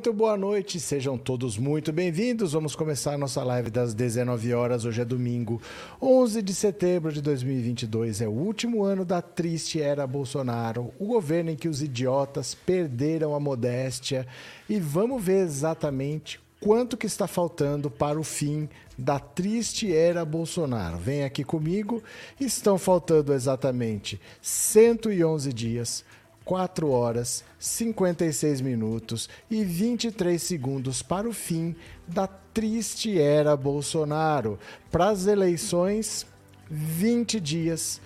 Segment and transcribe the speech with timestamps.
[0.00, 2.54] Muito boa noite, sejam todos muito bem-vindos.
[2.54, 4.86] Vamos começar nossa live das 19 horas.
[4.86, 5.60] Hoje é domingo,
[6.00, 8.22] 11 de setembro de 2022.
[8.22, 13.34] É o último ano da triste era Bolsonaro, o governo em que os idiotas perderam
[13.34, 14.26] a modéstia.
[14.70, 20.96] E vamos ver exatamente quanto que está faltando para o fim da triste era Bolsonaro.
[20.96, 22.02] Vem aqui comigo.
[22.40, 26.04] Estão faltando exatamente 111 dias
[26.50, 31.76] 4 horas, 56 minutos e 23 segundos para o fim
[32.08, 34.58] da triste era Bolsonaro.
[34.90, 36.26] Para as eleições,
[36.68, 38.00] 20 dias,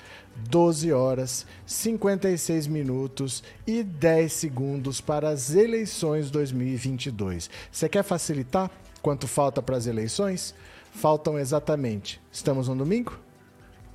[0.51, 7.49] 12 horas, 56 minutos e 10 segundos para as eleições 2022.
[7.73, 8.71] Você quer facilitar
[9.01, 10.55] quanto falta para as eleições?
[10.93, 12.21] Faltam exatamente.
[12.31, 13.19] Estamos no domingo?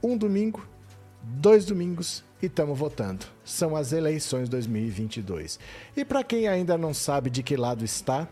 [0.02, 0.68] Um domingo,
[1.22, 3.26] dois domingos e estamos votando.
[3.44, 5.60] São as eleições 2022.
[5.96, 8.28] E para quem ainda não sabe de que lado está,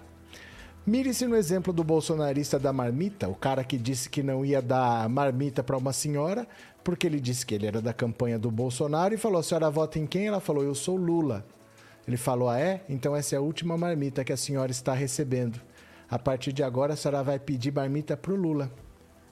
[0.85, 5.07] mire-se no exemplo do bolsonarista da marmita, o cara que disse que não ia dar
[5.09, 6.47] marmita para uma senhora,
[6.83, 9.99] porque ele disse que ele era da campanha do Bolsonaro e falou: a senhora vota
[9.99, 10.27] em quem?
[10.27, 11.45] Ela falou: eu sou Lula.
[12.07, 12.85] Ele falou: ah, é?
[12.87, 15.59] Então essa é a última marmita que a senhora está recebendo.
[16.09, 18.71] A partir de agora a senhora vai pedir marmita para o Lula.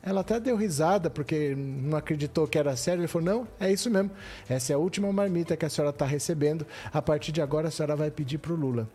[0.06, 3.02] Ela até deu risada, porque não acreditou que era sério.
[3.02, 4.12] Ele falou: Não, é isso mesmo.
[4.48, 6.66] Essa é a última marmita que a senhora está recebendo.
[6.94, 8.88] A partir de agora, a senhora vai pedir para o Lula.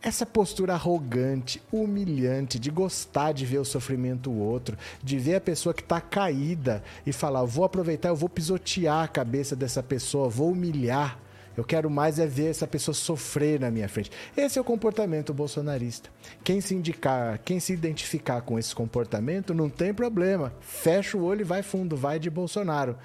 [0.00, 5.40] Essa postura arrogante, humilhante, de gostar de ver o sofrimento do outro, de ver a
[5.40, 10.28] pessoa que está caída e falar: Vou aproveitar, eu vou pisotear a cabeça dessa pessoa,
[10.28, 11.18] vou humilhar.
[11.56, 14.10] Eu quero mais é ver essa pessoa sofrer na minha frente.
[14.36, 16.10] Esse é o comportamento bolsonarista.
[16.42, 20.52] Quem se indicar, quem se identificar com esse comportamento, não tem problema.
[20.60, 22.96] Fecha o olho e vai fundo, vai de Bolsonaro.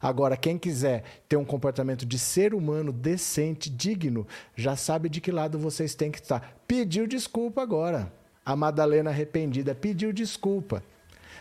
[0.00, 4.26] Agora, quem quiser ter um comportamento de ser humano decente, digno,
[4.56, 6.56] já sabe de que lado vocês têm que estar.
[6.66, 8.12] Pediu desculpa agora.
[8.46, 10.82] A Madalena arrependida pediu desculpa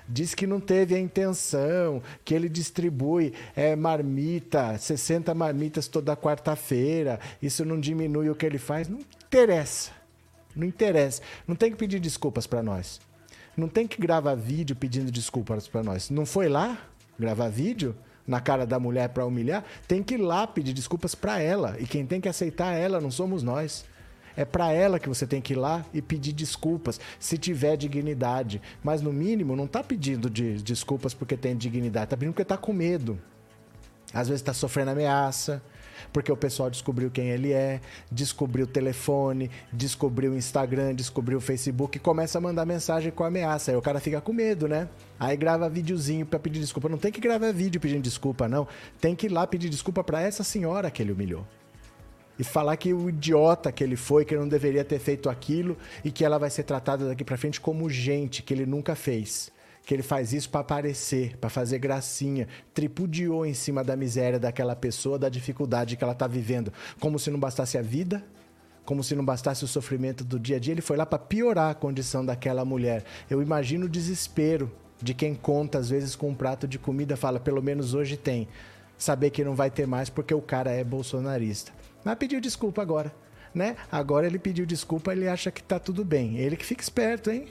[0.08, 7.20] diz que não teve a intenção, que ele distribui é, marmita, 60 marmitas toda quarta-feira,
[7.42, 8.88] isso não diminui o que ele faz.
[8.88, 9.92] Não interessa.
[10.56, 11.22] Não interessa.
[11.48, 13.00] Não tem que pedir desculpas para nós.
[13.56, 16.10] Não tem que gravar vídeo pedindo desculpas para nós.
[16.10, 16.78] Não foi lá
[17.20, 17.96] gravar vídeo?
[18.28, 21.78] na cara da mulher para humilhar, tem que ir lá pedir desculpas para ela.
[21.80, 23.86] E quem tem que aceitar ela não somos nós.
[24.38, 28.62] É para ela que você tem que ir lá e pedir desculpas, se tiver dignidade.
[28.84, 32.56] Mas no mínimo, não está pedindo de desculpas porque tem dignidade, está pedindo porque está
[32.56, 33.20] com medo.
[34.14, 35.62] Às vezes está sofrendo ameaça,
[36.14, 37.82] porque o pessoal descobriu quem ele é,
[38.12, 43.24] descobriu o telefone, descobriu o Instagram, descobriu o Facebook e começa a mandar mensagem com
[43.24, 43.72] ameaça.
[43.72, 44.88] Aí o cara fica com medo, né?
[45.20, 46.88] Aí grava videozinho para pedir desculpa.
[46.88, 48.68] Não tem que gravar vídeo pedindo desculpa, não.
[49.02, 51.44] Tem que ir lá pedir desculpa para essa senhora que ele humilhou
[52.40, 55.78] e falar que o idiota que ele foi, que ele não deveria ter feito aquilo
[56.04, 59.52] e que ela vai ser tratada daqui para frente como gente que ele nunca fez.
[59.86, 64.76] Que ele faz isso para aparecer, para fazer gracinha, tripudiou em cima da miséria daquela
[64.76, 68.24] pessoa, da dificuldade que ela está vivendo, como se não bastasse a vida,
[68.84, 71.72] como se não bastasse o sofrimento do dia a dia, ele foi lá para piorar
[71.72, 73.04] a condição daquela mulher.
[73.30, 74.72] Eu imagino o desespero
[75.02, 78.48] de quem conta às vezes com um prato de comida, fala, pelo menos hoje tem.
[78.98, 81.72] Saber que não vai ter mais porque o cara é bolsonarista.
[82.08, 83.14] Mas pediu desculpa agora,
[83.54, 83.76] né?
[83.92, 86.38] Agora ele pediu desculpa, ele acha que tá tudo bem.
[86.38, 87.50] Ele que fica esperto, hein?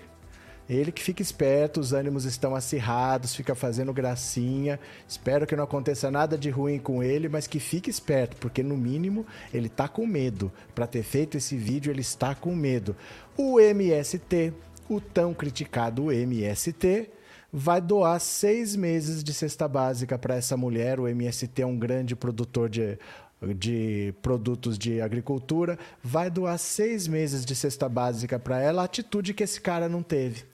[0.67, 4.80] Ele que fica esperto, os ânimos estão acirrados, fica fazendo gracinha.
[5.07, 8.78] Espero que não aconteça nada de ruim com ele, mas que fique esperto, porque no
[8.78, 10.51] mínimo ele tá com medo.
[10.75, 12.97] Para ter feito esse vídeo, ele está com medo.
[13.36, 14.54] O MST,
[14.89, 17.10] o tão criticado MST,
[17.53, 20.98] vai doar seis meses de cesta básica para essa mulher.
[20.98, 22.98] O MST é um grande produtor de
[23.42, 29.42] de produtos de agricultura, vai doar seis meses de cesta básica para ela, atitude que
[29.44, 30.44] esse cara não teve.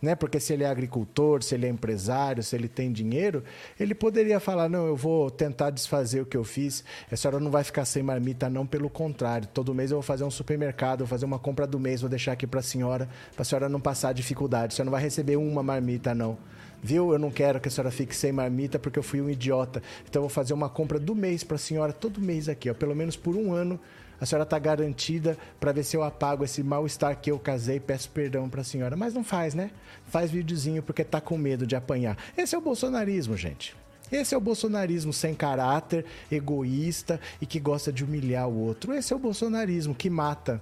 [0.00, 0.14] né?
[0.14, 3.42] Porque se ele é agricultor, se ele é empresário, se ele tem dinheiro,
[3.80, 6.84] ele poderia falar: não, eu vou tentar desfazer o que eu fiz.
[7.10, 9.48] A senhora não vai ficar sem marmita, não, pelo contrário.
[9.52, 12.32] Todo mês eu vou fazer um supermercado, vou fazer uma compra do mês, vou deixar
[12.32, 14.74] aqui para a senhora, para a senhora não passar dificuldade.
[14.74, 16.38] A senhora não vai receber uma marmita, não.
[16.82, 17.12] Viu?
[17.12, 19.82] Eu não quero que a senhora fique sem marmita porque eu fui um idiota.
[20.08, 22.74] Então eu vou fazer uma compra do mês para a senhora, todo mês aqui, ó,
[22.74, 23.80] pelo menos por um ano
[24.20, 27.78] a senhora está garantida para ver se eu apago esse mal-estar que eu casei.
[27.78, 28.96] Peço perdão para a senhora.
[28.96, 29.70] Mas não faz, né?
[30.06, 32.16] Faz videozinho porque tá com medo de apanhar.
[32.36, 33.76] Esse é o bolsonarismo, gente.
[34.10, 38.92] Esse é o bolsonarismo sem caráter, egoísta e que gosta de humilhar o outro.
[38.92, 40.60] Esse é o bolsonarismo que mata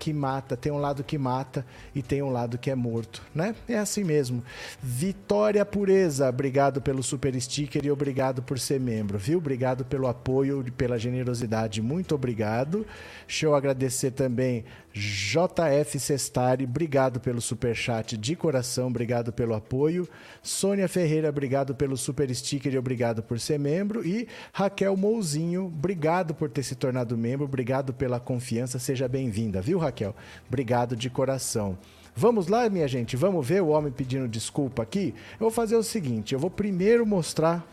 [0.00, 1.64] que mata, tem um lado que mata
[1.94, 3.54] e tem um lado que é morto, né?
[3.68, 4.42] É assim mesmo.
[4.82, 9.36] Vitória Pureza, obrigado pelo super sticker e obrigado por ser membro, viu?
[9.36, 12.86] Obrigado pelo apoio pela generosidade, muito obrigado.
[13.26, 20.08] Deixa eu agradecer também JF Sestari, obrigado pelo super chat de coração, obrigado pelo apoio.
[20.42, 24.04] Sônia Ferreira, obrigado pelo super sticker e obrigado por ser membro.
[24.06, 29.78] E Raquel Mouzinho, obrigado por ter se tornado membro, obrigado pela confiança, seja bem-vinda, viu,
[29.78, 30.14] Raquel?
[30.48, 31.78] Obrigado de coração.
[32.14, 35.14] Vamos lá, minha gente, vamos ver o homem pedindo desculpa aqui?
[35.34, 37.64] Eu vou fazer o seguinte: eu vou primeiro mostrar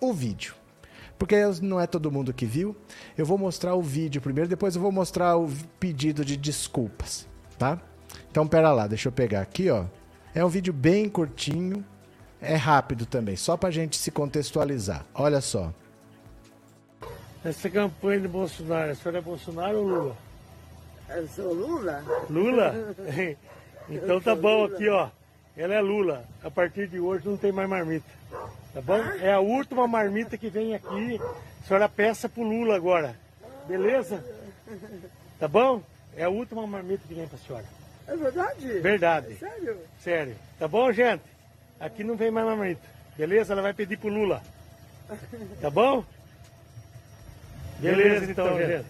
[0.00, 0.57] o vídeo
[1.18, 2.76] porque não é todo mundo que viu.
[3.16, 5.48] Eu vou mostrar o vídeo primeiro, depois eu vou mostrar o
[5.80, 7.26] pedido de desculpas,
[7.58, 7.80] tá?
[8.30, 9.84] Então, pera lá, deixa eu pegar aqui, ó.
[10.34, 11.84] É um vídeo bem curtinho,
[12.40, 15.04] é rápido também, só pra gente se contextualizar.
[15.14, 15.72] Olha só.
[17.44, 20.16] Essa campanha de Bolsonaro, a senhora é Bolsonaro ou Lula?
[21.08, 22.04] Eu sou Lula?
[22.28, 22.94] Lula?
[23.88, 25.08] então tá bom aqui, ó.
[25.56, 26.24] Ela é Lula.
[26.44, 28.06] A partir de hoje não tem mais marmita.
[28.74, 29.02] Tá bom?
[29.20, 31.20] É a última marmita que vem aqui.
[31.62, 33.16] A senhora peça pro Lula agora.
[33.66, 34.24] Beleza?
[35.38, 35.82] Tá bom?
[36.16, 37.64] É a última marmita que vem pra senhora.
[38.06, 38.80] É verdade?
[38.80, 39.32] Verdade.
[39.32, 39.78] É sério?
[40.00, 40.36] Sério.
[40.58, 41.22] Tá bom, gente?
[41.78, 42.82] Aqui não vem mais marmita.
[43.16, 43.52] Beleza?
[43.52, 44.42] Ela vai pedir pro Lula.
[45.60, 46.04] Tá bom?
[47.78, 48.86] Beleza, então, gente.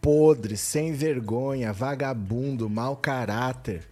[0.00, 3.84] Podre, sem vergonha, vagabundo, mau caráter.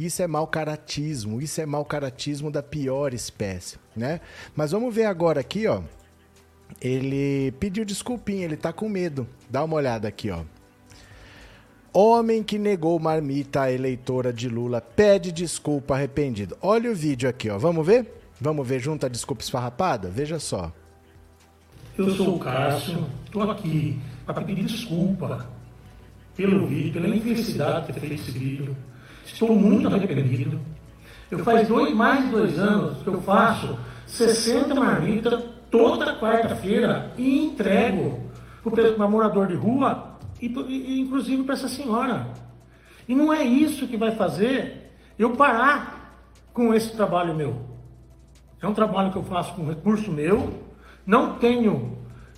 [0.00, 4.22] Isso é mau caratismo, isso é mau caratismo da pior espécie, né?
[4.56, 5.82] Mas vamos ver agora aqui, ó.
[6.80, 9.28] Ele pediu desculpinha, ele tá com medo.
[9.50, 10.40] Dá uma olhada aqui, ó.
[11.92, 16.56] Homem que negou marmita à eleitora de Lula pede desculpa arrependido.
[16.62, 17.58] Olha o vídeo aqui, ó.
[17.58, 18.22] Vamos ver?
[18.40, 20.08] Vamos ver junto a desculpa esfarrapada?
[20.08, 20.72] Veja só.
[21.98, 25.46] Eu sou o Cássio, tô aqui para pedir desculpa
[26.34, 28.74] pelo vídeo, pela infelicidade de ter feito esse vídeo.
[29.32, 30.60] Estou muito arrependido.
[31.30, 37.44] Eu faz dois, mais de dois anos que eu faço 60 marmitas toda quarta-feira e
[37.44, 38.20] entrego
[38.96, 42.26] para morador de rua e, e inclusive para essa senhora.
[43.08, 47.56] E não é isso que vai fazer eu parar com esse trabalho meu.
[48.60, 50.52] É um trabalho que eu faço com recurso meu,
[51.06, 51.96] não tenho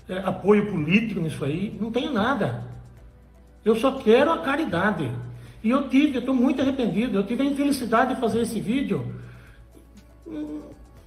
[0.08, 2.64] é, apoio político nisso aí, não tenho nada.
[3.64, 5.10] Eu só quero a caridade.
[5.62, 9.14] E eu tive, eu estou muito arrependido, eu tive a infelicidade de fazer esse vídeo.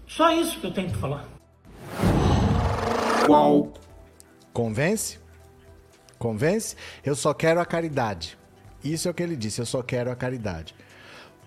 [0.07, 1.28] Só isso que eu tenho que falar.
[3.25, 3.74] Qual?
[4.54, 5.19] Convence?
[6.18, 6.75] Convence?
[7.04, 8.38] Eu só quero a caridade.
[8.84, 10.74] Isso é o que ele disse, eu só quero a caridade.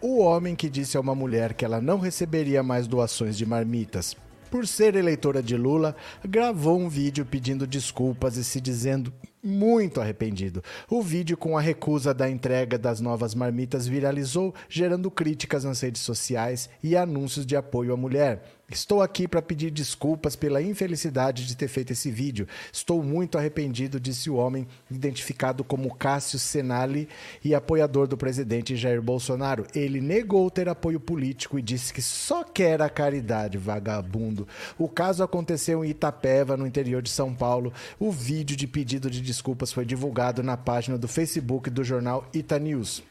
[0.01, 4.17] O homem que disse a uma mulher que ela não receberia mais doações de marmitas
[4.51, 5.95] por ser eleitora de Lula,
[6.25, 9.13] gravou um vídeo pedindo desculpas e se dizendo
[9.49, 10.63] muito arrependido.
[10.89, 16.03] O vídeo com a recusa da entrega das novas marmitas viralizou, gerando críticas nas redes
[16.03, 18.58] sociais e anúncios de apoio à mulher.
[18.71, 22.47] Estou aqui para pedir desculpas pela infelicidade de ter feito esse vídeo.
[22.71, 27.09] Estou muito arrependido, disse o homem, identificado como Cássio Senali
[27.43, 29.67] e apoiador do presidente Jair Bolsonaro.
[29.75, 34.47] Ele negou ter apoio político e disse que só quer a caridade, vagabundo.
[34.77, 37.73] O caso aconteceu em Itapeva, no interior de São Paulo.
[37.99, 42.59] O vídeo de pedido de desculpas foi divulgado na página do Facebook do jornal Ita
[42.59, 43.03] News.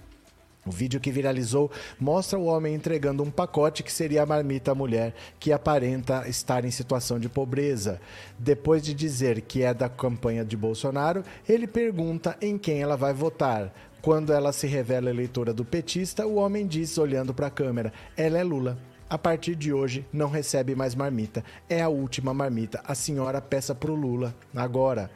[0.67, 4.75] O vídeo que viralizou mostra o homem entregando um pacote que seria a marmita à
[4.75, 8.01] mulher que aparenta estar em situação de pobreza.
[8.38, 13.13] Depois de dizer que é da campanha de Bolsonaro, ele pergunta em quem ela vai
[13.13, 13.74] votar.
[14.01, 18.38] Quando ela se revela eleitora do petista, o homem diz, olhando para a câmera: ela
[18.38, 18.77] é Lula.
[19.09, 21.45] A partir de hoje, não recebe mais marmita.
[21.69, 22.81] É a última marmita.
[22.86, 24.36] A senhora peça pro Lula.
[24.53, 25.09] Agora.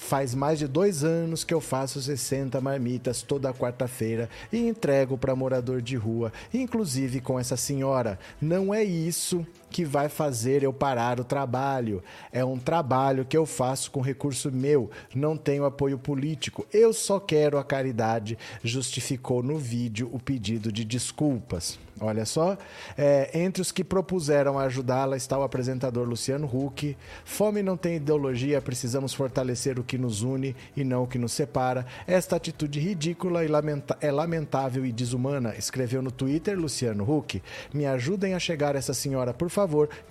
[0.00, 5.34] Faz mais de dois anos que eu faço 60 marmitas toda quarta-feira e entrego para
[5.34, 8.16] morador de rua, inclusive com essa senhora.
[8.40, 12.02] Não é isso que vai fazer eu parar o trabalho.
[12.32, 16.66] É um trabalho que eu faço com recurso meu, não tenho apoio político.
[16.72, 21.78] Eu só quero a caridade, justificou no vídeo o pedido de desculpas.
[22.00, 22.56] Olha só,
[22.96, 26.96] é, entre os que propuseram ajudá-la está o apresentador Luciano Huck.
[27.24, 31.32] Fome não tem ideologia, precisamos fortalecer o que nos une e não o que nos
[31.32, 31.84] separa.
[32.06, 37.42] Esta atitude ridícula e lamenta é lamentável e desumana, escreveu no Twitter Luciano Huck.
[37.74, 39.57] Me ajudem a chegar essa senhora, por favor,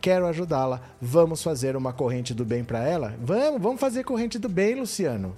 [0.01, 0.82] quero ajudá-la.
[1.01, 3.16] Vamos fazer uma corrente do bem para ela?
[3.22, 5.36] Vamos, vamos fazer corrente do bem, Luciano.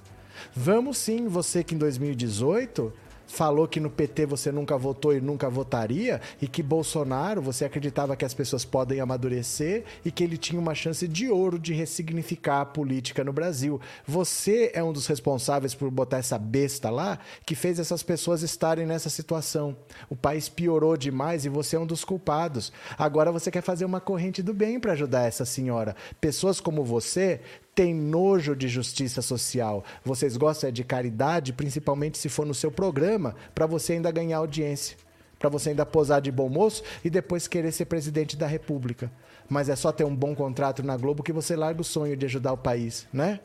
[0.55, 2.91] Vamos sim, você que em 2018
[3.29, 8.15] falou que no PT você nunca votou e nunca votaria, e que Bolsonaro você acreditava
[8.15, 12.61] que as pessoas podem amadurecer e que ele tinha uma chance de ouro de ressignificar
[12.61, 13.79] a política no Brasil.
[14.05, 18.85] Você é um dos responsáveis por botar essa besta lá que fez essas pessoas estarem
[18.85, 19.77] nessa situação.
[20.09, 22.73] O país piorou demais e você é um dos culpados.
[22.97, 25.95] Agora você quer fazer uma corrente do bem para ajudar essa senhora.
[26.19, 27.39] Pessoas como você
[27.79, 29.85] tem nojo de justiça social.
[30.03, 34.97] Vocês gostam de caridade, principalmente se for no seu programa, para você ainda ganhar audiência.
[35.39, 39.09] Para você ainda posar de bom moço e depois querer ser presidente da República.
[39.47, 42.25] Mas é só ter um bom contrato na Globo que você larga o sonho de
[42.25, 43.39] ajudar o país, né?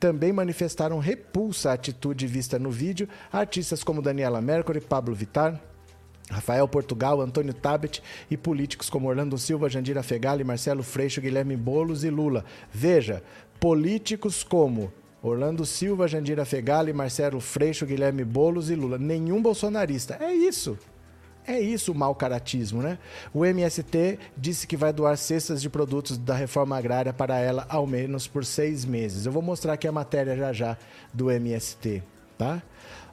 [0.00, 5.60] Também manifestaram repulsa à atitude vista no vídeo artistas como Daniela Mercury, Pablo Vittar,
[6.28, 12.02] Rafael Portugal, Antônio Tabet e políticos como Orlando Silva, Jandira Fegali, Marcelo Freixo, Guilherme Bolos
[12.02, 12.44] e Lula.
[12.72, 13.22] Veja,
[13.62, 14.92] políticos como
[15.22, 18.98] Orlando Silva, Jandira Fegali, Marcelo Freixo, Guilherme Bolos e Lula.
[18.98, 20.18] Nenhum bolsonarista.
[20.20, 20.76] É isso.
[21.46, 22.98] É isso o mau caratismo, né?
[23.32, 27.86] O MST disse que vai doar cestas de produtos da reforma agrária para ela ao
[27.86, 29.26] menos por seis meses.
[29.26, 30.76] Eu vou mostrar aqui a matéria já já
[31.14, 32.02] do MST,
[32.36, 32.60] tá?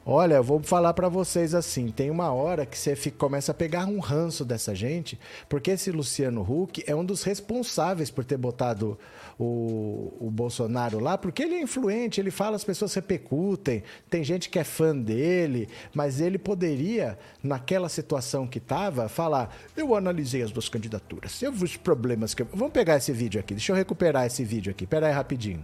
[0.04, 3.54] Olha, eu vou falar para vocês assim, tem uma hora que você fica, começa a
[3.54, 8.38] pegar um ranço dessa gente, porque esse Luciano Huck é um dos responsáveis por ter
[8.38, 8.98] botado
[9.38, 14.48] o, o Bolsonaro lá, porque ele é influente, ele fala, as pessoas repercutem, tem gente
[14.48, 20.50] que é fã dele, mas ele poderia, naquela situação que estava, falar: eu analisei as
[20.50, 22.42] duas candidaturas, eu vi os problemas que.
[22.42, 25.62] Vamos pegar esse vídeo aqui, deixa eu recuperar esse vídeo aqui, pera aí rapidinho.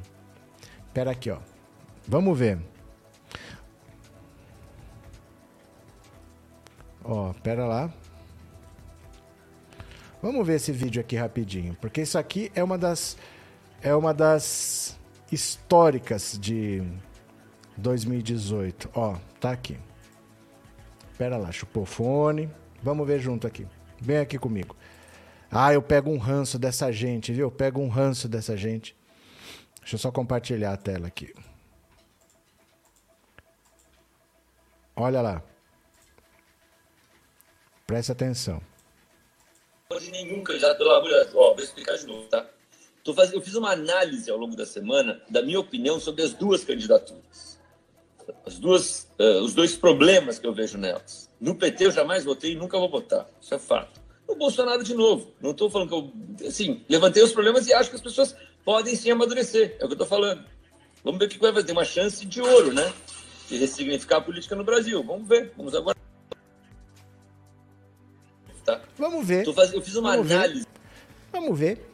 [0.92, 1.38] Pera aqui, ó.
[2.06, 2.75] Vamos ver.
[7.08, 7.92] Ó, pera lá.
[10.20, 13.16] Vamos ver esse vídeo aqui rapidinho, porque isso aqui é uma das
[13.80, 14.98] é uma das
[15.30, 16.82] históricas de
[17.76, 18.90] 2018.
[18.92, 19.78] Ó, tá aqui.
[21.16, 22.50] Pera lá, chupou fone.
[22.82, 23.68] Vamos ver junto aqui.
[24.00, 24.75] Vem aqui comigo.
[25.48, 27.46] Ah, eu pego um ranço dessa gente, viu?
[27.46, 28.96] Eu pego um ranço dessa gente.
[29.80, 31.32] Deixa eu só compartilhar a tela aqui.
[34.96, 35.42] Olha lá.
[37.86, 38.60] Presta atenção.
[39.88, 41.34] Pode nenhum candidato, pelo amor de Deus.
[41.34, 42.44] Ó, vou explicar de novo, tá?
[43.32, 47.60] Eu fiz uma análise ao longo da semana da minha opinião sobre as duas candidaturas.
[48.44, 51.30] As duas, uh, os dois problemas que eu vejo nelas.
[51.40, 53.30] No PT eu jamais votei e nunca vou votar.
[53.40, 54.00] Isso é fato.
[54.28, 55.32] No Bolsonaro, de novo.
[55.40, 56.48] Não estou falando que eu.
[56.48, 59.76] Assim, levantei os problemas e acho que as pessoas podem sim amadurecer.
[59.78, 60.44] É o que eu estou falando.
[61.04, 61.70] Vamos ver o que vai fazer.
[61.70, 62.92] Uma chance de ouro, né?
[63.48, 65.04] De ressignificar a política no Brasil.
[65.04, 65.52] Vamos ver.
[65.56, 65.96] Vamos agora.
[68.66, 68.80] Tá?
[68.99, 69.50] Vamos ver.
[69.54, 69.73] Faz...
[69.73, 70.61] Eu fiz uma Vamos análise.
[70.61, 70.66] Ver.
[71.32, 71.90] Vamos ver.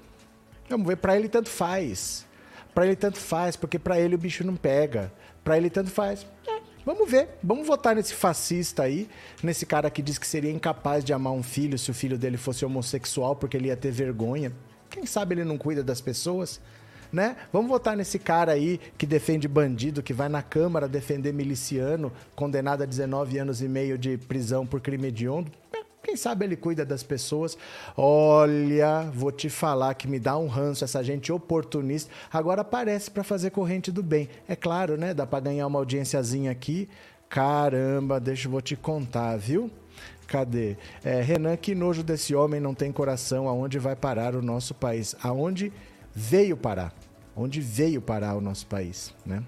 [0.68, 2.26] Vamos ver, para ele tanto faz.
[2.74, 5.12] Para ele tanto faz, porque para ele o bicho não pega.
[5.44, 6.26] Para ele tanto faz.
[6.48, 9.08] É, vamos ver, vamos votar nesse fascista aí,
[9.42, 12.38] nesse cara que diz que seria incapaz de amar um filho se o filho dele
[12.38, 14.50] fosse homossexual porque ele ia ter vergonha.
[14.88, 16.58] Quem sabe ele não cuida das pessoas?
[17.12, 17.36] Né?
[17.52, 22.82] Vamos votar nesse cara aí que defende bandido, que vai na Câmara defender miliciano, condenado
[22.82, 25.52] a 19 anos e meio de prisão por crime hediondo.
[26.02, 27.56] Quem sabe ele cuida das pessoas.
[27.96, 32.10] Olha, vou te falar que me dá um ranço essa gente oportunista.
[32.32, 34.28] Agora aparece para fazer corrente do bem.
[34.48, 35.14] É claro, né?
[35.14, 36.88] Dá para ganhar uma audiênciazinha aqui.
[37.28, 39.70] Caramba, deixa eu vou te contar, viu?
[40.26, 40.76] Cadê?
[41.04, 43.46] É, Renan, que nojo desse homem não tem coração.
[43.46, 45.14] Aonde vai parar o nosso país?
[45.22, 45.72] Aonde
[46.12, 46.92] veio parar?
[47.36, 49.42] Onde veio parar o nosso país, né?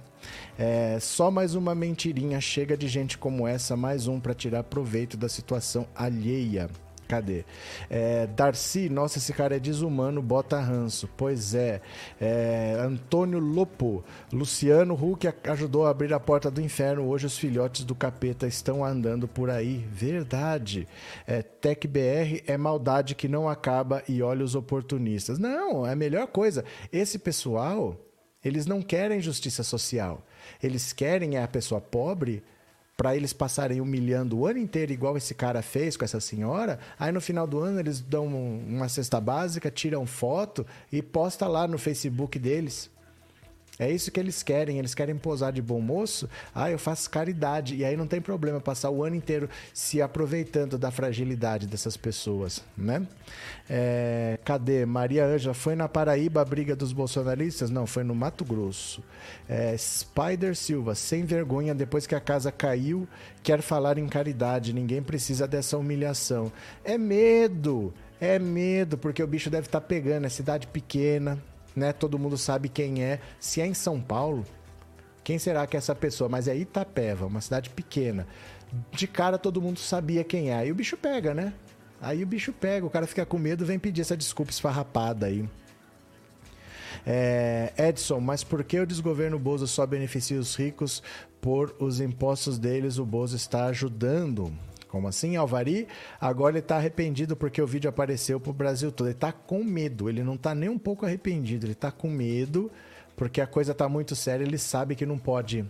[0.58, 5.16] É, só mais uma mentirinha, chega de gente como essa, mais um para tirar proveito
[5.16, 6.68] da situação alheia.
[7.06, 7.44] Cadê?
[7.90, 11.08] É, Darcy, nossa, esse cara é desumano, bota ranço.
[11.16, 11.80] Pois é.
[12.20, 12.76] é.
[12.80, 14.02] Antônio Lopo,
[14.32, 17.06] Luciano Huck ajudou a abrir a porta do inferno.
[17.06, 19.86] Hoje os filhotes do capeta estão andando por aí.
[19.90, 20.88] Verdade.
[21.26, 25.38] É, TecBR é maldade que não acaba e olha os oportunistas.
[25.38, 26.64] Não, é a melhor coisa.
[26.90, 27.96] Esse pessoal,
[28.44, 30.24] eles não querem justiça social.
[30.62, 32.42] Eles querem é a pessoa pobre
[32.96, 36.78] para eles passarem humilhando o ano inteiro, igual esse cara fez com essa senhora.
[36.98, 41.66] Aí no final do ano eles dão uma cesta básica, tiram foto e posta lá
[41.66, 42.90] no Facebook deles.
[43.78, 46.28] É isso que eles querem, eles querem posar de bom moço.
[46.54, 47.74] Ah, eu faço caridade.
[47.74, 52.62] E aí não tem problema passar o ano inteiro se aproveitando da fragilidade dessas pessoas,
[52.76, 53.06] né?
[53.68, 54.86] É, cadê?
[54.86, 57.68] Maria Ângela, foi na Paraíba a briga dos bolsonaristas?
[57.68, 59.02] Não, foi no Mato Grosso.
[59.48, 63.08] É, Spider Silva, sem vergonha, depois que a casa caiu,
[63.42, 64.72] quer falar em caridade.
[64.72, 66.52] Ninguém precisa dessa humilhação.
[66.84, 70.26] É medo, é medo, porque o bicho deve estar tá pegando.
[70.26, 71.42] É cidade pequena,
[71.74, 71.92] né?
[71.92, 73.20] Todo mundo sabe quem é.
[73.38, 74.44] Se é em São Paulo,
[75.22, 76.28] quem será que é essa pessoa?
[76.28, 78.26] Mas é Itapeva, uma cidade pequena.
[78.90, 80.56] De cara todo mundo sabia quem é.
[80.56, 81.52] Aí o bicho pega, né?
[82.00, 85.48] Aí o bicho pega, o cara fica com medo, vem pedir essa desculpa esfarrapada aí.
[87.06, 91.02] É, Edson, mas por que o desgoverno Bozo só beneficia os ricos
[91.40, 92.98] por os impostos deles?
[92.98, 94.52] O Bozo está ajudando.
[94.94, 95.88] Como assim, Alvari?
[96.20, 99.08] Agora ele está arrependido porque o vídeo apareceu para o Brasil todo.
[99.08, 102.70] Ele está com medo, ele não está nem um pouco arrependido, ele está com medo
[103.16, 105.64] porque a coisa está muito séria, ele sabe que não pode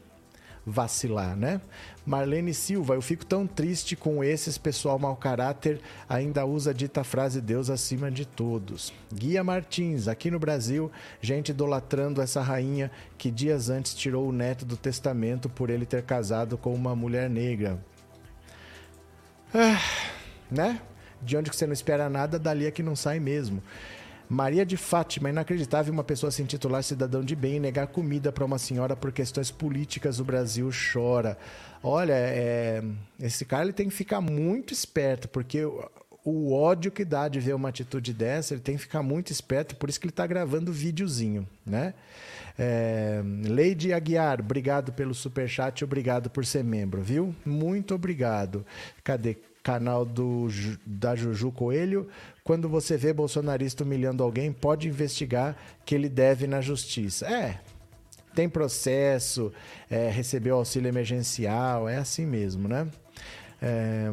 [0.67, 1.59] vacilar, né?
[2.05, 7.03] Marlene Silva, eu fico tão triste com esses pessoal mau caráter, ainda usa a dita
[7.03, 8.93] frase Deus acima de todos.
[9.11, 14.67] Guia Martins, aqui no Brasil, gente idolatrando essa rainha que dias antes tirou o neto
[14.67, 17.81] do testamento por ele ter casado com uma mulher negra.
[19.55, 19.81] Ah,
[20.51, 20.81] né?
[21.23, 23.63] De onde você não espera nada, dali é que não sai mesmo.
[24.29, 28.45] Maria de Fátima, inacreditável uma pessoa se intitular cidadão de bem e negar comida para
[28.45, 31.39] uma senhora por questões políticas, o Brasil chora.
[31.83, 32.83] Olha, é,
[33.21, 35.89] esse cara ele tem que ficar muito esperto, porque o,
[36.25, 39.77] o ódio que dá de ver uma atitude dessa, ele tem que ficar muito esperto,
[39.77, 41.95] por isso que ele está gravando videozinho, né?
[42.59, 47.35] É, Lady Aguiar, obrigado pelo superchat, obrigado por ser membro, viu?
[47.45, 48.65] Muito obrigado.
[49.03, 49.37] Cadê?
[49.63, 50.49] Canal do,
[50.85, 52.07] da Juju Coelho.
[52.45, 55.57] Quando você vê bolsonarista humilhando alguém, pode investigar
[55.87, 57.27] que ele deve na justiça.
[57.27, 57.61] É,
[58.35, 59.53] tem processo,
[59.91, 62.87] é, recebeu auxílio emergencial, é assim mesmo, né?
[63.63, 64.11] É,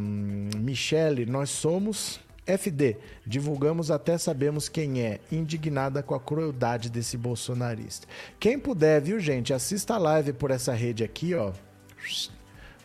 [0.58, 2.22] Michele, nós somos
[2.58, 8.08] FD, divulgamos até sabemos quem é, indignada com a crueldade desse bolsonarista.
[8.40, 11.52] Quem puder, viu, gente, assista a live por essa rede aqui, ó.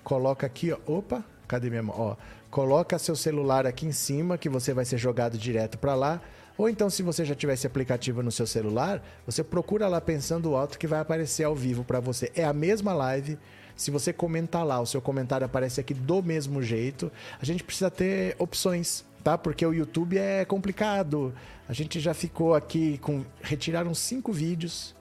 [0.05, 0.79] Coloca aqui, ó.
[0.87, 1.97] Opa, cadê minha mão?
[1.99, 2.17] Ó,
[2.51, 6.21] coloca seu celular aqui em cima que você vai ser jogado direto para lá.
[6.59, 10.57] Ou então, se você já tiver esse aplicativo no seu celular, você procura lá pensando
[10.57, 12.33] alto que vai aparecer ao vivo para você.
[12.35, 13.39] É a mesma live.
[13.76, 17.13] Se você comentar lá, o seu comentário aparece aqui do mesmo jeito.
[17.39, 19.36] A gente precisa ter opções tá?
[19.36, 21.34] Porque o YouTube é complicado.
[21.69, 23.25] A gente já ficou aqui com.
[23.43, 24.95] Retiraram cinco vídeos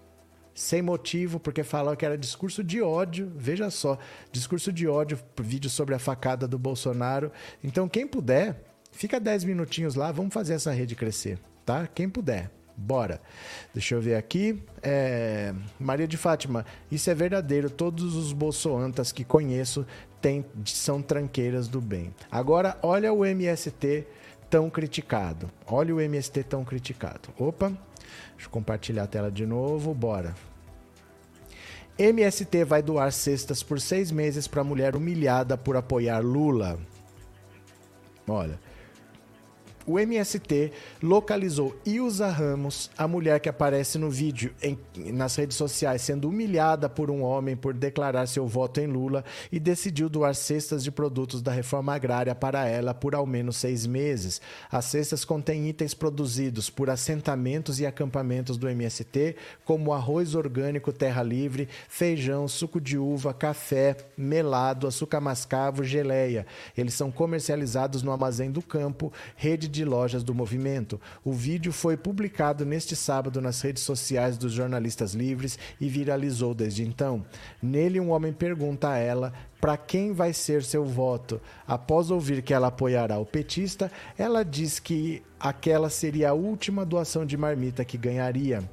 [0.52, 3.32] sem motivo, porque falaram que era discurso de ódio.
[3.36, 4.00] Veja só,
[4.32, 7.32] discurso de ódio, vídeo sobre a facada do Bolsonaro.
[7.64, 11.86] Então, quem puder, fica 10 minutinhos lá, vamos fazer essa rede crescer, tá?
[11.86, 12.50] Quem puder.
[12.76, 13.22] Bora.
[13.74, 14.62] Deixa eu ver aqui.
[14.82, 15.54] É...
[15.80, 17.70] Maria de Fátima, isso é verdadeiro.
[17.70, 19.86] Todos os bolsoantas que conheço
[20.26, 22.12] tem, são tranqueiras do bem.
[22.32, 24.08] Agora, olha o MST
[24.50, 25.52] tão criticado.
[25.68, 27.30] Olha o MST tão criticado.
[27.38, 27.70] Opa,
[28.32, 29.94] deixa eu compartilhar a tela de novo.
[29.94, 30.34] Bora.
[32.00, 36.80] MST vai doar cestas por seis meses para mulher humilhada por apoiar Lula.
[38.28, 38.60] Olha,
[39.86, 40.72] o MST
[41.02, 44.78] localizou Ilza Ramos, a mulher que aparece no vídeo em,
[45.14, 49.60] nas redes sociais sendo humilhada por um homem por declarar seu voto em Lula e
[49.60, 54.42] decidiu doar cestas de produtos da reforma agrária para ela por ao menos seis meses.
[54.72, 61.22] As cestas contêm itens produzidos por assentamentos e acampamentos do MST, como arroz orgânico terra
[61.22, 66.46] livre, feijão, suco de uva, café, melado, açúcar mascavo, geleia.
[66.78, 71.02] Eles são comercializados no Armazém do Campo, rede de lojas do movimento.
[71.24, 76.84] O vídeo foi publicado neste sábado nas redes sociais dos jornalistas livres e viralizou desde
[76.84, 77.26] então.
[77.62, 81.42] Nele, um homem pergunta a ela para quem vai ser seu voto.
[81.68, 87.26] Após ouvir que ela apoiará o petista, ela diz que aquela seria a última doação
[87.26, 88.64] de marmita que ganharia.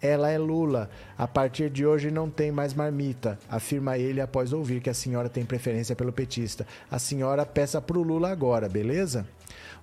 [0.00, 0.90] Ela é Lula.
[1.16, 5.28] A partir de hoje não tem mais marmita, afirma ele após ouvir que a senhora
[5.28, 6.66] tem preferência pelo petista.
[6.90, 9.26] A senhora peça pro Lula agora, beleza?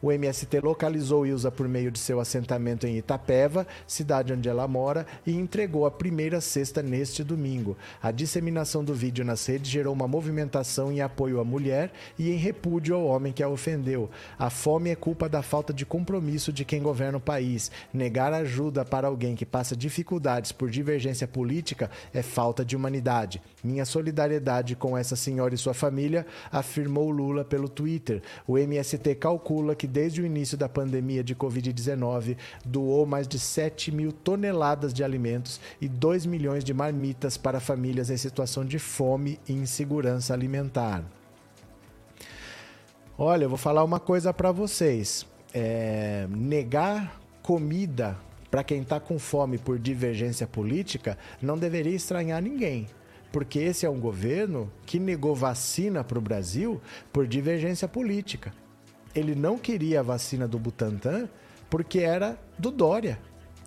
[0.02, 5.06] O MST localizou Ilza por meio de seu assentamento em Itapeva, cidade onde ela mora,
[5.26, 7.78] e entregou a primeira cesta neste domingo.
[8.02, 12.36] A disseminação do vídeo nas redes gerou uma movimentação em apoio à mulher e em
[12.36, 14.10] repúdio ao homem que a ofendeu.
[14.38, 17.71] A fome é culpa da falta de compromisso de quem governa o país.
[17.93, 23.41] Negar ajuda para alguém que passa dificuldades por divergência política é falta de humanidade.
[23.63, 28.21] Minha solidariedade com essa senhora e sua família, afirmou Lula pelo Twitter.
[28.45, 33.91] O MST calcula que desde o início da pandemia de Covid-19 doou mais de 7
[33.91, 39.39] mil toneladas de alimentos e 2 milhões de marmitas para famílias em situação de fome
[39.47, 41.03] e insegurança alimentar.
[43.17, 45.25] Olha, eu vou falar uma coisa para vocês.
[45.53, 48.17] É, negar comida
[48.49, 52.87] para quem está com fome por divergência política não deveria estranhar ninguém.
[53.31, 56.79] Porque esse é um governo que negou vacina para o Brasil
[57.11, 58.53] por divergência política.
[59.15, 61.30] Ele não queria a vacina do Butantan
[61.69, 63.19] porque era do Dória.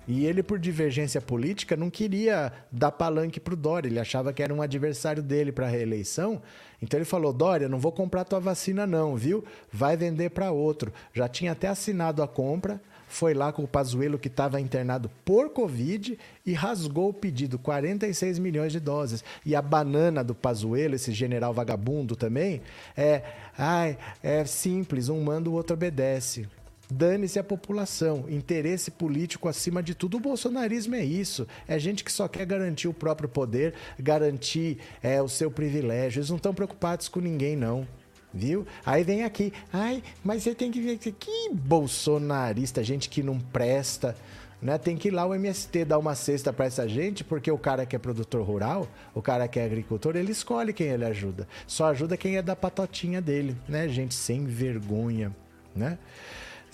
[0.08, 3.88] E ele, por divergência política, não queria dar palanque para o Dória.
[3.88, 6.40] Ele achava que era um adversário dele para a reeleição.
[6.80, 9.44] Então ele falou: Dória, não vou comprar tua vacina, não, viu?
[9.72, 10.92] Vai vender para outro.
[11.12, 12.80] Já tinha até assinado a compra
[13.16, 18.38] foi lá com o Pazuello que estava internado por Covid e rasgou o pedido, 46
[18.38, 19.24] milhões de doses.
[19.44, 22.60] E a banana do Pazuello, esse general vagabundo também,
[22.94, 23.22] é,
[23.56, 26.46] ai, é simples, um manda, o outro obedece.
[26.90, 28.26] Dane-se a população.
[28.28, 30.18] Interesse político acima de tudo.
[30.18, 31.46] O bolsonarismo é isso.
[31.66, 36.18] É gente que só quer garantir o próprio poder, garantir é, o seu privilégio.
[36.18, 37.88] Eles não estão preocupados com ninguém, não
[38.36, 38.66] viu?
[38.84, 44.14] Aí vem aqui, ai, mas você tem que ver que bolsonarista, gente que não presta,
[44.60, 44.78] né?
[44.78, 47.84] Tem que ir lá o MST dar uma cesta para essa gente, porque o cara
[47.84, 51.46] que é produtor rural, o cara que é agricultor, ele escolhe quem ele ajuda.
[51.66, 53.88] Só ajuda quem é da patotinha dele, né?
[53.88, 55.34] Gente sem vergonha,
[55.74, 55.98] né?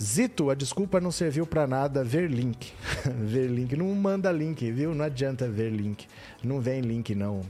[0.01, 2.03] Zito, a desculpa não serviu para nada.
[2.03, 2.73] Ver link.
[3.05, 3.75] ver link.
[3.75, 4.93] Não manda link, viu?
[4.93, 6.07] Não adianta ver link.
[6.43, 7.41] Não vem link, não.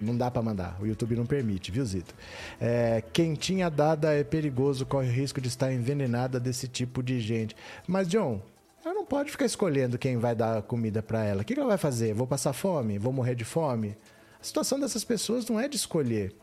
[0.00, 0.78] Não dá para mandar.
[0.80, 2.14] O YouTube não permite, viu, Zito?
[2.58, 7.54] É, quentinha dada é perigoso, corre o risco de estar envenenada desse tipo de gente.
[7.86, 8.40] Mas, John,
[8.82, 11.42] ela não pode ficar escolhendo quem vai dar comida para ela.
[11.42, 12.14] O que ela vai fazer?
[12.14, 12.98] Vou passar fome?
[12.98, 13.94] Vou morrer de fome?
[14.40, 16.34] A situação dessas pessoas não é de escolher.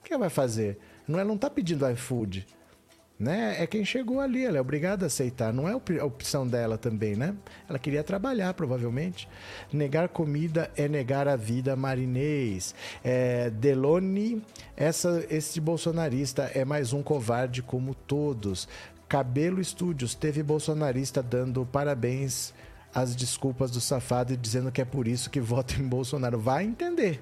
[0.00, 0.78] O que ela vai fazer?
[1.06, 2.46] Não, ela não está pedindo iFood
[3.18, 3.56] né?
[3.58, 7.16] É quem chegou ali, ela é obrigada a aceitar, não é a opção dela também,
[7.16, 7.34] né?
[7.68, 9.28] Ela queria trabalhar, provavelmente.
[9.72, 12.74] Negar comida é negar a vida marinês.
[13.02, 14.42] É, Delone,
[14.76, 18.68] essa, esse bolsonarista é mais um covarde como todos.
[19.08, 22.54] Cabelo Studios teve bolsonarista dando parabéns
[22.94, 26.38] às desculpas do safado e dizendo que é por isso que vota em Bolsonaro.
[26.38, 27.20] Vai entender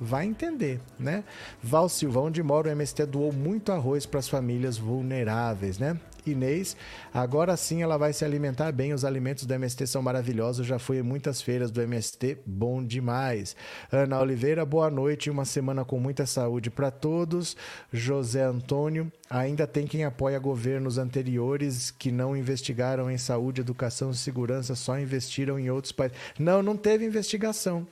[0.00, 1.24] vai entender, né?
[1.62, 5.98] Val Silva, onde mora o MST doou muito arroz para as famílias vulneráveis, né?
[6.30, 6.76] Inês,
[7.14, 8.92] agora sim ela vai se alimentar bem.
[8.92, 10.66] Os alimentos do MST são maravilhosos.
[10.66, 13.54] Já fui em muitas feiras do MST, bom demais.
[13.92, 15.30] Ana Oliveira, boa noite.
[15.30, 17.56] Uma semana com muita saúde para todos.
[17.92, 24.16] José Antônio, ainda tem quem apoia governos anteriores que não investigaram em saúde, educação e
[24.16, 26.16] segurança, só investiram em outros países.
[26.38, 27.86] Não, não teve investigação.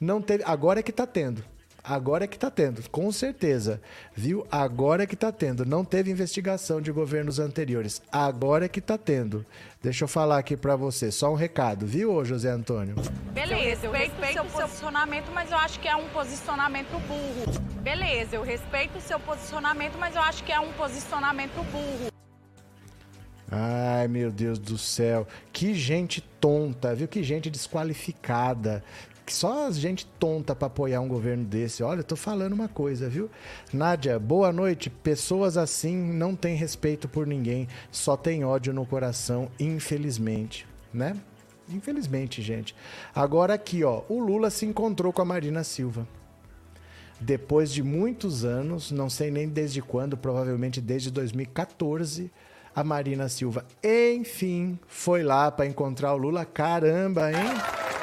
[0.00, 0.42] Não teve.
[0.44, 1.44] Agora é que tá tendo.
[1.84, 3.80] Agora é que tá tendo, com certeza.
[4.14, 4.46] Viu?
[4.52, 5.66] Agora é que tá tendo.
[5.66, 8.00] Não teve investigação de governos anteriores.
[8.10, 9.44] Agora é que tá tendo.
[9.82, 12.94] Deixa eu falar aqui para você, só um recado, viu, José Antônio?
[13.32, 17.60] Beleza, eu respeito o seu posicionamento, mas eu acho que é um posicionamento burro.
[17.82, 22.12] Beleza, eu respeito o seu posicionamento, mas eu acho que é um posicionamento burro.
[23.50, 25.26] Ai, meu Deus do céu.
[25.52, 27.08] Que gente tonta, viu?
[27.08, 28.82] Que gente desqualificada
[29.32, 31.82] só gente tonta para apoiar um governo desse.
[31.82, 33.30] Olha, eu tô falando uma coisa, viu?
[33.72, 34.90] Nádia, boa noite.
[34.90, 41.16] Pessoas assim não têm respeito por ninguém, só tem ódio no coração, infelizmente, né?
[41.68, 42.74] Infelizmente, gente.
[43.14, 46.06] Agora aqui, ó, o Lula se encontrou com a Marina Silva.
[47.20, 52.30] Depois de muitos anos, não sei nem desde quando, provavelmente desde 2014,
[52.74, 56.44] a Marina Silva, enfim, foi lá para encontrar o Lula.
[56.44, 58.01] Caramba, hein?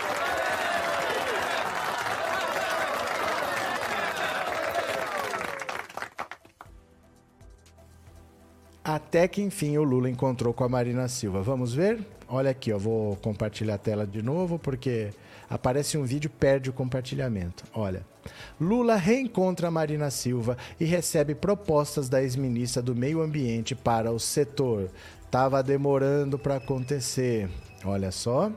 [8.95, 11.43] Até que enfim o Lula encontrou com a Marina Silva.
[11.43, 12.03] Vamos ver?
[12.27, 15.11] Olha aqui, eu vou compartilhar a tela de novo porque
[15.47, 17.65] aparece um vídeo perde o compartilhamento.
[17.71, 18.03] Olha.
[18.59, 24.89] Lula reencontra Marina Silva e recebe propostas da ex-ministra do Meio Ambiente para o setor.
[25.29, 27.47] Tava demorando para acontecer.
[27.85, 28.51] Olha só.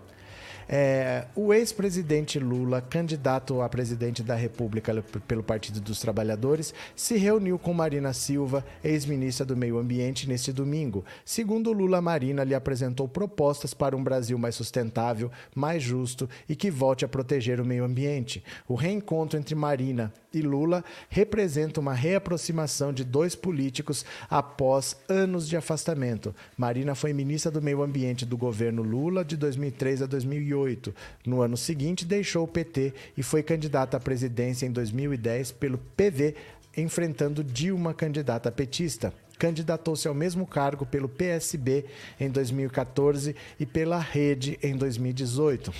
[0.68, 7.58] É, o ex-presidente Lula, candidato a presidente da República pelo Partido dos Trabalhadores, se reuniu
[7.58, 11.04] com Marina Silva, ex-ministra do Meio Ambiente, neste domingo.
[11.24, 16.70] Segundo Lula, Marina lhe apresentou propostas para um Brasil mais sustentável, mais justo e que
[16.70, 18.42] volte a proteger o meio ambiente.
[18.68, 25.56] O reencontro entre Marina e Lula representa uma reaproximação de dois políticos após anos de
[25.56, 26.34] afastamento.
[26.56, 30.94] Marina foi ministra do Meio Ambiente do governo Lula de 2003 a 2008.
[31.26, 36.34] No ano seguinte, deixou o PT e foi candidata à presidência em 2010 pelo PV,
[36.76, 41.84] enfrentando Dilma, candidata petista candidatou-se ao mesmo cargo pelo PSB
[42.20, 45.72] em 2014 e pela Rede em 2018.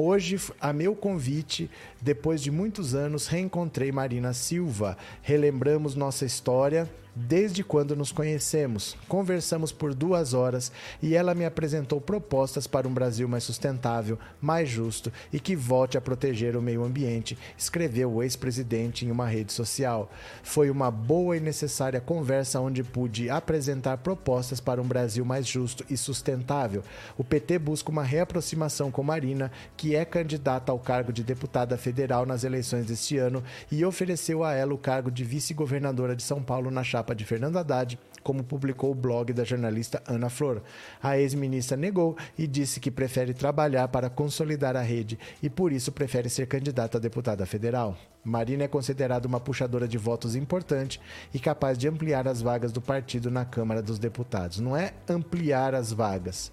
[0.00, 1.68] Hoje, a meu convite,
[2.00, 4.96] depois de muitos anos, reencontrei Marina Silva.
[5.22, 6.88] Relembramos nossa história
[7.26, 8.96] desde quando nos conhecemos.
[9.08, 10.70] Conversamos por duas horas
[11.02, 15.98] e ela me apresentou propostas para um Brasil mais sustentável, mais justo e que volte
[15.98, 20.10] a proteger o meio ambiente, escreveu o ex-presidente em uma rede social.
[20.42, 25.84] Foi uma boa e necessária conversa onde pude apresentar propostas para um Brasil mais justo
[25.90, 26.82] e sustentável.
[27.16, 32.24] O PT busca uma reaproximação com Marina, que é candidata ao cargo de deputada federal
[32.24, 36.70] nas eleições deste ano, e ofereceu a ela o cargo de vice-governadora de São Paulo
[36.70, 40.62] na chapa de Fernando Haddad, como publicou o blog da jornalista Ana Flor.
[41.02, 45.92] A ex-ministra negou e disse que prefere trabalhar para consolidar a rede e por isso
[45.92, 47.96] prefere ser candidata a deputada federal.
[48.24, 51.00] Marina é considerada uma puxadora de votos importante
[51.32, 54.60] e capaz de ampliar as vagas do partido na Câmara dos Deputados.
[54.60, 56.52] Não é ampliar as vagas,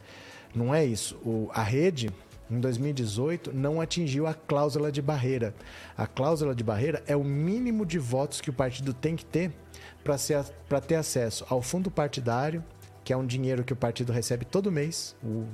[0.54, 1.16] não é isso.
[1.26, 2.10] O, a rede
[2.50, 5.54] em 2018, não atingiu a cláusula de barreira.
[5.98, 9.52] A cláusula de barreira é o mínimo de votos que o partido tem que ter
[10.06, 12.64] para ter acesso ao fundo partidário,
[13.04, 15.46] que é um dinheiro que o partido recebe todo mês, o,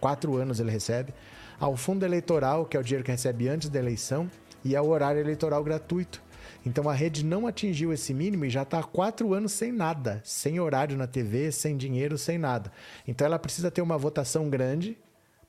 [0.00, 1.12] quatro anos ele recebe,
[1.58, 4.30] ao fundo eleitoral, que é o dinheiro que recebe antes da eleição,
[4.64, 6.22] e ao horário eleitoral gratuito.
[6.64, 10.20] Então a rede não atingiu esse mínimo e já está há quatro anos sem nada,
[10.24, 12.70] sem horário na TV, sem dinheiro, sem nada.
[13.06, 14.96] Então ela precisa ter uma votação grande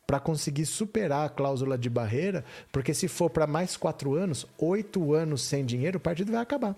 [0.07, 5.13] para conseguir superar a cláusula de barreira, porque se for para mais quatro anos, oito
[5.13, 6.77] anos sem dinheiro, o partido vai acabar.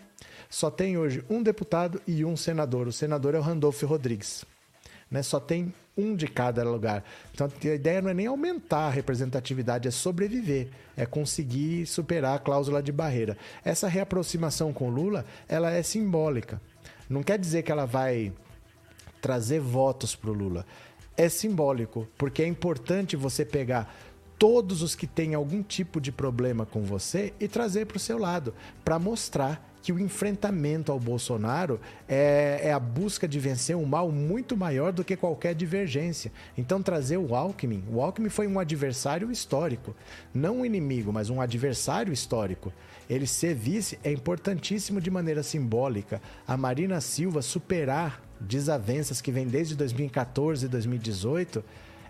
[0.49, 2.87] Só tem hoje um deputado e um senador.
[2.87, 4.43] O senador é o Randolfo Rodrigues.
[5.11, 5.21] Né?
[5.21, 7.03] Só tem um de cada lugar.
[7.31, 12.39] Então a ideia não é nem aumentar a representatividade, é sobreviver, é conseguir superar a
[12.39, 13.37] cláusula de barreira.
[13.63, 16.59] Essa reaproximação com Lula, ela é simbólica.
[17.07, 18.33] Não quer dizer que ela vai
[19.21, 20.65] trazer votos para o Lula
[21.19, 23.93] é simbólico, porque é importante você pegar
[24.37, 28.17] todos os que têm algum tipo de problema com você e trazer para o seu
[28.17, 28.53] lado,
[28.85, 31.77] para mostrar que o enfrentamento ao Bolsonaro
[32.07, 36.31] é, é, a busca de vencer um mal muito maior do que qualquer divergência.
[36.57, 37.83] Então, trazer o Alckmin.
[37.91, 39.93] O Alckmin foi um adversário histórico.
[40.33, 42.71] Não um inimigo, mas um adversário histórico.
[43.09, 46.21] Ele ser vice é importantíssimo de maneira simbólica.
[46.47, 51.63] A Marina Silva superar desavenças que vem desde 2014 e 2018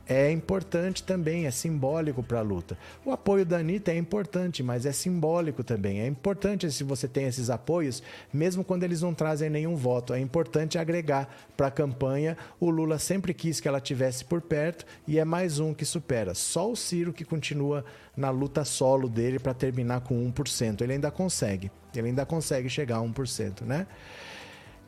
[0.09, 2.75] é importante também, é simbólico para a luta.
[3.05, 6.01] O apoio da Anitta é importante, mas é simbólico também.
[6.01, 8.01] É importante se você tem esses apoios,
[8.33, 10.11] mesmo quando eles não trazem nenhum voto.
[10.11, 12.35] É importante agregar para a campanha.
[12.59, 16.33] O Lula sempre quis que ela tivesse por perto e é mais um que supera.
[16.33, 17.85] Só o Ciro que continua
[18.17, 20.81] na luta solo dele para terminar com 1%.
[20.81, 21.69] Ele ainda consegue.
[21.95, 23.85] Ele ainda consegue chegar a 1%, né?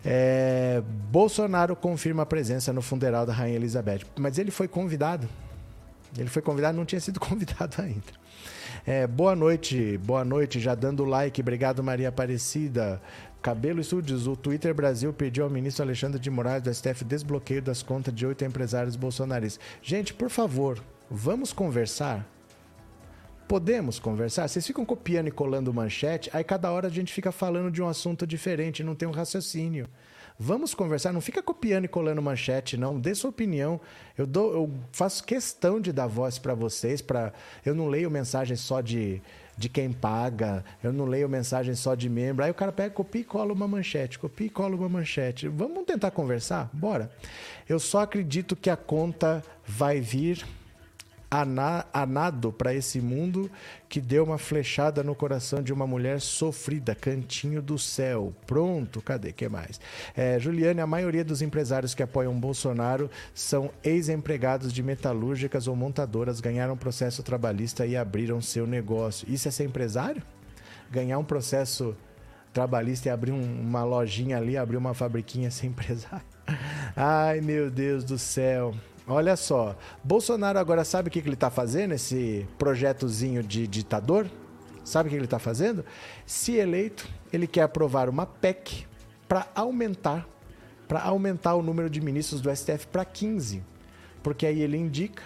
[0.03, 4.01] É, Bolsonaro confirma a presença no funeral da Rainha Elizabeth.
[4.17, 5.27] Mas ele foi convidado.
[6.17, 8.21] Ele foi convidado, não tinha sido convidado ainda.
[8.85, 11.39] É, boa noite, boa noite, já dando like.
[11.39, 13.01] Obrigado, Maria Aparecida.
[13.41, 17.81] Cabelo Studios, o Twitter Brasil pediu ao ministro Alexandre de Moraes do STF desbloqueio das
[17.81, 19.63] contas de oito empresários bolsonaristas.
[19.81, 22.27] Gente, por favor, vamos conversar?
[23.51, 24.47] Podemos conversar?
[24.47, 27.87] Vocês ficam copiando e colando manchete, aí cada hora a gente fica falando de um
[27.89, 29.89] assunto diferente, não tem um raciocínio.
[30.39, 32.97] Vamos conversar, não fica copiando e colando manchete, não.
[32.97, 33.81] Dê sua opinião.
[34.17, 37.01] Eu, dou, eu faço questão de dar voz para vocês.
[37.01, 37.33] Pra,
[37.65, 39.21] eu não leio mensagem só de,
[39.57, 42.45] de quem paga, eu não leio mensagem só de membro.
[42.45, 45.49] Aí o cara pega, copia e cola uma manchete, copia e cola uma manchete.
[45.49, 46.69] Vamos tentar conversar?
[46.71, 47.11] Bora.
[47.67, 50.41] Eu só acredito que a conta vai vir
[51.31, 53.49] anado para esse mundo
[53.87, 58.33] que deu uma flechada no coração de uma mulher sofrida, cantinho do céu.
[58.45, 59.31] Pronto, cadê?
[59.31, 59.79] que mais?
[60.15, 66.41] É, Juliane, a maioria dos empresários que apoiam Bolsonaro são ex-empregados de metalúrgicas ou montadoras,
[66.41, 69.25] ganharam processo trabalhista e abriram seu negócio.
[69.31, 70.21] Isso é ser empresário?
[70.91, 71.95] Ganhar um processo
[72.51, 76.25] trabalhista e abrir um, uma lojinha ali, abrir uma fabriquinha ser empresário?
[76.93, 78.75] Ai, meu Deus do céu.
[79.07, 84.29] Olha só, Bolsonaro agora sabe o que, que ele está fazendo, esse projetozinho de ditador?
[84.83, 85.85] Sabe o que ele está fazendo?
[86.25, 88.85] Se eleito, ele quer aprovar uma PEC
[89.27, 90.27] para aumentar,
[90.87, 93.63] para aumentar o número de ministros do STF para 15.
[94.23, 95.23] Porque aí ele indica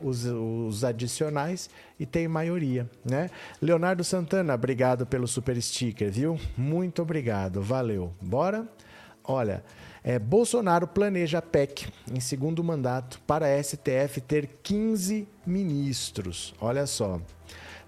[0.00, 3.28] os, os, adicionais e tem maioria, né?
[3.60, 6.38] Leonardo Santana, obrigado pelo super sticker, viu?
[6.56, 8.12] Muito obrigado, valeu.
[8.20, 8.66] Bora?
[9.24, 9.62] Olha,
[10.02, 16.54] é, Bolsonaro planeja a PEC em segundo mandato para a STF ter 15 ministros.
[16.60, 17.20] Olha só.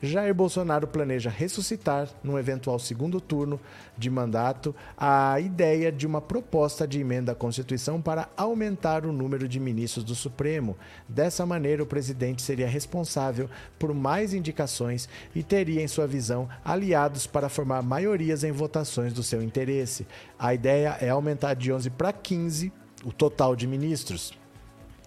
[0.03, 3.61] Jair Bolsonaro planeja ressuscitar, num eventual segundo turno
[3.99, 9.47] de mandato, a ideia de uma proposta de emenda à Constituição para aumentar o número
[9.47, 10.75] de ministros do Supremo.
[11.07, 17.27] Dessa maneira, o presidente seria responsável por mais indicações e teria, em sua visão, aliados
[17.27, 20.07] para formar maiorias em votações do seu interesse.
[20.39, 22.73] A ideia é aumentar de 11 para 15
[23.05, 24.40] o total de ministros.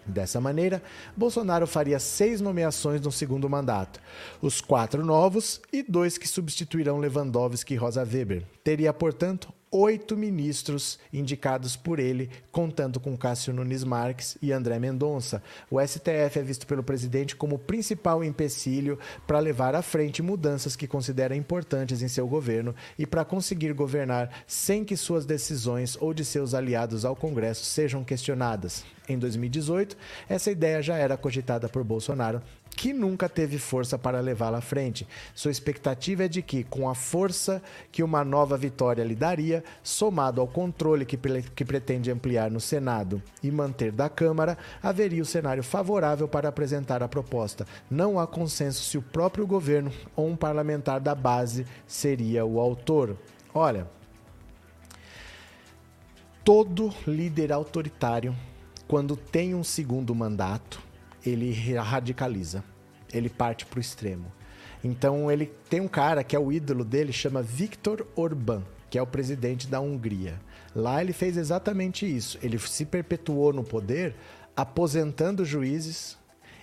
[0.06, 0.82] Dessa maneira,
[1.16, 4.00] Bolsonaro faria seis nomeações no segundo mandato,
[4.42, 8.44] os quatro novos e dois que substituirão Lewandowski e Rosa Weber.
[8.64, 15.42] Teria, portanto, oito ministros indicados por ele, contando com Cássio Nunes Marques e André Mendonça.
[15.70, 20.76] O STF é visto pelo presidente como o principal empecilho para levar à frente mudanças
[20.76, 26.14] que considera importantes em seu governo e para conseguir governar sem que suas decisões ou
[26.14, 28.86] de seus aliados ao Congresso sejam questionadas.
[29.10, 29.98] Em 2018,
[30.30, 32.42] essa ideia já era cogitada por Bolsonaro
[32.74, 35.08] que nunca teve força para levá-la à frente.
[35.34, 40.42] Sua expectativa é de que, com a força que uma nova vitória lhe daria, somado
[40.42, 45.64] ao controle que, que pretende ampliar no Senado e manter da Câmara, haveria o cenário
[45.64, 47.66] favorável para apresentar a proposta.
[47.90, 53.16] Não há consenso se o próprio governo ou um parlamentar da base seria o autor.
[53.54, 53.88] Olha,
[56.44, 58.36] todo líder autoritário,
[58.88, 60.82] quando tem um segundo mandato,
[61.26, 62.64] ele radicaliza,
[63.14, 64.32] ele parte para o extremo.
[64.84, 69.02] Então ele tem um cara que é o ídolo dele, chama Viktor Orbán, que é
[69.02, 70.40] o presidente da Hungria.
[70.76, 72.38] Lá ele fez exatamente isso.
[72.42, 74.16] Ele se perpetuou no poder,
[74.56, 76.18] aposentando juízes,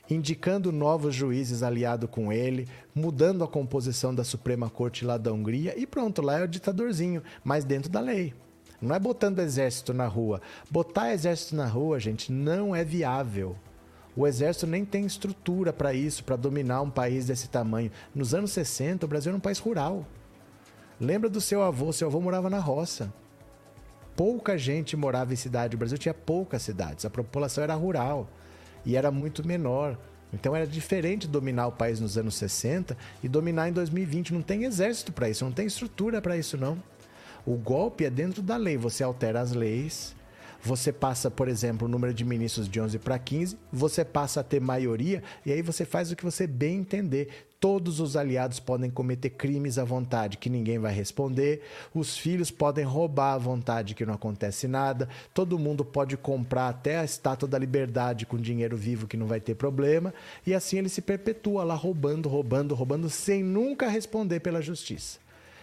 [0.09, 5.79] indicando novos juízes aliado com ele, mudando a composição da Suprema Corte lá da Hungria
[5.79, 8.35] e pronto, lá é o ditadorzinho, mas dentro da lei.
[8.81, 10.41] Não é botando exército na rua.
[10.71, 13.57] Botar exército na rua, gente, não é viável.
[14.17, 17.91] O exército nem tem estrutura para isso, para dominar um país desse tamanho.
[18.15, 20.07] Nos anos 60, o Brasil era um país rural.
[21.01, 21.93] Lembra do seu avô?
[21.93, 23.13] Seu avô morava na roça.
[24.17, 25.77] Pouca gente morava em cidade.
[25.77, 27.05] O Brasil tinha poucas cidades.
[27.05, 28.29] A população era rural
[28.85, 29.97] e era muito menor.
[30.33, 34.35] Então era diferente dominar o país nos anos 60 e dominar em 2020.
[34.35, 36.83] Não tem exército para isso, não tem estrutura para isso, não.
[37.47, 38.77] O golpe é dentro da lei.
[38.77, 40.15] Você altera as leis,
[40.63, 44.45] você passa, por exemplo, o número de ministros de 11 para 15, você passa a
[44.45, 47.47] ter maioria e aí você faz o que você bem entender.
[47.59, 51.63] Todos os aliados podem cometer crimes à vontade que ninguém vai responder,
[51.95, 56.99] os filhos podem roubar à vontade que não acontece nada, todo mundo pode comprar até
[56.99, 60.15] a estátua da liberdade com dinheiro vivo que não vai ter problema,
[60.47, 65.19] e assim ele se perpetua lá roubando, roubando, roubando, sem nunca responder pela justiça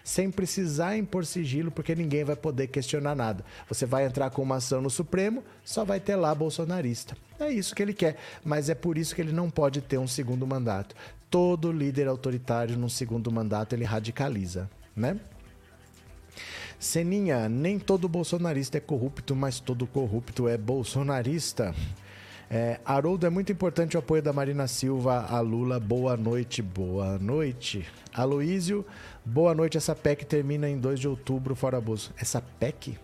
[0.08, 3.44] sem precisar impor sigilo, porque ninguém vai poder questionar nada.
[3.68, 7.18] Você vai entrar com uma ação no Supremo, só vai ter lá bolsonarista.
[7.38, 10.08] É isso que ele quer, mas é por isso que ele não pode ter um
[10.08, 10.96] segundo mandato.
[11.30, 15.20] Todo líder autoritário num segundo mandato ele radicaliza, né?
[16.80, 21.76] Seninha, nem todo bolsonarista é corrupto, mas todo corrupto é bolsonarista.
[22.50, 25.82] É, Haroldo, é muito importante o apoio da Marina Silva a Lula.
[25.82, 27.86] Boa noite, boa noite.
[28.14, 28.86] Aloísio,
[29.28, 29.78] boa noite.
[29.78, 32.14] Essa PEC termina em 2 de outubro, fora Bozo.
[32.18, 32.98] Essa PEC?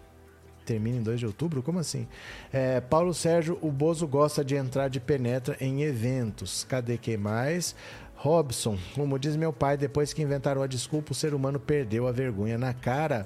[0.66, 1.62] Termina em 2 de outubro?
[1.62, 2.08] Como assim?
[2.52, 6.64] É, Paulo Sérgio, o Bozo gosta de entrar de penetra em eventos.
[6.64, 7.76] Cadê quem mais?
[8.16, 12.12] Robson, como diz meu pai, depois que inventaram a desculpa, o ser humano perdeu a
[12.14, 13.26] vergonha na cara.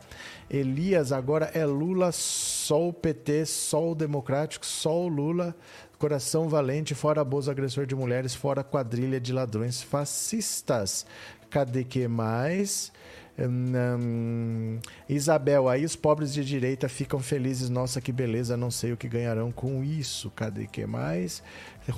[0.50, 5.56] Elias, agora é Lula, só o PT, só o democrático, só o Lula.
[6.00, 11.06] Coração valente, fora abuso agressor de mulheres, fora quadrilha de ladrões fascistas.
[11.50, 12.92] Cadê que mais?
[13.40, 17.70] Hum, Isabel, aí os pobres de direita ficam felizes.
[17.70, 20.32] Nossa, que beleza, não sei o que ganharão com isso.
[20.32, 21.44] Cadê que mais?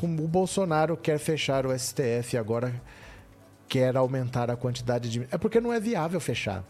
[0.01, 2.73] O Bolsonaro quer fechar o STF agora,
[3.67, 5.27] quer aumentar a quantidade de.
[5.31, 6.63] É porque não é viável fechar.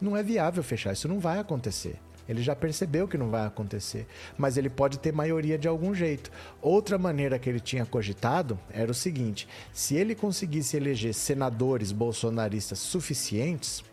[0.00, 1.98] Não é viável fechar, isso não vai acontecer.
[2.28, 4.06] Ele já percebeu que não vai acontecer,
[4.36, 6.30] mas ele pode ter maioria de algum jeito.
[6.62, 12.78] Outra maneira que ele tinha cogitado era o seguinte: se ele conseguisse eleger senadores bolsonaristas
[12.78, 13.84] suficientes,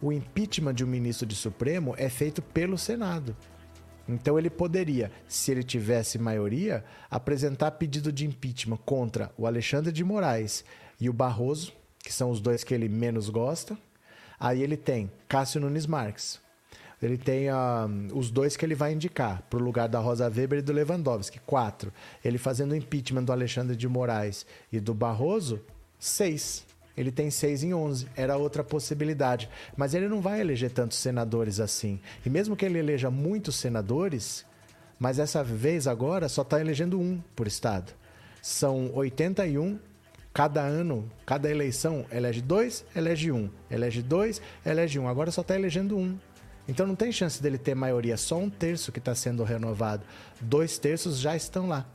[0.00, 3.36] o impeachment de um ministro de Supremo é feito pelo Senado.
[4.08, 10.02] Então ele poderia, se ele tivesse maioria, apresentar pedido de impeachment contra o Alexandre de
[10.02, 10.64] Moraes
[11.00, 13.78] e o Barroso, que são os dois que ele menos gosta.
[14.38, 16.41] Aí ele tem Cássio Nunes Marques.
[17.02, 17.54] Ele tem uh,
[18.14, 21.40] os dois que ele vai indicar para o lugar da Rosa Weber e do Lewandowski.
[21.40, 21.92] Quatro.
[22.24, 25.60] Ele fazendo o impeachment do Alexandre de Moraes e do Barroso.
[25.98, 26.64] Seis.
[26.96, 28.06] Ele tem seis em onze.
[28.16, 29.48] Era outra possibilidade.
[29.76, 31.98] Mas ele não vai eleger tantos senadores assim.
[32.24, 34.46] E mesmo que ele eleja muitos senadores,
[34.98, 37.92] mas essa vez agora só está elegendo um por estado.
[38.40, 39.78] São 81
[40.32, 43.50] Cada ano, cada eleição, elege dois, elege um.
[43.70, 45.06] Elege dois, elege um.
[45.06, 46.18] Agora só está elegendo um.
[46.68, 50.04] Então não tem chance dele ter maioria, só um terço que está sendo renovado.
[50.40, 51.86] Dois terços já estão lá.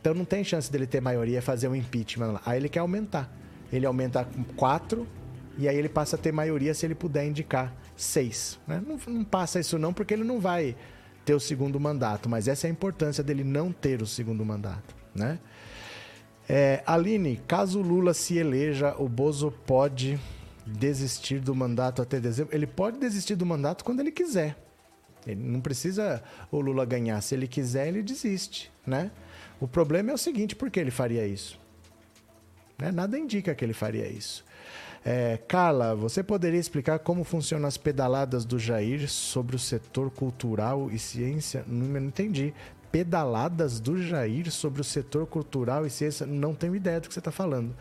[0.00, 2.42] Então não tem chance dele ter maioria fazer um impeachment lá.
[2.44, 3.30] Aí ele quer aumentar.
[3.72, 5.06] Ele aumenta quatro
[5.56, 8.58] e aí ele passa a ter maioria se ele puder indicar seis.
[8.66, 8.82] Né?
[8.84, 10.74] Não, não passa isso não, porque ele não vai
[11.24, 12.28] ter o segundo mandato.
[12.28, 14.96] Mas essa é a importância dele não ter o segundo mandato.
[15.14, 15.38] Né?
[16.48, 20.18] É, Aline, caso Lula se eleja, o Bozo pode
[20.66, 22.54] desistir do mandato até dezembro?
[22.54, 24.56] Ele pode desistir do mandato quando ele quiser.
[25.26, 27.20] Ele não precisa o Lula ganhar.
[27.20, 29.10] Se ele quiser, ele desiste, né?
[29.60, 31.58] O problema é o seguinte, por que ele faria isso?
[32.78, 32.90] Né?
[32.90, 34.44] Nada indica que ele faria isso.
[35.04, 40.90] É, Carla, você poderia explicar como funcionam as pedaladas do Jair sobre o setor cultural
[40.90, 41.64] e ciência?
[41.66, 42.54] Não, não entendi
[42.90, 46.26] pedaladas do Jair sobre o setor cultural e ciência.
[46.26, 47.74] Não tenho ideia do que você está falando.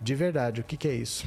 [0.00, 1.26] De verdade, o que, que é isso?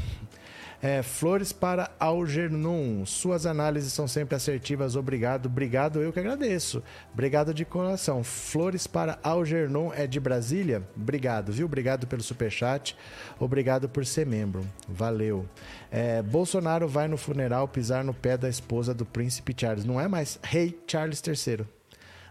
[0.82, 3.06] É, flores para Algernon.
[3.06, 4.96] Suas análises são sempre assertivas.
[4.96, 5.48] Obrigado.
[5.48, 6.84] Obrigado, eu que agradeço.
[7.12, 8.24] Obrigado de coração.
[8.24, 10.84] Flores para Algernon é de Brasília?
[10.96, 11.66] Obrigado, viu?
[11.66, 12.96] Obrigado pelo superchat.
[13.40, 14.66] Obrigado por ser membro.
[14.88, 15.48] Valeu.
[15.90, 19.86] É, Bolsonaro vai no funeral pisar no pé da esposa do príncipe Charles.
[19.86, 21.66] Não é mais rei Charles III.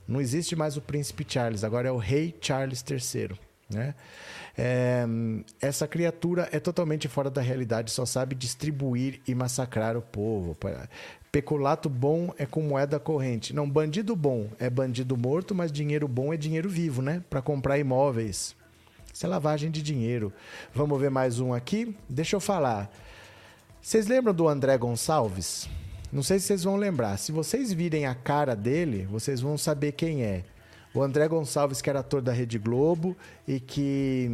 [0.07, 3.36] Não existe mais o príncipe Charles, agora é o rei Charles III.
[3.68, 3.94] Né?
[4.59, 5.04] É,
[5.61, 10.57] essa criatura é totalmente fora da realidade, só sabe distribuir e massacrar o povo.
[11.30, 13.54] Peculato bom é com moeda corrente.
[13.54, 17.22] Não, bandido bom é bandido morto, mas dinheiro bom é dinheiro vivo, né?
[17.28, 18.57] Para comprar imóveis.
[19.12, 20.32] Isso é lavagem de dinheiro.
[20.74, 21.94] Vamos ver mais um aqui?
[22.09, 22.90] Deixa eu falar.
[23.80, 25.68] Vocês lembram do André Gonçalves?
[26.12, 27.18] Não sei se vocês vão lembrar.
[27.18, 30.44] Se vocês virem a cara dele, vocês vão saber quem é.
[30.97, 33.14] O André Gonçalves, que era ator da Rede Globo
[33.47, 34.30] e que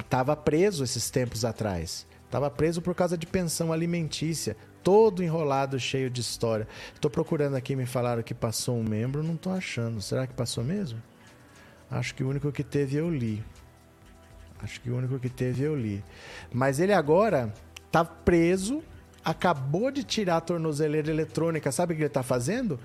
[0.00, 2.06] estava hum, preso esses tempos atrás.
[2.24, 6.66] Estava preso por causa de pensão alimentícia, todo enrolado, cheio de história.
[6.94, 10.00] Estou procurando aqui, me falaram que passou um membro, não estou achando.
[10.00, 11.02] Será que passou mesmo?
[11.90, 13.44] Acho que o único que teve eu li.
[14.62, 16.02] Acho que o único que teve eu li.
[16.50, 17.52] Mas ele agora
[17.86, 18.82] está preso
[19.22, 21.70] acabou de tirar a tornozeleira eletrônica.
[21.70, 22.80] Sabe o que ele está fazendo?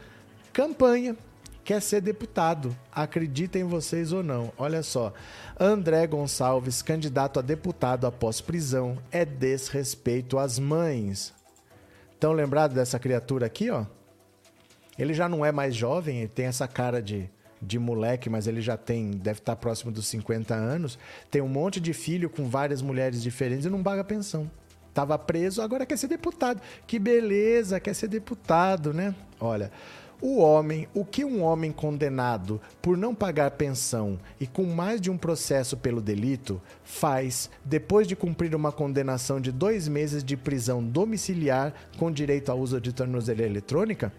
[0.52, 1.16] Campanha.
[1.64, 2.76] Quer ser deputado.
[2.92, 4.52] Acreditem vocês ou não.
[4.58, 5.14] Olha só.
[5.58, 11.34] André Gonçalves, candidato a deputado após prisão, é desrespeito às mães.
[12.12, 13.86] Estão lembrados dessa criatura aqui, ó?
[14.98, 17.30] Ele já não é mais jovem, ele tem essa cara de,
[17.62, 21.00] de moleque, mas ele já tem, deve estar próximo dos 50 anos.
[21.32, 24.52] Tem um monte de filho com várias mulheres diferentes e não paga pensão.
[24.94, 26.62] Tava preso, agora quer ser deputado.
[26.86, 29.16] Que beleza, quer ser deputado, né?
[29.40, 29.72] Olha,
[30.26, 35.12] o homem, o que um homem condenado por não pagar pensão e com mais de
[35.12, 40.82] um processo pelo delito faz depois de cumprir uma condenação de dois meses de prisão
[40.82, 44.14] domiciliar com direito ao uso de tornozeleira eletrônica?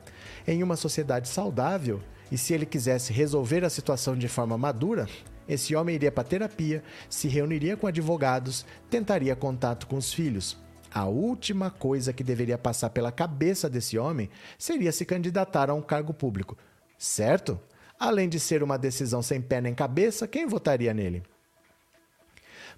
[0.47, 5.09] Em uma sociedade saudável, e se ele quisesse resolver a situação de forma madura,
[5.49, 10.63] esse homem iria para terapia, se reuniria com advogados, tentaria contato com os filhos.
[10.95, 15.83] A última coisa que deveria passar pela cabeça desse homem seria se candidatar a um
[15.83, 16.57] cargo público.
[16.97, 17.61] Certo?
[17.99, 21.25] Além de ser uma decisão sem pé nem cabeça, quem votaria nele?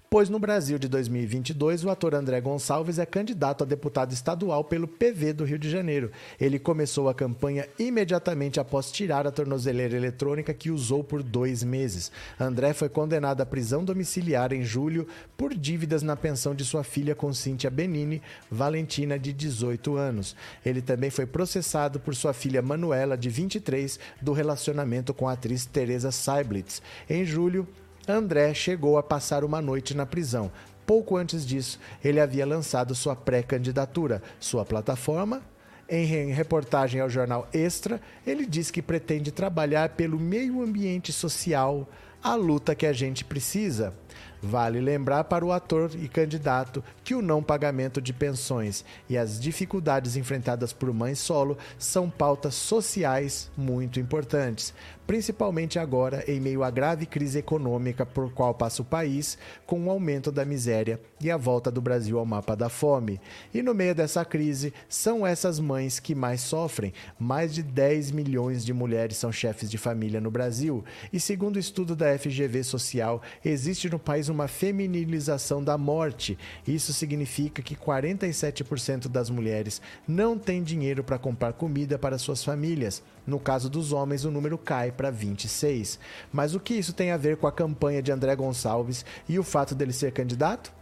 [0.09, 4.87] Pois no Brasil de 2022 o ator André Gonçalves é candidato a deputado estadual pelo
[4.87, 6.11] PV do Rio de Janeiro.
[6.39, 12.11] Ele começou a campanha imediatamente após tirar a tornozeleira eletrônica que usou por dois meses.
[12.39, 17.13] André foi condenado à prisão domiciliar em julho por dívidas na pensão de sua filha
[17.13, 20.35] com Cíntia Benini, Valentina, de 18 anos.
[20.65, 25.65] Ele também foi processado por sua filha Manuela, de 23, do relacionamento com a atriz
[25.65, 26.81] Teresa Seiblitz.
[27.09, 27.67] Em julho,
[28.07, 30.51] André chegou a passar uma noite na prisão.
[30.85, 34.21] Pouco antes disso, ele havia lançado sua pré-candidatura.
[34.39, 35.41] Sua plataforma
[35.89, 41.87] em reportagem ao jornal Extra, ele diz que pretende trabalhar pelo meio ambiente social,
[42.21, 43.93] a luta que a gente precisa.
[44.41, 49.39] Vale lembrar para o ator e candidato que o não pagamento de pensões e as
[49.39, 54.73] dificuldades enfrentadas por mães solo são pautas sociais muito importantes,
[55.07, 59.89] principalmente agora em meio à grave crise econômica por qual passa o país, com o
[59.89, 63.19] aumento da miséria e a volta do Brasil ao mapa da fome.
[63.53, 66.93] E no meio dessa crise, são essas mães que mais sofrem.
[67.17, 70.83] Mais de 10 milhões de mulheres são chefes de família no Brasil,
[71.13, 76.37] e segundo o estudo da FGV Social, existe no país uma feminilização da morte.
[76.67, 83.01] Isso significa que 47% das mulheres não têm dinheiro para comprar comida para suas famílias.
[83.27, 85.99] No caso dos homens, o número cai para 26.
[86.31, 89.43] Mas o que isso tem a ver com a campanha de André Gonçalves e o
[89.43, 90.77] fato dele ser candidato?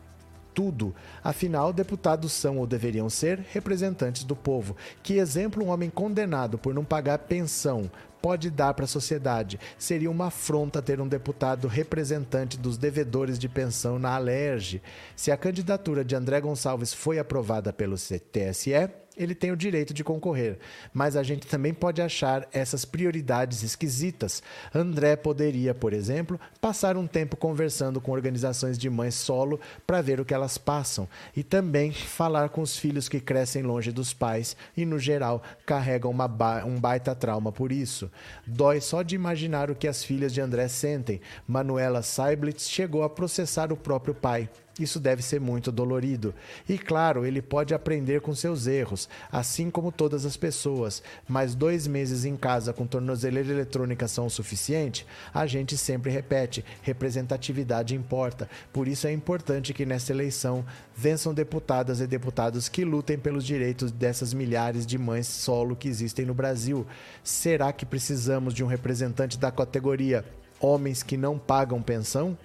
[0.55, 0.95] tudo.
[1.21, 4.75] Afinal, deputados são ou deveriam ser representantes do povo.
[5.03, 7.91] Que exemplo um homem condenado por não pagar pensão
[8.21, 9.59] pode dar para a sociedade?
[9.77, 14.81] Seria uma afronta ter um deputado representante dos devedores de pensão na Alerj.
[15.15, 20.03] Se a candidatura de André Gonçalves foi aprovada pelo TSE, ele tem o direito de
[20.03, 20.57] concorrer,
[20.93, 24.41] mas a gente também pode achar essas prioridades esquisitas.
[24.73, 30.19] André poderia, por exemplo, passar um tempo conversando com organizações de mães solo para ver
[30.19, 34.55] o que elas passam e também falar com os filhos que crescem longe dos pais
[34.75, 38.11] e, no geral, carregam ba um baita trauma por isso.
[38.45, 41.21] Dói só de imaginar o que as filhas de André sentem.
[41.47, 44.49] Manuela Seiblitz chegou a processar o próprio pai.
[44.77, 46.35] Isso deve ser muito dolorido.
[46.67, 51.01] E claro, ele pode aprender com seus erros, assim como todas as pessoas.
[51.27, 55.07] Mas dois meses em casa com tornozeleira eletrônica são o suficiente?
[55.33, 58.49] A gente sempre repete: representatividade importa.
[58.73, 63.93] Por isso é importante que nessa eleição vençam deputadas e deputados que lutem pelos direitos
[63.93, 66.85] dessas milhares de mães solo que existem no Brasil.
[67.23, 70.25] Será que precisamos de um representante da categoria
[70.59, 72.37] homens que não pagam pensão?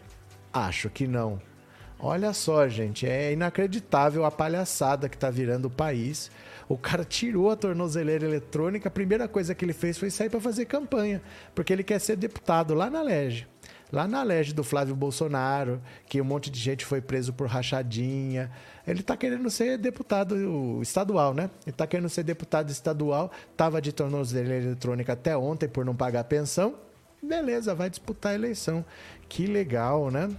[0.52, 1.49] Acho que não.
[2.02, 6.30] Olha só, gente, é inacreditável a palhaçada que está virando o país.
[6.66, 10.40] O cara tirou a tornozeleira eletrônica, a primeira coisa que ele fez foi sair para
[10.40, 11.20] fazer campanha,
[11.54, 13.46] porque ele quer ser deputado lá na Lege.
[13.92, 18.50] Lá na Lege do Flávio Bolsonaro, que um monte de gente foi preso por rachadinha.
[18.86, 21.50] Ele está querendo ser deputado estadual, né?
[21.66, 26.24] Ele está querendo ser deputado estadual, estava de tornozeleira eletrônica até ontem por não pagar
[26.24, 26.76] pensão.
[27.22, 28.82] Beleza, vai disputar a eleição.
[29.28, 30.30] Que legal, né?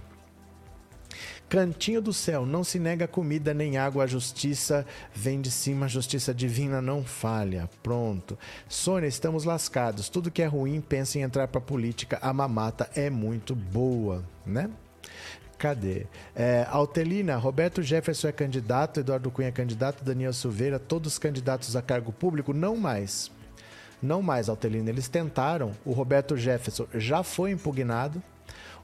[1.52, 5.88] Cantinho do céu, não se nega comida nem água, a justiça vem de cima, a
[5.88, 7.68] justiça divina não falha.
[7.82, 8.38] Pronto.
[8.66, 10.08] Sônia, estamos lascados.
[10.08, 12.18] Tudo que é ruim, pensa em entrar pra política.
[12.22, 14.70] A mamata é muito boa, né?
[15.58, 16.06] Cadê?
[16.34, 21.82] É, Altelina, Roberto Jefferson é candidato, Eduardo Cunha é candidato, Daniel Silveira, todos candidatos a
[21.82, 22.54] cargo público?
[22.54, 23.30] Não mais.
[24.00, 24.88] Não mais, Altelina.
[24.88, 28.22] Eles tentaram, o Roberto Jefferson já foi impugnado,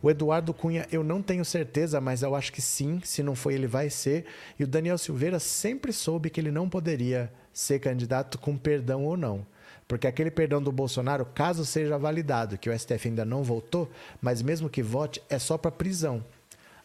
[0.00, 3.00] o Eduardo Cunha, eu não tenho certeza, mas eu acho que sim.
[3.02, 4.26] Se não foi, ele vai ser.
[4.58, 9.16] E o Daniel Silveira sempre soube que ele não poderia ser candidato com perdão ou
[9.16, 9.44] não.
[9.88, 13.90] Porque aquele perdão do Bolsonaro, caso seja validado, que o STF ainda não votou,
[14.20, 16.22] mas mesmo que vote, é só para prisão.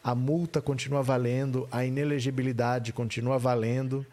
[0.02, 4.04] A multa continua valendo, a inelegibilidade continua valendo.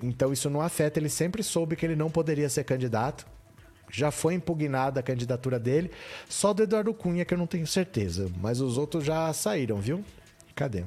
[0.00, 3.26] Então isso não afeta, ele sempre soube que ele não poderia ser candidato
[3.90, 5.90] já foi impugnada a candidatura dele.
[6.28, 10.04] Só do Eduardo Cunha que eu não tenho certeza, mas os outros já saíram, viu?
[10.54, 10.84] Cadê?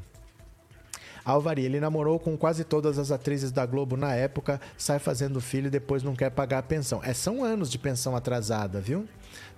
[1.27, 5.67] Alvari, ele namorou com quase todas as atrizes da Globo na época, sai fazendo filho
[5.67, 7.01] e depois não quer pagar a pensão.
[7.03, 9.05] É, são anos de pensão atrasada, viu?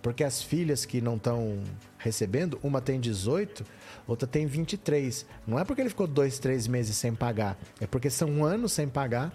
[0.01, 1.59] Porque as filhas que não estão
[1.99, 3.63] recebendo, uma tem 18,
[4.07, 5.27] outra tem 23.
[5.45, 8.87] Não é porque ele ficou dois, três meses sem pagar, é porque são anos sem
[8.87, 9.31] pagar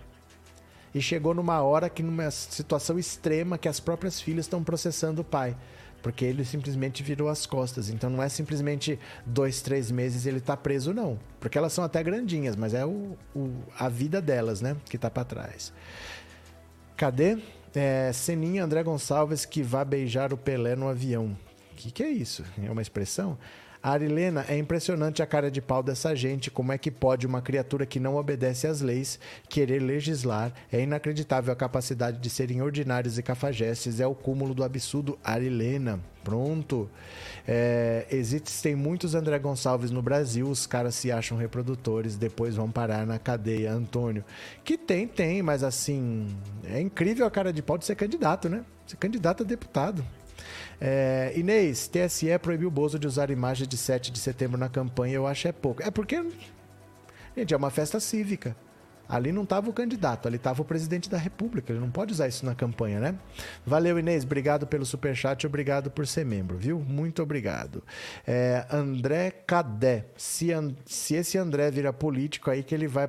[0.95, 5.24] e chegou numa hora que, numa situação extrema, que as próprias filhas estão processando o
[5.24, 5.57] pai.
[6.01, 7.88] Porque ele simplesmente virou as costas.
[7.88, 11.18] Então não é simplesmente dois, três meses ele tá preso, não.
[11.40, 14.76] Porque elas são até grandinhas, mas é o, o a vida delas, né?
[14.84, 15.72] Que tá para trás.
[16.97, 17.38] Cadê?
[17.74, 21.36] É, Seninha André Gonçalves que vai beijar o Pelé no avião.
[21.72, 22.45] O que, que é isso?
[22.62, 23.36] É uma expressão?
[23.85, 26.51] Arilena, é impressionante a cara de pau dessa gente.
[26.51, 30.55] Como é que pode uma criatura que não obedece às leis querer legislar?
[30.72, 34.01] É inacreditável a capacidade de serem ordinários e cafajestes.
[34.01, 35.18] É o cúmulo do absurdo.
[35.22, 36.89] Arilena, pronto.
[37.47, 40.49] É, existem muitos André Gonçalves no Brasil.
[40.49, 43.70] Os caras se acham reprodutores, depois vão parar na cadeia.
[43.70, 44.24] Antônio,
[44.64, 48.64] que tem, tem, mas assim, é incrível a cara de pau de ser candidato, né?
[48.87, 50.03] Ser candidato a deputado.
[50.87, 55.14] É, Inês, TSE proibiu o Bozo de usar imagens de 7 de setembro na campanha.
[55.14, 55.82] Eu acho é pouco.
[55.82, 56.22] É porque,
[57.35, 58.55] gente, é uma festa cívica.
[59.09, 61.72] Ali não estava o candidato, ali estava o presidente da República.
[61.72, 63.14] Ele não pode usar isso na campanha, né?
[63.64, 64.24] Valeu, Inês.
[64.24, 66.78] Obrigado pelo superchat, obrigado por ser membro, viu?
[66.78, 67.82] Muito obrigado.
[68.26, 70.05] É, André Cadé.
[70.18, 70.49] Se,
[70.85, 73.09] se esse André vira político, aí que ele vai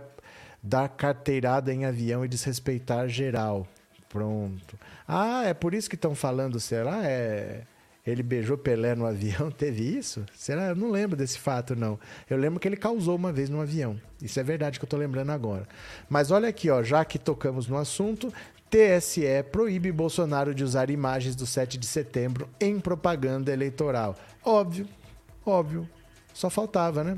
[0.64, 3.68] dar carteirada em avião e desrespeitar geral.
[4.16, 4.80] Pronto.
[5.06, 7.06] Ah, é por isso que estão falando, será?
[7.06, 7.64] É.
[8.08, 10.26] Ele beijou Pelé no avião, teve isso?
[10.34, 10.68] Será?
[10.68, 12.00] Eu não lembro desse fato, não.
[12.30, 14.00] Eu lembro que ele causou uma vez no avião.
[14.22, 15.68] Isso é verdade que eu estou lembrando agora.
[16.08, 18.32] Mas olha aqui, ó, já que tocamos no assunto,
[18.70, 24.16] TSE proíbe Bolsonaro de usar imagens do 7 de setembro em propaganda eleitoral.
[24.46, 24.88] Óbvio,
[25.46, 25.90] óbvio.
[26.34, 27.18] Só faltava, né?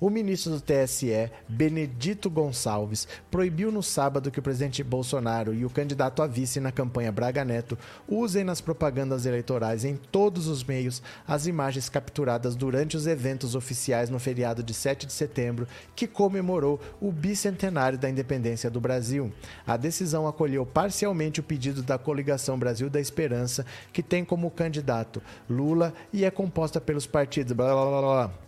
[0.00, 5.70] O ministro do TSE, Benedito Gonçalves, proibiu no sábado que o presidente Bolsonaro e o
[5.70, 7.76] candidato a vice na campanha Braga Neto
[8.06, 14.08] usem nas propagandas eleitorais em todos os meios as imagens capturadas durante os eventos oficiais
[14.08, 19.32] no feriado de 7 de setembro, que comemorou o bicentenário da independência do Brasil.
[19.66, 25.20] A decisão acolheu parcialmente o pedido da coligação Brasil da Esperança, que tem como candidato
[25.50, 27.52] Lula e é composta pelos partidos.
[27.52, 28.47] Blá, blá, blá, blá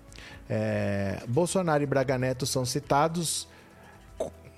[0.53, 3.49] é, Bolsonaro e Braga Neto são citados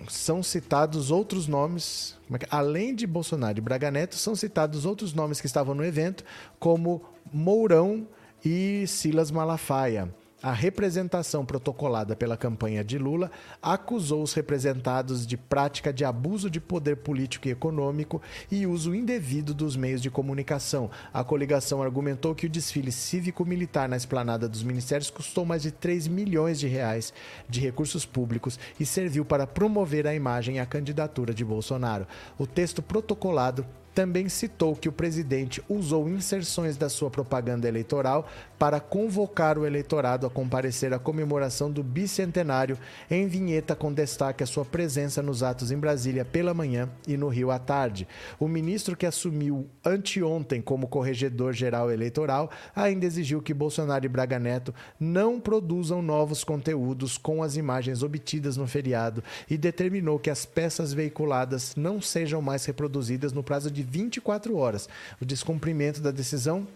[0.08, 5.40] são citados outros nomes, é além de Bolsonaro e Braga Neto, são citados outros nomes
[5.40, 6.24] que estavam no evento,
[6.58, 8.08] como Mourão
[8.44, 10.12] e Silas Malafaia
[10.42, 13.30] a representação protocolada pela campanha de Lula
[13.62, 18.20] acusou os representados de prática de abuso de poder político e econômico
[18.50, 20.90] e uso indevido dos meios de comunicação.
[21.14, 26.08] A coligação argumentou que o desfile cívico-militar na esplanada dos ministérios custou mais de 3
[26.08, 27.14] milhões de reais
[27.48, 32.06] de recursos públicos e serviu para promover a imagem e a candidatura de Bolsonaro.
[32.36, 33.64] O texto protocolado
[33.94, 38.26] também citou que o presidente usou inserções da sua propaganda eleitoral
[38.58, 42.78] para convocar o eleitorado a comparecer à comemoração do bicentenário
[43.10, 47.28] em vinheta com destaque à sua presença nos atos em Brasília pela manhã e no
[47.28, 48.06] Rio à tarde.
[48.38, 54.38] O ministro que assumiu anteontem como corregedor geral eleitoral ainda exigiu que Bolsonaro e Braga
[54.38, 60.46] Neto não produzam novos conteúdos com as imagens obtidas no feriado e determinou que as
[60.46, 64.88] peças veiculadas não sejam mais reproduzidas no prazo de de 24 horas.
[65.20, 66.66] O descumprimento da decisão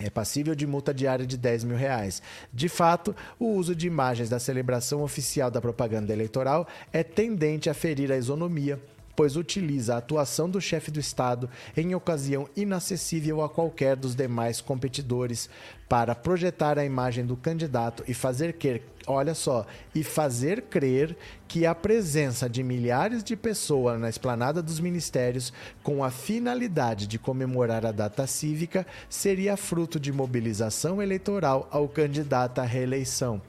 [0.00, 2.22] é passível de multa diária de 10 mil reais.
[2.52, 7.74] De fato, o uso de imagens da celebração oficial da propaganda eleitoral é tendente a
[7.74, 8.80] ferir a isonomia,
[9.18, 14.60] pois utiliza a atuação do chefe do Estado em ocasião inacessível a qualquer dos demais
[14.60, 15.50] competidores
[15.88, 21.16] para projetar a imagem do candidato e fazer que, olha só, e fazer crer
[21.48, 25.52] que a presença de milhares de pessoas na esplanada dos ministérios
[25.82, 32.60] com a finalidade de comemorar a data cívica seria fruto de mobilização eleitoral ao candidato
[32.60, 33.42] à reeleição.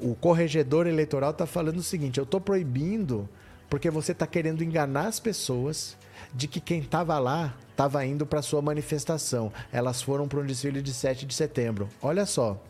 [0.00, 3.28] O corregedor eleitoral está falando o seguinte: eu estou proibindo
[3.68, 5.96] porque você está querendo enganar as pessoas
[6.34, 9.52] de que quem estava lá estava indo para sua manifestação.
[9.72, 11.88] Elas foram para um desfile de 7 de setembro.
[12.00, 12.60] Olha só.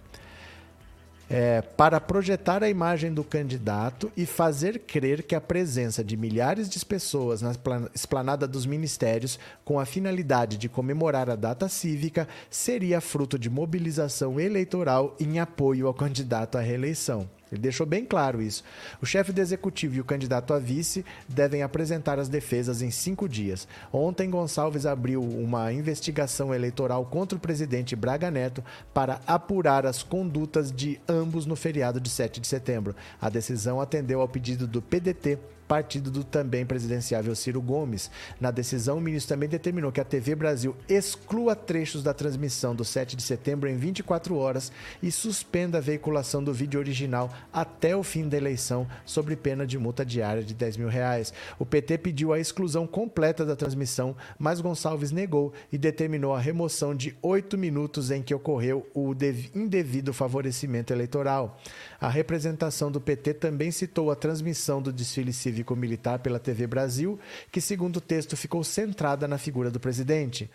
[1.28, 6.68] É, para projetar a imagem do candidato e fazer crer que a presença de milhares
[6.68, 7.52] de pessoas na
[7.92, 14.38] esplanada dos ministérios, com a finalidade de comemorar a data cívica, seria fruto de mobilização
[14.38, 17.28] eleitoral em apoio ao candidato à reeleição.
[17.50, 18.64] Ele deixou bem claro isso.
[19.00, 23.28] O chefe do executivo e o candidato a vice devem apresentar as defesas em cinco
[23.28, 23.68] dias.
[23.92, 30.72] Ontem, Gonçalves abriu uma investigação eleitoral contra o presidente Braga Neto para apurar as condutas
[30.72, 32.96] de ambos no feriado de 7 de setembro.
[33.20, 38.10] A decisão atendeu ao pedido do PDT partido do também presidenciável Ciro Gomes.
[38.40, 42.84] Na decisão, o ministro também determinou que a TV Brasil exclua trechos da transmissão do
[42.84, 48.02] 7 de setembro em 24 horas e suspenda a veiculação do vídeo original até o
[48.02, 51.32] fim da eleição, sob pena de multa diária de 10 mil reais.
[51.58, 56.94] O PT pediu a exclusão completa da transmissão, mas Gonçalves negou e determinou a remoção
[56.94, 59.14] de oito minutos em que ocorreu o
[59.54, 61.58] indevido favorecimento eleitoral.
[62.00, 67.18] A representação do PT também citou a transmissão do desfile cívico-militar pela TV Brasil,
[67.50, 70.50] que, segundo o texto, ficou centrada na figura do presidente.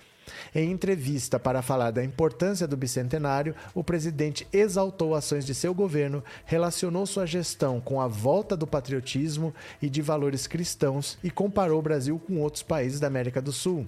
[0.53, 6.23] Em entrevista para falar da importância do bicentenário, o presidente exaltou ações de seu governo,
[6.45, 11.83] relacionou sua gestão com a volta do patriotismo e de valores cristãos e comparou o
[11.83, 13.87] Brasil com outros países da América do Sul.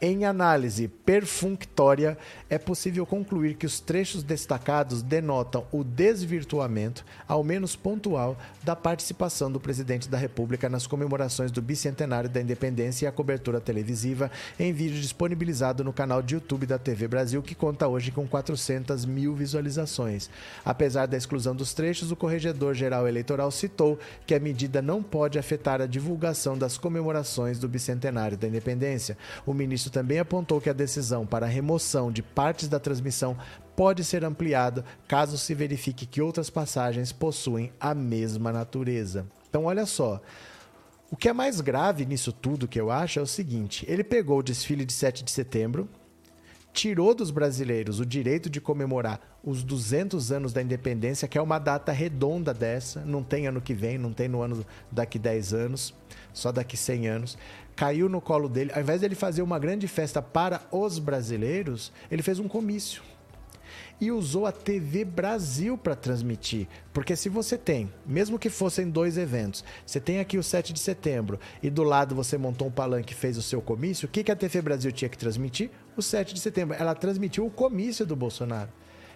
[0.00, 2.18] Em análise perfunctória,
[2.50, 9.50] é possível concluir que os trechos destacados denotam o desvirtuamento, ao menos pontual, da participação
[9.50, 14.72] do presidente da República nas comemorações do bicentenário da independência e a cobertura televisiva em
[14.72, 19.34] vídeo disponibilizado no canal de YouTube da TV Brasil, que conta hoje com 400 mil
[19.34, 20.28] visualizações.
[20.64, 25.80] Apesar da exclusão dos trechos, o Corregedor-Geral Eleitoral citou que a medida não pode afetar
[25.80, 29.16] a divulgação das comemorações do bicentenário da independência.
[29.46, 33.36] O ministro também apontou que a decisão para a remoção de partes da transmissão
[33.74, 39.26] pode ser ampliada caso se verifique que outras passagens possuem a mesma natureza.
[39.48, 40.20] Então, olha só.
[41.10, 44.38] O que é mais grave nisso tudo que eu acho é o seguinte: ele pegou
[44.38, 45.88] o desfile de 7 de setembro,
[46.72, 51.60] tirou dos brasileiros o direito de comemorar os 200 anos da independência, que é uma
[51.60, 55.94] data redonda dessa, não tem ano que vem, não tem no ano daqui 10 anos,
[56.32, 57.38] só daqui 100 anos
[57.74, 58.72] caiu no colo dele.
[58.74, 63.02] Ao invés dele fazer uma grande festa para os brasileiros, ele fez um comício.
[64.00, 66.66] E usou a TV Brasil para transmitir.
[66.92, 70.80] Porque se você tem, mesmo que fossem dois eventos, você tem aqui o 7 de
[70.80, 74.24] setembro e do lado você montou um palanque e fez o seu comício, o que,
[74.24, 75.70] que a TV Brasil tinha que transmitir?
[75.96, 76.76] O 7 de setembro.
[76.78, 78.70] Ela transmitiu o comício do Bolsonaro.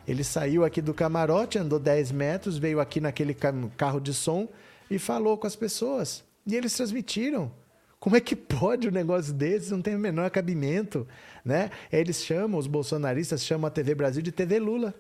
[0.07, 3.35] Ele saiu aqui do camarote, andou 10 metros, veio aqui naquele
[3.77, 4.49] carro de som
[4.91, 6.25] e falou com as pessoas.
[6.47, 7.53] E eles transmitiram.
[8.01, 9.73] Como é que pode um negócio desse?
[9.73, 11.07] Não tem o menor cabimento,
[11.45, 11.71] né?
[11.93, 14.95] Eles chamam, os bolsonaristas chamam a TV Brasil de TV Lula.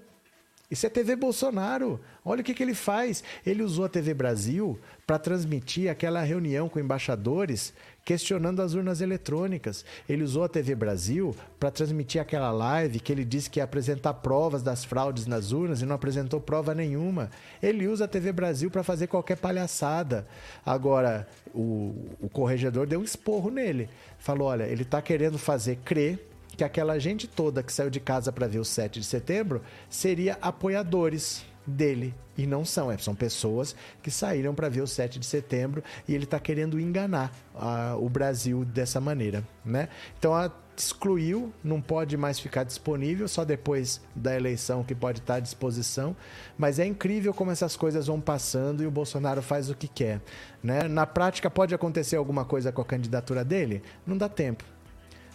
[0.70, 1.98] Isso é TV Bolsonaro.
[2.24, 3.24] Olha o que, que ele faz.
[3.46, 7.72] Ele usou a TV Brasil para transmitir aquela reunião com embaixadores
[8.08, 9.84] questionando as urnas eletrônicas.
[10.08, 14.14] Ele usou a TV Brasil para transmitir aquela live que ele disse que ia apresentar
[14.14, 17.28] provas das fraudes nas urnas e não apresentou prova nenhuma.
[17.62, 20.26] Ele usa a TV Brasil para fazer qualquer palhaçada.
[20.64, 23.90] Agora, o, o corregedor deu um esporro nele.
[24.18, 28.32] Falou: olha, ele está querendo fazer crer que aquela gente toda que saiu de casa
[28.32, 32.14] para ver o 7 de setembro seria apoiadores dele.
[32.36, 36.14] E não são, é, são pessoas que saíram para ver o 7 de setembro e
[36.14, 39.44] ele está querendo enganar uh, o Brasil dessa maneira.
[39.64, 39.88] Né?
[40.16, 45.36] Então, a, excluiu, não pode mais ficar disponível, só depois da eleição que pode estar
[45.36, 46.14] à disposição.
[46.56, 50.20] Mas é incrível como essas coisas vão passando e o Bolsonaro faz o que quer.
[50.62, 50.84] Né?
[50.84, 53.82] Na prática, pode acontecer alguma coisa com a candidatura dele?
[54.06, 54.64] Não dá tempo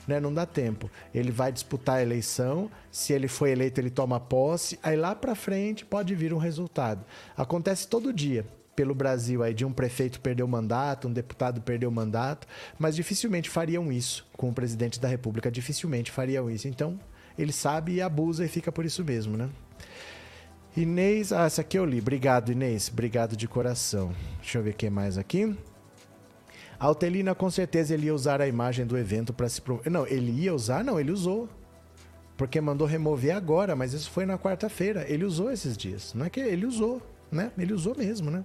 [0.07, 0.19] né?
[0.19, 0.89] Não dá tempo.
[1.13, 5.35] Ele vai disputar a eleição, se ele foi eleito, ele toma posse, aí lá para
[5.35, 7.05] frente pode vir um resultado.
[7.35, 8.45] Acontece todo dia
[8.75, 12.47] pelo Brasil aí de um prefeito perder o mandato, um deputado perder o mandato,
[12.77, 16.67] mas dificilmente fariam isso com o presidente da República, dificilmente fariam isso.
[16.67, 16.99] Então,
[17.37, 19.49] ele sabe e abusa e fica por isso mesmo, né?
[20.75, 21.99] Inês, ah, essa aqui eu li.
[21.99, 22.89] Obrigado, Inês.
[22.91, 24.11] Obrigado de coração.
[24.41, 25.55] Deixa eu ver quem mais aqui.
[26.83, 29.61] Altelina, com certeza, ele ia usar a imagem do evento para se.
[29.61, 29.81] Pro...
[29.89, 30.83] Não, ele ia usar?
[30.83, 31.47] Não, ele usou.
[32.35, 35.05] Porque mandou remover agora, mas isso foi na quarta-feira.
[35.07, 36.13] Ele usou esses dias.
[36.13, 37.53] Não é que ele usou, né?
[37.57, 38.43] Ele usou mesmo, né?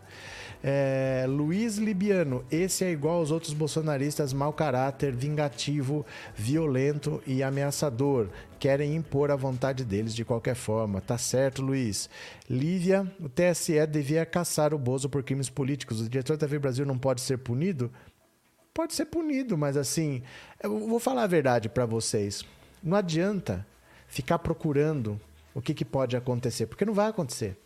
[0.63, 8.29] É, Luiz Libiano, esse é igual aos outros bolsonaristas, mau caráter, vingativo, violento e ameaçador.
[8.61, 11.01] Querem impor a vontade deles de qualquer forma.
[11.01, 12.09] Tá certo, Luiz.
[12.49, 16.01] Lívia, o TSE devia caçar o Bozo por crimes políticos.
[16.01, 17.91] O diretor da TV Brasil não pode ser punido?
[18.73, 20.23] Pode ser punido, mas assim,
[20.63, 22.45] eu vou falar a verdade para vocês.
[22.83, 23.67] Não adianta
[24.07, 25.21] ficar procurando
[25.55, 27.57] o que, que pode acontecer, porque não vai acontecer.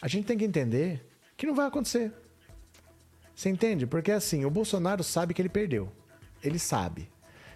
[0.00, 2.12] A gente tem que entender que não vai acontecer.
[3.34, 3.86] Você entende?
[3.86, 5.90] Porque assim, o Bolsonaro sabe que ele perdeu.
[6.42, 7.08] Ele sabe.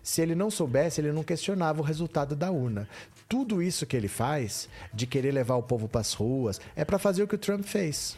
[0.02, 2.88] Se ele não soubesse, ele não questionava o resultado da urna.
[3.28, 6.98] Tudo isso que ele faz, de querer levar o povo para as ruas, é para
[6.98, 8.16] fazer o que o Trump fez.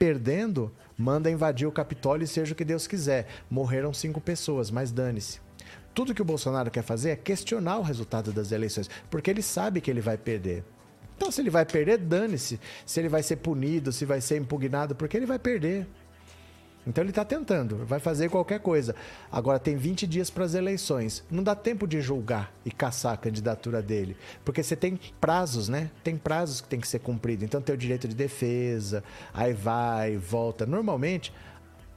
[0.00, 3.26] Perdendo, manda invadir o Capitólio e seja o que Deus quiser.
[3.50, 5.40] Morreram cinco pessoas, mas dane-se.
[5.92, 9.78] Tudo que o Bolsonaro quer fazer é questionar o resultado das eleições, porque ele sabe
[9.78, 10.64] que ele vai perder.
[11.18, 12.58] Então, se ele vai perder, dane-se.
[12.86, 15.86] Se ele vai ser punido, se vai ser impugnado, porque ele vai perder.
[16.86, 18.94] Então ele está tentando, vai fazer qualquer coisa.
[19.30, 21.22] Agora tem 20 dias para as eleições.
[21.30, 24.16] Não dá tempo de julgar e caçar a candidatura dele.
[24.44, 25.90] Porque você tem prazos, né?
[26.02, 27.44] Tem prazos que tem que ser cumprido.
[27.44, 29.04] Então tem o direito de defesa,
[29.34, 30.64] aí vai, volta.
[30.64, 31.32] Normalmente,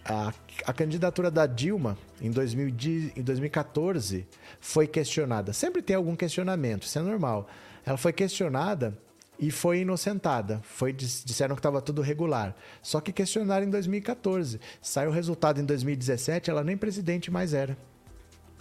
[0.06, 0.34] a,
[0.66, 2.76] a candidatura da Dilma em, 2000,
[3.16, 4.28] em 2014
[4.60, 5.54] foi questionada.
[5.54, 7.48] Sempre tem algum questionamento, isso é normal.
[7.86, 8.98] Ela foi questionada
[9.40, 10.62] e foi inocentada.
[10.64, 12.56] Foi, disseram que estava tudo regular.
[12.82, 14.60] Só que questionaram em 2014.
[14.82, 17.78] Saiu o resultado em 2017, ela nem presidente mais era.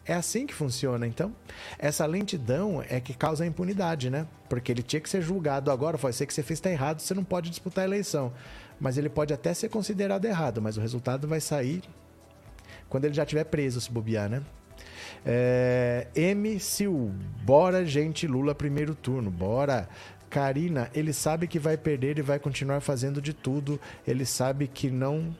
[0.05, 1.33] É assim que funciona, então.
[1.79, 4.27] Essa lentidão é que causa a impunidade, né?
[4.49, 7.15] Porque ele tinha que ser julgado agora, foi ser que você fez está errado, você
[7.15, 8.33] não pode disputar a eleição.
[8.81, 11.83] Mas ele pode até ser considerado errado, mas o resultado vai sair
[12.89, 14.43] quando ele já estiver preso, se bobear, né?
[15.25, 16.59] É, M.
[16.59, 17.15] Sil,
[17.45, 19.89] bora, gente, Lula primeiro turno, bora.
[20.33, 23.79] Karina, ele sabe que vai perder e vai continuar fazendo de tudo.
[24.07, 25.37] Ele sabe que não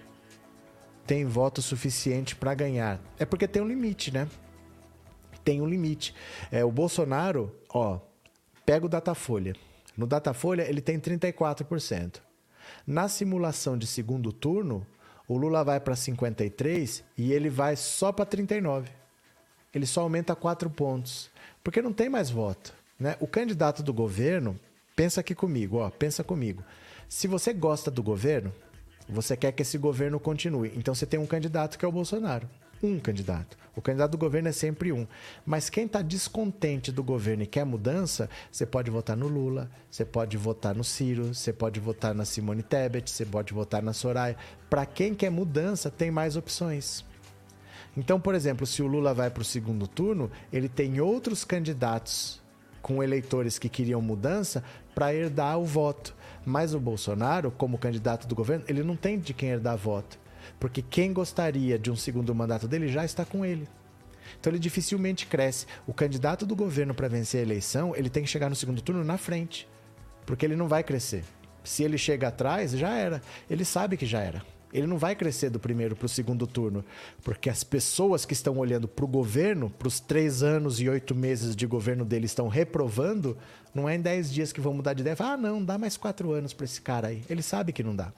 [1.07, 3.01] tem voto suficiente para ganhar.
[3.19, 4.29] É porque tem um limite, né?
[5.43, 6.15] Tem um limite.
[6.51, 8.01] É, o Bolsonaro, ó,
[8.67, 9.55] pega o Datafolha.
[9.97, 12.21] No Datafolha, ele tem 34%.
[12.87, 14.87] Na simulação de segundo turno,
[15.27, 18.91] o Lula vai para 53 e ele vai só para 39.
[19.75, 21.31] Ele só aumenta 4 pontos,
[21.65, 23.17] porque não tem mais voto, né?
[23.21, 24.61] O candidato do governo,
[24.95, 26.63] pensa aqui comigo, ó, pensa comigo.
[27.09, 28.53] Se você gosta do governo,
[29.09, 30.73] você quer que esse governo continue.
[30.77, 32.49] Então você tem um candidato que é o Bolsonaro
[32.83, 33.57] um candidato.
[33.75, 35.07] O candidato do governo é sempre um.
[35.47, 40.05] Mas quem está descontente do governo e quer mudança, você pode votar no Lula, você
[40.05, 44.37] pode votar no Ciro, você pode votar na Simone Tebet, você pode votar na Soraya.
[44.69, 47.05] Para quem quer mudança, tem mais opções.
[47.97, 52.42] Então, por exemplo, se o Lula vai para o segundo turno, ele tem outros candidatos
[52.83, 54.63] com eleitores que queriam mudança
[54.95, 56.15] para herdar o voto.
[56.45, 60.19] Mas o Bolsonaro, como candidato do governo, ele não tem de quem herdar voto.
[60.59, 63.69] Porque quem gostaria de um segundo mandato dele já está com ele.
[64.39, 65.67] Então ele dificilmente cresce.
[65.87, 69.05] O candidato do governo para vencer a eleição, ele tem que chegar no segundo turno
[69.05, 69.69] na frente.
[70.27, 71.25] Porque ele não vai crescer.
[71.63, 73.23] Se ele chega atrás, já era.
[73.49, 74.43] Ele sabe que já era.
[74.73, 76.85] Ele não vai crescer do primeiro para o segundo turno.
[77.23, 81.15] Porque as pessoas que estão olhando para o governo, para os três anos e oito
[81.15, 83.37] meses de governo dele estão reprovando,
[83.75, 85.17] não é em dez dias que vão mudar de ideia.
[85.19, 87.23] ah, não, dá mais quatro anos para esse cara aí.
[87.29, 88.13] Ele sabe que não dá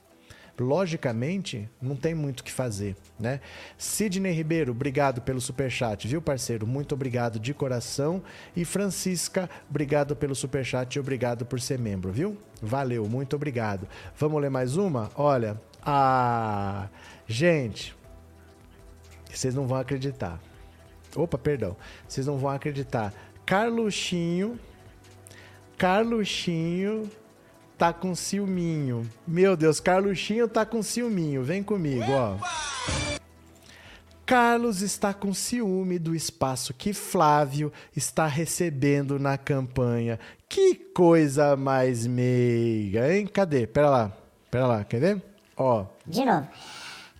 [0.62, 3.40] logicamente, não tem muito o que fazer, né?
[3.76, 6.66] Sidney Ribeiro, obrigado pelo super chat, viu, parceiro?
[6.66, 8.22] Muito obrigado de coração.
[8.54, 12.36] E Francisca, obrigado pelo super chat e obrigado por ser membro, viu?
[12.62, 13.88] Valeu, muito obrigado.
[14.16, 15.10] Vamos ler mais uma?
[15.16, 16.88] Olha, a
[17.26, 17.94] gente,
[19.30, 20.40] vocês não vão acreditar.
[21.16, 21.76] Opa, perdão.
[22.08, 23.12] Vocês não vão acreditar.
[23.46, 24.58] Carluxinho,
[25.76, 27.10] Carluxinho
[27.76, 29.08] tá com ciúminho.
[29.26, 31.42] Meu Deus, Carluxinho tá com ciúminho.
[31.42, 32.38] Vem comigo, ó.
[34.26, 40.18] Carlos está com ciúme do espaço que Flávio está recebendo na campanha.
[40.48, 43.26] Que coisa mais meiga, hein?
[43.26, 43.66] Cadê?
[43.66, 44.16] Pera lá.
[44.50, 45.33] Pera lá, quer ver?
[45.56, 45.86] Ó.
[46.06, 46.46] De novo.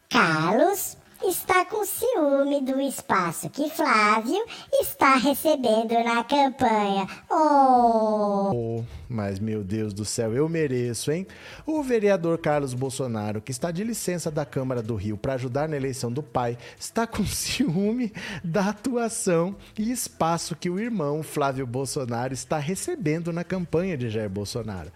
[0.09, 7.07] Carlos está com ciúme do espaço que Flávio está recebendo na campanha.
[7.31, 8.51] Oh!
[8.55, 8.85] oh!
[9.09, 11.27] Mas, meu Deus do céu, eu mereço, hein?
[11.67, 15.77] O vereador Carlos Bolsonaro, que está de licença da Câmara do Rio para ajudar na
[15.77, 18.13] eleição do pai, está com ciúme
[18.43, 24.31] da atuação e espaço que o irmão Flávio Bolsonaro está recebendo na campanha de Jair
[24.31, 24.91] Bolsonaro.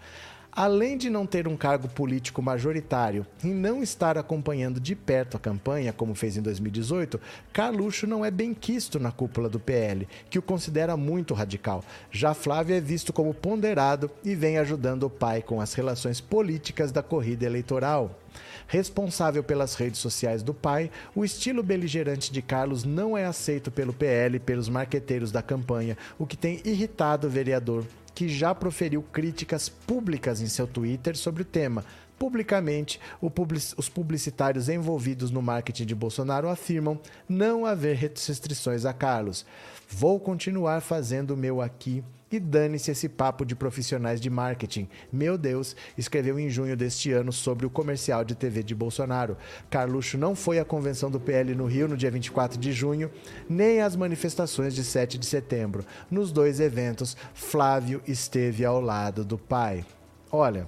[0.61, 5.39] Além de não ter um cargo político majoritário e não estar acompanhando de perto a
[5.39, 7.17] campanha, como fez em 2018,
[7.53, 11.81] Carluxo não é bem quisto na cúpula do PL, que o considera muito radical.
[12.11, 16.91] Já Flávio é visto como ponderado e vem ajudando o pai com as relações políticas
[16.91, 18.19] da corrida eleitoral.
[18.67, 23.93] Responsável pelas redes sociais do pai, o estilo beligerante de Carlos não é aceito pelo
[23.93, 27.85] PL e pelos marqueteiros da campanha, o que tem irritado o vereador
[28.19, 31.85] que já proferiu críticas públicas em seu Twitter sobre o tema.
[32.17, 32.99] Publicamente,
[33.33, 33.73] public...
[33.77, 36.99] os publicitários envolvidos no marketing de Bolsonaro afirmam
[37.29, 39.45] não haver restrições a Carlos.
[39.87, 44.87] Vou continuar fazendo o meu aqui e dane-se esse papo de profissionais de marketing.
[45.11, 49.37] Meu Deus, escreveu em junho deste ano sobre o comercial de TV de Bolsonaro.
[49.69, 53.11] Carluxo não foi à convenção do PL no Rio no dia 24 de junho,
[53.49, 55.85] nem às manifestações de 7 de setembro.
[56.09, 59.85] Nos dois eventos, Flávio esteve ao lado do pai.
[60.31, 60.67] Olha,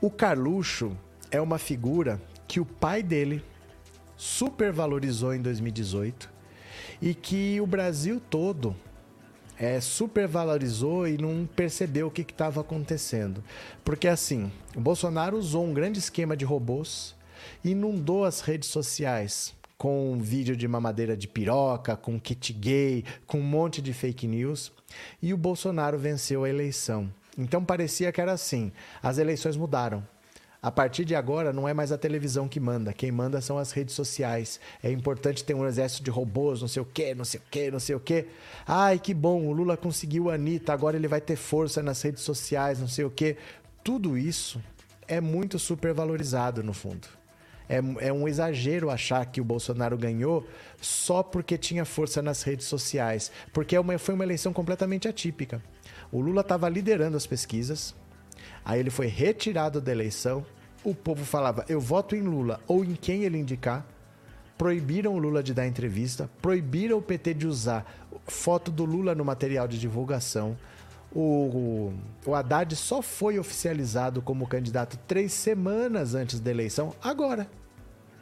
[0.00, 0.96] o Carluxo
[1.30, 3.44] é uma figura que o pai dele
[4.16, 6.30] supervalorizou em 2018
[7.00, 8.74] e que o Brasil todo
[9.58, 13.42] é, supervalorizou e não percebeu o que estava acontecendo.
[13.84, 17.14] Porque assim, o Bolsonaro usou um grande esquema de robôs,
[17.64, 23.42] inundou as redes sociais com vídeo de mamadeira de piroca, com kit gay, com um
[23.42, 24.72] monte de fake news,
[25.20, 27.12] e o Bolsonaro venceu a eleição.
[27.36, 30.06] Então parecia que era assim: as eleições mudaram.
[30.64, 32.90] A partir de agora, não é mais a televisão que manda.
[32.90, 34.58] Quem manda são as redes sociais.
[34.82, 37.70] É importante ter um exército de robôs, não sei o quê, não sei o quê,
[37.70, 38.28] não sei o quê.
[38.66, 42.22] Ai, que bom, o Lula conseguiu a Anitta, agora ele vai ter força nas redes
[42.22, 43.36] sociais, não sei o quê.
[43.84, 44.58] Tudo isso
[45.06, 47.08] é muito supervalorizado, no fundo.
[47.68, 50.48] É, é, um exagero achar que o Bolsonaro ganhou
[50.80, 53.30] só porque tinha força nas redes sociais.
[53.52, 55.62] Porque é uma, foi uma eleição completamente atípica.
[56.10, 57.94] O Lula estava liderando as pesquisas,
[58.64, 60.44] aí ele foi retirado da eleição,
[60.84, 63.86] o povo falava, eu voto em Lula ou em quem ele indicar.
[64.56, 67.84] proibiram o Lula de dar entrevista, proibiram o PT de usar
[68.26, 70.56] foto do Lula no material de divulgação.
[71.12, 71.92] O,
[72.26, 77.48] o, Haddad só foi oficializado como candidato três semanas antes da eleição, agora.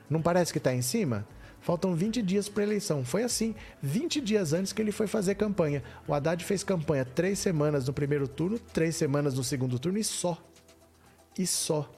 [0.09, 1.27] Não parece que está em cima?
[1.63, 3.05] Faltam 20 dias para a eleição.
[3.05, 5.83] Foi assim, 20 dias antes que ele foi fazer campanha.
[6.09, 10.05] O Haddad fez campanha três semanas no primeiro turno, três semanas no segundo turno e
[10.05, 10.37] só.
[11.39, 11.89] E só.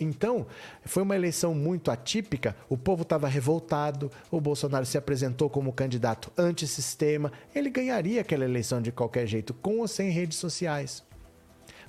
[0.00, 0.46] Então,
[0.84, 2.54] foi uma eleição muito atípica.
[2.68, 7.32] O povo estava revoltado, o Bolsonaro se apresentou como candidato antissistema.
[7.52, 11.02] Ele ganharia aquela eleição de qualquer jeito, com ou sem redes sociais.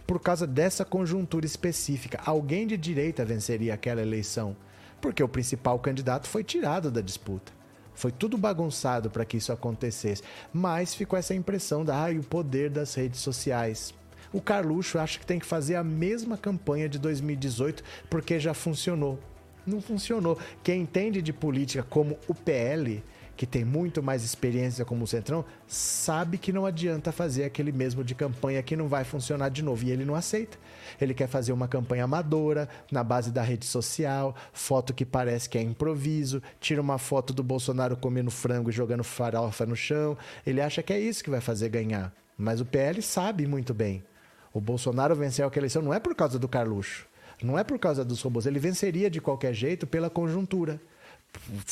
[0.07, 4.57] Por causa dessa conjuntura específica, alguém de direita venceria aquela eleição,
[5.01, 7.51] porque o principal candidato foi tirado da disputa.
[7.93, 10.23] Foi tudo bagunçado para que isso acontecesse,
[10.53, 13.93] mas ficou essa impressão da ah, o poder das redes sociais.
[14.31, 19.19] O Carluxo acha que tem que fazer a mesma campanha de 2018 porque já funcionou.
[19.65, 20.37] Não funcionou.
[20.63, 23.03] Quem entende de política como o PL,
[23.39, 28.03] que tem muito mais experiência como o Centrão, sabe que não adianta fazer aquele mesmo
[28.03, 29.85] de campanha que não vai funcionar de novo.
[29.85, 30.57] E ele não aceita.
[30.99, 35.57] Ele quer fazer uma campanha amadora, na base da rede social, foto que parece que
[35.57, 40.17] é improviso, tira uma foto do Bolsonaro comendo frango e jogando farofa no chão.
[40.45, 42.13] Ele acha que é isso que vai fazer ganhar.
[42.37, 44.03] Mas o PL sabe muito bem.
[44.51, 47.07] O Bolsonaro venceu aquela eleição não é por causa do Carluxo,
[47.41, 48.45] não é por causa dos robôs.
[48.45, 50.81] Ele venceria de qualquer jeito pela conjuntura.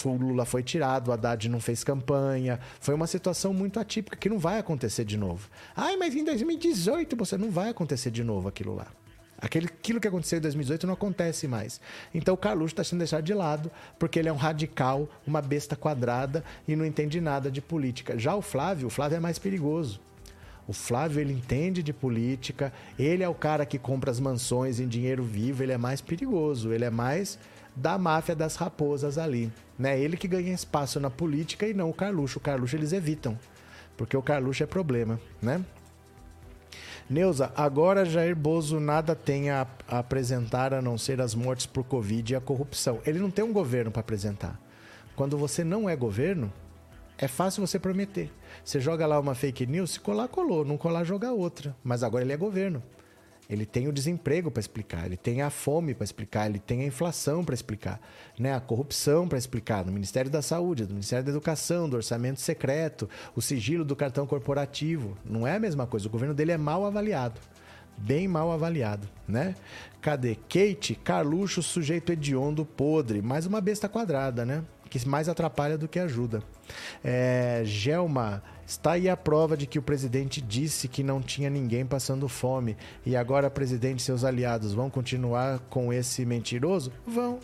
[0.05, 2.59] O Lula foi tirado, o Haddad não fez campanha.
[2.79, 5.49] Foi uma situação muito atípica que não vai acontecer de novo.
[5.75, 8.87] Ai, mas em 2018 você não vai acontecer de novo aquilo lá.
[9.39, 11.79] Aquele, aquilo que aconteceu em 2018 não acontece mais.
[12.13, 15.75] Então o Carluxo está sendo deixado de lado porque ele é um radical, uma besta
[15.75, 18.17] quadrada e não entende nada de política.
[18.17, 20.01] Já o Flávio, o Flávio é mais perigoso.
[20.67, 24.87] O Flávio ele entende de política, ele é o cara que compra as mansões em
[24.87, 27.39] dinheiro vivo, ele é mais perigoso, ele é mais
[27.77, 29.99] da máfia das raposas ali, né?
[29.99, 32.39] Ele que ganha espaço na política e não o Carluxo.
[32.39, 33.37] O Carluxo eles evitam,
[33.95, 35.63] porque o Carluxo é problema, né?
[37.09, 42.33] Neuza, agora Jair Bozo nada tem a, apresentar a não ser as mortes por Covid
[42.33, 42.99] e a corrupção.
[43.05, 44.59] Ele não tem um governo para apresentar.
[45.15, 46.51] Quando você não é governo,
[47.17, 48.29] é fácil você prometer.
[48.63, 50.65] Você joga lá uma fake news, se colar, colou.
[50.65, 51.73] Não colar, joga outra.
[51.81, 52.83] Mas agora ele é governo.
[53.49, 56.85] Ele tem o desemprego para explicar, ele tem a fome para explicar, ele tem a
[56.85, 57.99] inflação para explicar,
[58.37, 58.53] né?
[58.53, 63.09] a corrupção para explicar, no Ministério da Saúde, no Ministério da Educação, do orçamento secreto,
[63.35, 65.17] o sigilo do cartão corporativo.
[65.23, 67.39] Não é a mesma coisa, o governo dele é mal avaliado.
[67.97, 69.55] Bem mal avaliado, né?
[70.01, 70.35] Cadê?
[70.35, 73.23] Kate, Carluxo, sujeito hediondo, podre.
[73.23, 74.63] Mais uma besta quadrada, né?
[74.87, 76.41] que mais atrapalha do que ajuda.
[77.03, 81.85] É, Gelma, está aí a prova de que o presidente disse que não tinha ninguém
[81.85, 82.75] passando fome.
[83.05, 86.91] E agora, presidente e seus aliados vão continuar com esse mentiroso?
[87.05, 87.39] Vão.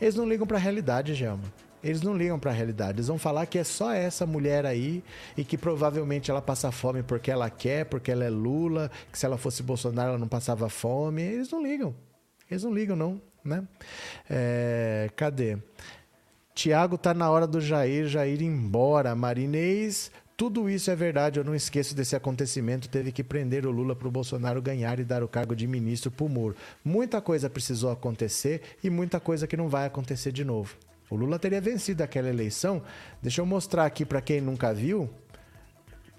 [0.00, 1.42] Eles não ligam para a realidade, Gelma.
[1.82, 2.98] Eles não ligam para a realidade.
[2.98, 5.02] Eles vão falar que é só essa mulher aí
[5.36, 9.26] e que provavelmente ela passa fome porque ela quer, porque ela é Lula, que se
[9.26, 11.22] ela fosse Bolsonaro ela não passava fome.
[11.22, 11.94] Eles não ligam.
[12.50, 13.20] Eles não ligam, não.
[13.42, 13.66] Né?
[14.28, 15.58] É, cadê?
[16.54, 19.14] Tiago tá na hora do Jair, Jair ir embora.
[19.14, 20.10] Marinês,
[20.40, 22.88] tudo isso é verdade, eu não esqueço desse acontecimento.
[22.88, 26.10] Teve que prender o Lula para o Bolsonaro ganhar e dar o cargo de ministro
[26.10, 26.56] para o Moro.
[26.82, 30.76] Muita coisa precisou acontecer e muita coisa que não vai acontecer de novo.
[31.10, 32.82] O Lula teria vencido aquela eleição.
[33.20, 35.10] Deixa eu mostrar aqui para quem nunca viu.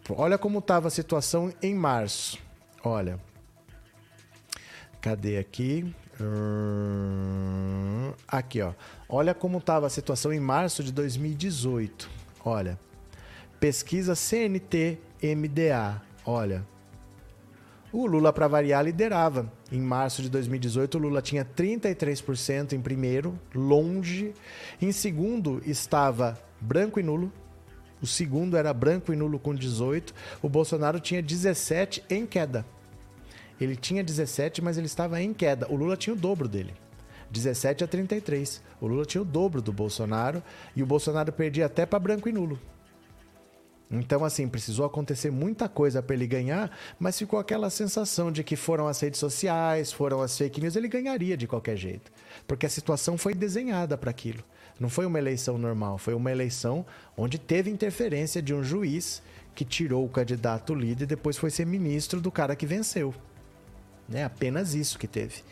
[0.08, 2.38] Olha como estava a situação em março.
[2.84, 3.20] Olha.
[5.02, 5.96] Cadê aqui?
[6.22, 8.74] Hum, aqui, ó.
[9.10, 12.08] Olha como estava a situação em março de 2018.
[12.46, 12.78] Olha.
[13.62, 16.02] Pesquisa CNT MDA.
[16.26, 16.66] Olha.
[17.94, 19.54] O Lula, para variar, liderava.
[19.72, 24.34] Em março de 2018, o Lula tinha 33% em primeiro, longe.
[24.82, 27.32] Em segundo estava branco e nulo.
[28.02, 30.12] O segundo era branco e nulo com 18.
[30.42, 32.66] O Bolsonaro tinha 17 em queda.
[33.60, 35.72] Ele tinha 17, mas ele estava em queda.
[35.72, 36.74] O Lula tinha o dobro dele.
[37.30, 38.60] 17 a 33.
[38.82, 40.42] O Lula tinha o dobro do Bolsonaro
[40.76, 42.60] e o Bolsonaro perdia até para branco e nulo.
[43.92, 48.56] Então, assim, precisou acontecer muita coisa para ele ganhar, mas ficou aquela sensação de que
[48.56, 52.10] foram as redes sociais, foram as fake news, ele ganharia de qualquer jeito.
[52.48, 54.44] Porque a situação foi desenhada para aquilo.
[54.80, 56.86] Não foi uma eleição normal, foi uma eleição
[57.18, 59.22] onde teve interferência de um juiz
[59.54, 63.14] que tirou o candidato líder e depois foi ser ministro do cara que venceu.
[64.08, 64.24] Né?
[64.24, 65.44] Apenas isso que teve.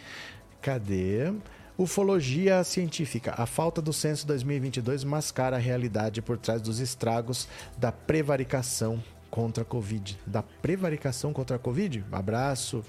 [0.61, 1.33] Cadê?
[1.79, 3.33] Ufologia científica.
[3.37, 9.01] A falta do censo 2022 mascara a realidade por trás dos estragos da prevaricação
[9.31, 10.19] contra a Covid.
[10.27, 12.03] Da prevaricação contra a Covid?
[12.11, 12.83] Abraço.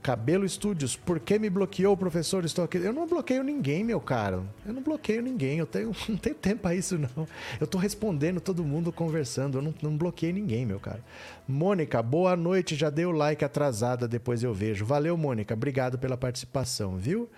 [0.00, 2.44] Cabelo Estúdios, por que me bloqueou, professor?
[2.44, 2.78] Estou aqui.
[2.78, 4.48] Eu não bloqueio ninguém, meu caro.
[4.64, 5.58] Eu não bloqueio ninguém.
[5.58, 7.26] Eu tenho, não tenho tempo para isso, não.
[7.58, 9.58] Eu estou respondendo todo mundo conversando.
[9.58, 11.02] Eu não, não bloqueei ninguém, meu caro.
[11.48, 12.76] Mônica, boa noite.
[12.76, 14.84] Já dei o like atrasada, depois eu vejo.
[14.84, 15.54] Valeu, Mônica.
[15.54, 17.28] Obrigado pela participação, viu?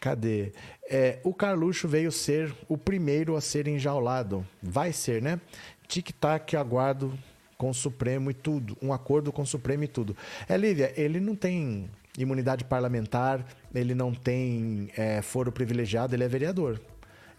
[0.00, 0.52] Cadê?
[0.88, 4.46] É, o Carluxo veio ser o primeiro a ser enjaulado.
[4.62, 5.40] Vai ser, né?
[5.88, 7.12] Tic-tac, aguardo
[7.56, 10.16] com o Supremo e tudo, um acordo com o Supremo e tudo.
[10.48, 16.28] É, Lívia, ele não tem imunidade parlamentar, ele não tem é, foro privilegiado, ele é
[16.28, 16.80] vereador.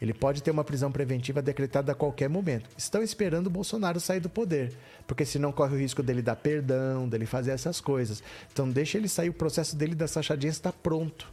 [0.01, 2.67] Ele pode ter uma prisão preventiva decretada a qualquer momento.
[2.75, 4.73] Estão esperando o Bolsonaro sair do poder,
[5.05, 8.23] porque senão corre o risco dele dar perdão, dele fazer essas coisas.
[8.51, 11.29] Então deixa ele sair, o processo dele da sachadinha está pronto.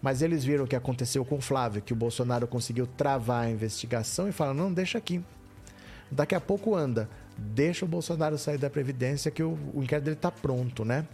[0.00, 3.50] Mas eles viram o que aconteceu com o Flávio, que o Bolsonaro conseguiu travar a
[3.50, 5.22] investigação e falaram: não, deixa aqui.
[6.10, 10.16] Daqui a pouco anda deixa o Bolsonaro sair da Previdência que o, o inquérito dele
[10.16, 11.06] está pronto, né?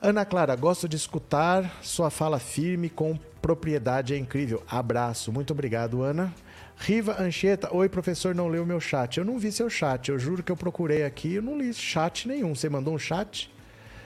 [0.00, 4.62] Ana Clara, gosto de escutar sua fala firme com propriedade, é incrível.
[4.68, 6.32] Abraço, muito obrigado, Ana.
[6.76, 9.18] Riva Anchieta, oi professor, não leu meu chat.
[9.18, 12.28] Eu não vi seu chat, eu juro que eu procurei aqui, eu não li chat
[12.28, 12.54] nenhum.
[12.54, 13.52] Você mandou um chat?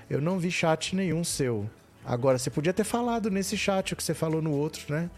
[0.08, 1.68] Eu não vi chat nenhum seu.
[2.04, 5.10] Agora, você podia ter falado nesse chat o que você falou no outro, né?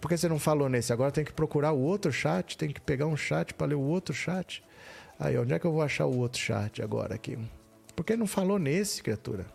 [0.00, 0.92] Por que você não falou nesse?
[0.92, 3.80] Agora tem que procurar o outro chat, tem que pegar um chat para ler o
[3.80, 4.64] outro chat.
[5.18, 7.38] Aí, onde é que eu vou achar o outro chat agora aqui?
[7.94, 9.46] Por que não falou nesse, criatura?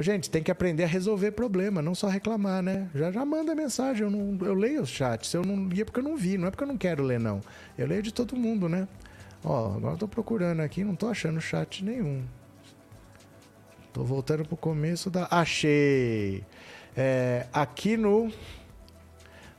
[0.00, 2.88] Gente, tem que aprender a resolver problema, não só reclamar, né?
[2.94, 5.34] Já já manda mensagem, eu, não, eu leio os chats.
[5.34, 7.20] Eu não li é porque eu não vi, não é porque eu não quero ler,
[7.20, 7.42] não.
[7.76, 8.88] Eu leio de todo mundo, né?
[9.44, 12.24] Ó, agora eu tô procurando aqui, não tô achando chat nenhum.
[13.92, 15.28] Tô voltando pro começo da.
[15.30, 16.42] Achei!
[16.96, 18.32] É, aqui no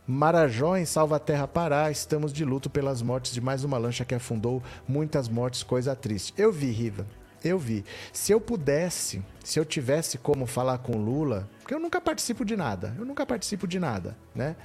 [0.08, 4.64] Marajó, em Salvaterra, Pará, estamos de luto pelas mortes de mais uma lancha que afundou.
[4.88, 6.34] Muitas mortes, coisa triste.
[6.36, 7.06] Eu vi, Riva.
[7.44, 7.86] Eu vi.
[8.12, 12.56] Se eu pudesse, se eu tivesse como falar com Lula, porque eu nunca participo de
[12.56, 14.56] nada, eu nunca participo de nada, né?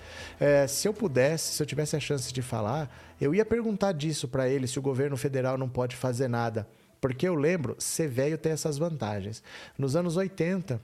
[0.40, 2.88] É, se eu pudesse, se eu tivesse a chance de falar,
[3.20, 6.66] eu ia perguntar disso para ele, se o governo federal não pode fazer nada.
[7.00, 9.42] Porque eu lembro, ser velho tem essas vantagens.
[9.76, 10.80] Nos anos 80,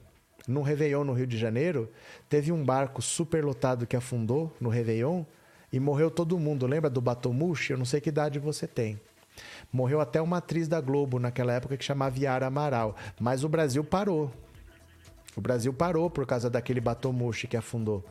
[0.46, 1.90] no Réveillon no Rio de Janeiro,
[2.28, 5.24] teve um barco superlotado que afundou no Réveillon
[5.72, 6.66] e morreu todo mundo.
[6.66, 7.72] Lembra do Batomushi?
[7.72, 9.00] Eu não sei que idade você tem.
[9.72, 12.94] Morreu até uma atriz da Globo naquela época que chamava Yara Amaral.
[13.18, 14.30] Mas o Brasil parou.
[15.34, 18.04] O Brasil parou por causa daquele Batomushi que afundou.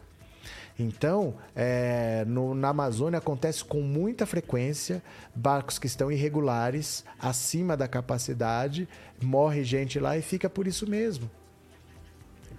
[0.77, 5.03] Então, é, no, na Amazônia acontece com muita frequência
[5.35, 8.87] barcos que estão irregulares, acima da capacidade,
[9.21, 11.29] morre gente lá e fica por isso mesmo.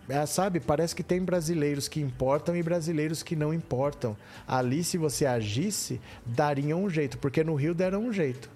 [0.08, 4.16] É, sabe, parece que tem brasileiros que importam e brasileiros que não importam.
[4.46, 8.50] Ali, se você agisse, daria um jeito, porque no Rio deram um jeito.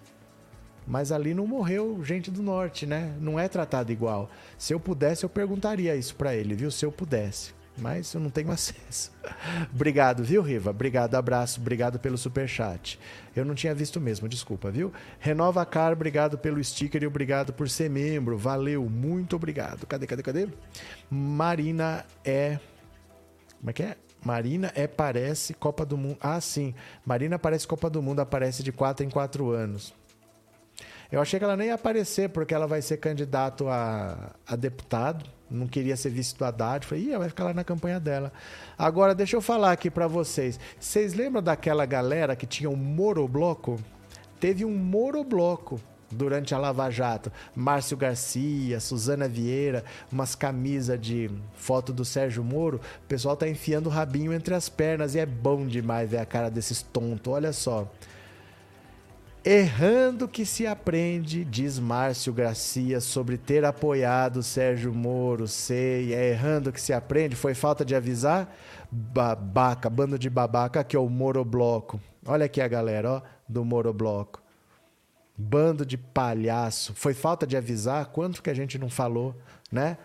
[0.87, 3.15] Mas ali não morreu gente do norte, né?
[3.21, 4.31] Não é tratado igual.
[4.57, 6.71] Se eu pudesse, eu perguntaria isso para ele, viu?
[6.71, 9.13] Se eu pudesse mas eu não tenho acesso.
[9.73, 10.71] obrigado, viu, Riva?
[10.71, 12.99] Obrigado, abraço, obrigado pelo super chat.
[13.35, 14.93] Eu não tinha visto mesmo, desculpa, viu?
[15.19, 18.37] Renova Car, obrigado pelo sticker e obrigado por ser membro.
[18.37, 19.87] Valeu, muito obrigado.
[19.87, 20.49] Cadê, cadê, cadê?
[21.11, 22.59] Marina é
[23.59, 23.97] Como é que é?
[24.25, 26.19] Marina é parece Copa do Mundo.
[26.21, 26.75] Ah, sim.
[27.07, 29.95] Marina parece Copa do Mundo, aparece de 4 em 4 anos.
[31.11, 35.25] Eu achei que ela nem ia aparecer, porque ela vai ser candidato a, a deputado.
[35.51, 36.87] Não queria ser vice do Haddad.
[36.87, 38.33] Falei, Ih, vai ficar lá na campanha dela.
[38.79, 40.59] Agora, deixa eu falar aqui para vocês.
[40.79, 43.79] Vocês lembram daquela galera que tinha um morobloco?
[44.39, 45.81] Teve um morobloco
[46.11, 47.33] durante a Lava Jato.
[47.55, 52.81] Márcio Garcia, Suzana Vieira, umas camisas de foto do Sérgio Moro.
[53.05, 56.27] O pessoal tá enfiando o rabinho entre as pernas e é bom demais ver a
[56.27, 57.33] cara desses tontos.
[57.33, 57.91] Olha só.
[59.45, 65.47] Errando que se aprende, diz Márcio Garcia, sobre ter apoiado Sérgio Moro.
[65.47, 67.37] Sei, é errando que se aprende?
[67.37, 68.55] Foi falta de avisar?
[68.91, 72.01] Babaca, bando de babaca, que é o Morobloco.
[72.27, 74.43] Olha aqui a galera, ó, do Morobloco.
[75.37, 76.93] Bando de palhaço.
[76.95, 78.07] Foi falta de avisar?
[78.07, 79.37] Quanto que a gente não falou,
[79.71, 79.97] né?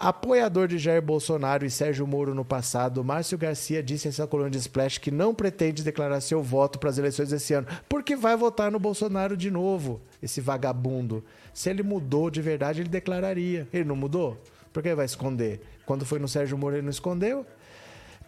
[0.00, 4.56] Apoiador de Jair Bolsonaro e Sérgio Moro no passado, Márcio Garcia disse essa coluna de
[4.56, 8.72] Splash que não pretende declarar seu voto para as eleições desse ano, porque vai votar
[8.72, 11.22] no Bolsonaro de novo, esse vagabundo.
[11.52, 13.68] Se ele mudou de verdade, ele declararia.
[13.70, 14.42] Ele não mudou?
[14.72, 15.60] Por que vai esconder?
[15.84, 17.44] Quando foi no Sérgio Moro, ele não escondeu?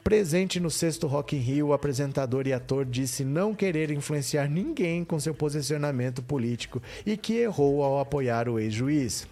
[0.05, 5.07] Presente no sexto Rock in Rio, o apresentador e ator disse não querer influenciar ninguém
[5.07, 9.27] com seu posicionamento político e que errou ao apoiar o ex-juiz.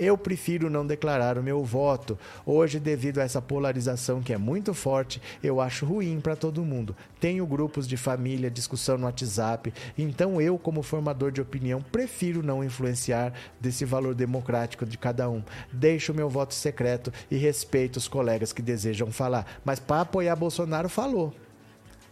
[0.00, 2.18] Eu prefiro não declarar o meu voto.
[2.46, 6.96] Hoje, devido a essa polarização que é muito forte, eu acho ruim para todo mundo.
[7.20, 12.64] Tenho grupos de família, discussão no WhatsApp, então eu, como formador de opinião, prefiro não
[12.64, 15.42] influenciar desse valor democrático de cada um.
[15.70, 19.60] Deixo meu voto secreto e respeito os colegas que desejam falar.
[19.62, 21.34] Mas para apoiar Bolsonaro, falou,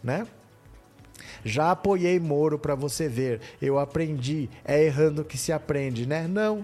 [0.03, 0.27] né?
[1.43, 3.41] Já apoiei Moro para você ver.
[3.59, 4.47] Eu aprendi.
[4.63, 6.27] É errando que se aprende, né?
[6.27, 6.63] Não.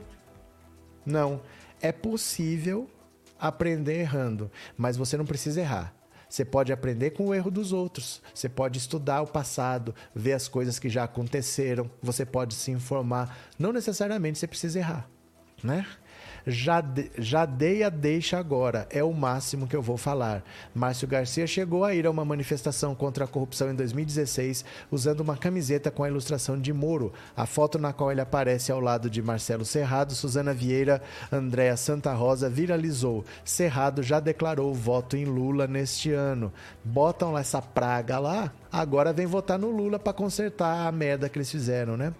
[1.05, 1.41] Não.
[1.81, 2.89] É possível
[3.39, 5.93] aprender errando, mas você não precisa errar.
[6.27, 8.21] Você pode aprender com o erro dos outros.
[8.33, 11.89] Você pode estudar o passado, ver as coisas que já aconteceram.
[12.01, 13.37] Você pode se informar.
[13.57, 15.09] Não necessariamente você precisa errar,
[15.63, 15.85] né?
[16.47, 20.43] Já, de, já dei a deixa agora, é o máximo que eu vou falar.
[20.73, 25.37] Márcio Garcia chegou a ir a uma manifestação contra a corrupção em 2016 usando uma
[25.37, 27.11] camiseta com a ilustração de Moro.
[27.35, 31.01] A foto na qual ele aparece ao lado de Marcelo Serrado, Suzana Vieira,
[31.31, 33.25] Andréa Santa Rosa viralizou.
[33.43, 36.53] Serrado já declarou voto em Lula neste ano.
[36.83, 41.37] Botam lá essa praga lá, agora vem votar no Lula para consertar a merda que
[41.37, 42.13] eles fizeram, né?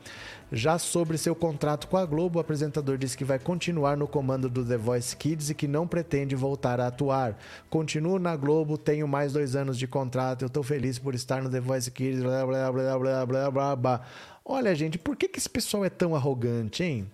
[0.51, 4.47] Já sobre seu contrato com a Globo, o apresentador disse que vai continuar no comando
[4.47, 7.35] do The Voice Kids e que não pretende voltar a atuar.
[7.67, 11.49] Continuo na Globo, tenho mais dois anos de contrato, eu estou feliz por estar no
[11.49, 14.01] The Voice Kids, blá blá blá blá blá blá blá.
[14.45, 17.11] Olha, gente, por que, que esse pessoal é tão arrogante, hein?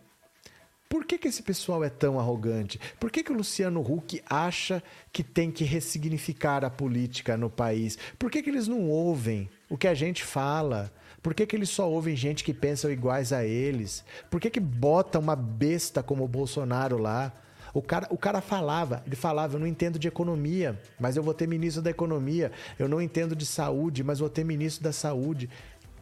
[0.89, 2.77] Por que, que esse pessoal é tão arrogante?
[2.99, 4.83] Por que, que o Luciano Huck acha
[5.13, 7.97] que tem que ressignificar a política no país?
[8.19, 10.91] Por que, que eles não ouvem o que a gente fala?
[11.22, 14.03] Por que, que eles só ouvem gente que pensa iguais a eles?
[14.30, 17.31] Por que, que bota uma besta como o Bolsonaro lá?
[17.73, 21.34] O cara, o cara falava, ele falava, eu não entendo de economia, mas eu vou
[21.34, 22.52] ter ministro da economia.
[22.77, 25.49] Eu não entendo de saúde, mas vou ter ministro da saúde.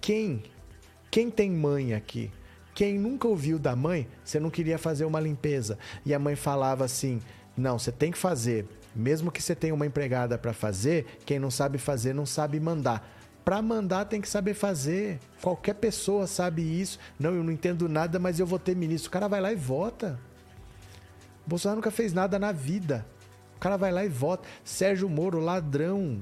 [0.01, 0.41] Quem?
[1.11, 2.31] Quem tem mãe aqui?
[2.73, 5.77] Quem nunca ouviu da mãe, você não queria fazer uma limpeza.
[6.05, 7.19] E a mãe falava assim:
[7.57, 8.65] não, você tem que fazer.
[8.95, 13.18] Mesmo que você tenha uma empregada para fazer, quem não sabe fazer não sabe mandar.
[13.43, 15.19] Para mandar tem que saber fazer.
[15.41, 16.99] Qualquer pessoa sabe isso.
[17.19, 19.09] Não, eu não entendo nada, mas eu vou ter ministro.
[19.09, 20.19] O cara vai lá e vota.
[21.45, 23.05] O Bolsonaro nunca fez nada na vida.
[23.55, 24.47] O cara vai lá e vota.
[24.63, 26.21] Sérgio Moro, ladrão,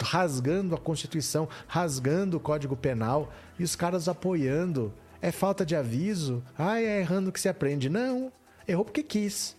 [0.00, 4.92] rasgando a Constituição, rasgando o Código Penal e os caras apoiando.
[5.20, 6.42] É falta de aviso?
[6.56, 7.90] Ah, é errando que se aprende.
[7.90, 8.32] Não,
[8.66, 9.57] errou porque quis.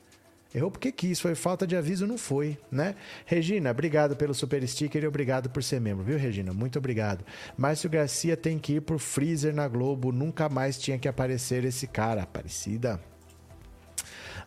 [0.54, 2.96] Errou porque quis, foi falta de aviso, não foi, né?
[3.26, 6.52] Regina, obrigado pelo super sticker e obrigado por ser membro, viu, Regina?
[6.52, 7.24] Muito obrigado.
[7.56, 11.86] Márcio Garcia tem que ir pro freezer na Globo, nunca mais tinha que aparecer esse
[11.86, 12.24] cara.
[12.24, 13.00] Aparecida.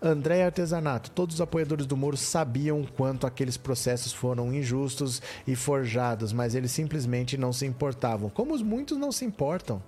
[0.02, 6.32] André Artesanato, todos os apoiadores do Moro sabiam quanto aqueles processos foram injustos e forjados,
[6.32, 8.28] mas eles simplesmente não se importavam.
[8.28, 9.80] Como os muitos não se importam.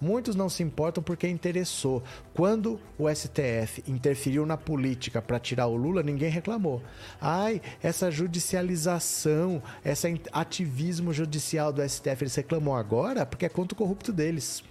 [0.00, 2.02] Muitos não se importam porque interessou.
[2.32, 6.80] Quando o STF interferiu na política para tirar o Lula, ninguém reclamou.
[7.20, 13.78] Ai, essa judicialização, esse ativismo judicial do STF, eles reclamam agora porque é contra o
[13.78, 14.62] corrupto deles.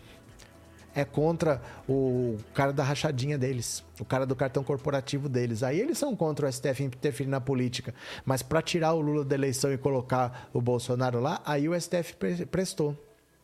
[0.95, 5.61] É contra o cara da rachadinha deles, o cara do cartão corporativo deles.
[5.61, 7.93] Aí eles são contra o STF interferir na política.
[8.25, 12.15] Mas para tirar o Lula da eleição e colocar o Bolsonaro lá, aí o STF
[12.49, 12.97] prestou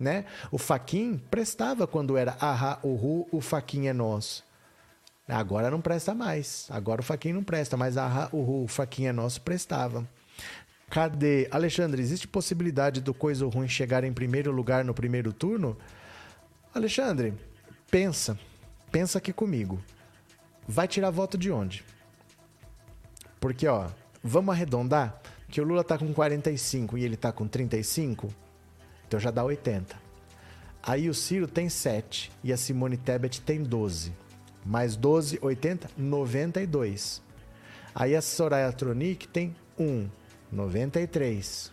[0.03, 0.25] né?
[0.51, 4.43] O faquin prestava quando era ahá, uhu, o faquin é nosso.
[5.27, 6.67] Agora não presta mais.
[6.69, 10.07] Agora o faquin não presta, mas ahá, uhu, o faquin é nosso prestava.
[10.89, 11.47] Cadê?
[11.49, 15.75] Alexandre, existe possibilidade do Coisa Ruim chegar em primeiro lugar no primeiro turno?
[16.75, 17.33] Alexandre,
[17.89, 18.37] pensa.
[18.91, 19.81] Pensa aqui comigo.
[20.67, 21.83] Vai tirar voto de onde?
[23.39, 23.87] Porque, ó,
[24.23, 25.19] vamos arredondar
[25.49, 28.33] que o Lula tá com 45 e ele tá com 35.
[29.13, 29.95] Então já dá 80.
[30.81, 34.11] Aí o Ciro tem 7 e a Simone Tebet tem 12.
[34.65, 37.21] Mais 12, 80, 92.
[37.93, 40.09] Aí a Soraya Tronic tem 1,
[40.51, 41.71] 93.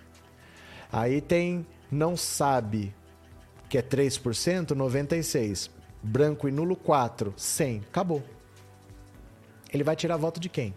[0.93, 2.95] Aí tem não sabe,
[3.71, 5.71] que é 3%, 96.
[6.03, 7.85] Branco e nulo 4, 100.
[7.89, 8.23] Acabou.
[9.73, 10.75] Ele vai tirar voto de quem?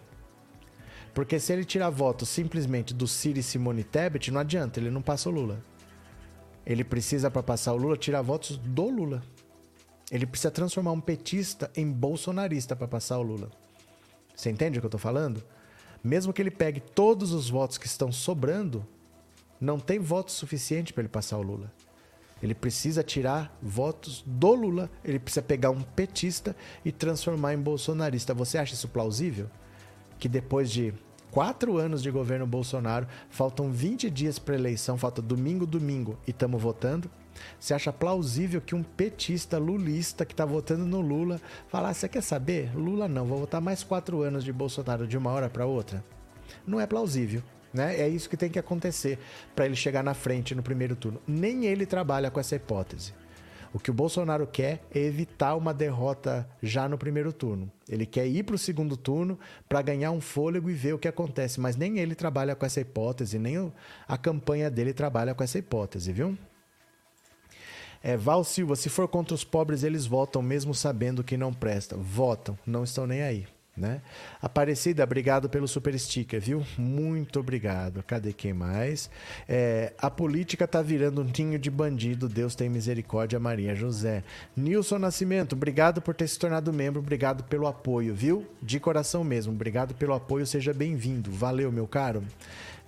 [1.14, 5.02] Porque se ele tirar voto simplesmente do Ciro e Simone Tebet, não adianta, ele não
[5.02, 5.73] passa o Lula.
[6.66, 9.24] Ele precisa, para passar o Lula, tirar votos do Lula.
[10.12, 13.50] Ele precisa transformar um petista em bolsonarista para passar o Lula.
[14.36, 15.44] Você entende o que eu estou falando?
[16.04, 18.86] Mesmo que ele pegue todos os votos que estão sobrando,
[19.60, 21.72] não tem voto suficiente para ele passar o Lula.
[22.44, 24.92] Ele precisa tirar votos do Lula.
[25.02, 26.54] Ele precisa pegar um petista
[26.84, 28.34] e transformar em bolsonarista.
[28.34, 29.50] Você acha isso plausível?
[30.20, 30.94] Que depois de
[31.34, 36.62] quatro anos de governo Bolsonaro, faltam 20 dias para eleição, falta domingo, domingo, e estamos
[36.62, 37.10] votando.
[37.60, 42.08] Você acha plausível que um petista lulista que está votando no Lula falar: ah, você
[42.08, 42.78] quer saber?
[42.78, 46.06] Lula não, vou votar mais quatro anos de Bolsonaro de uma hora para outra?
[46.68, 47.42] Não é plausível.
[47.74, 48.00] Né?
[48.00, 49.18] É isso que tem que acontecer
[49.56, 51.20] para ele chegar na frente no primeiro turno.
[51.26, 53.12] Nem ele trabalha com essa hipótese.
[53.74, 57.72] O que o Bolsonaro quer é evitar uma derrota já no primeiro turno.
[57.90, 61.08] Ele quer ir para o segundo turno para ganhar um fôlego e ver o que
[61.08, 61.60] acontece.
[61.60, 63.74] Mas nem ele trabalha com essa hipótese, nem
[64.08, 66.38] a campanha dele trabalha com essa hipótese, viu?
[68.04, 71.96] É, Val Silva, se for contra os pobres, eles votam mesmo sabendo que não presta.
[71.96, 73.48] Votam, não estão nem aí.
[73.76, 74.02] Né?
[74.40, 76.64] Aparecida, obrigado pelo super sticker, viu?
[76.78, 78.04] Muito obrigado.
[78.04, 79.10] Cadê quem mais?
[79.50, 82.30] É, a política tá virando um ninho de bandido.
[82.30, 84.24] Deus tem misericórdia, Maria José.
[84.56, 87.00] Nilson Nascimento, obrigado por ter se tornado membro.
[87.00, 88.46] Obrigado pelo apoio, viu?
[88.62, 89.52] De coração mesmo.
[89.52, 90.46] Obrigado pelo apoio.
[90.46, 91.32] Seja bem-vindo.
[91.32, 92.24] Valeu, meu caro.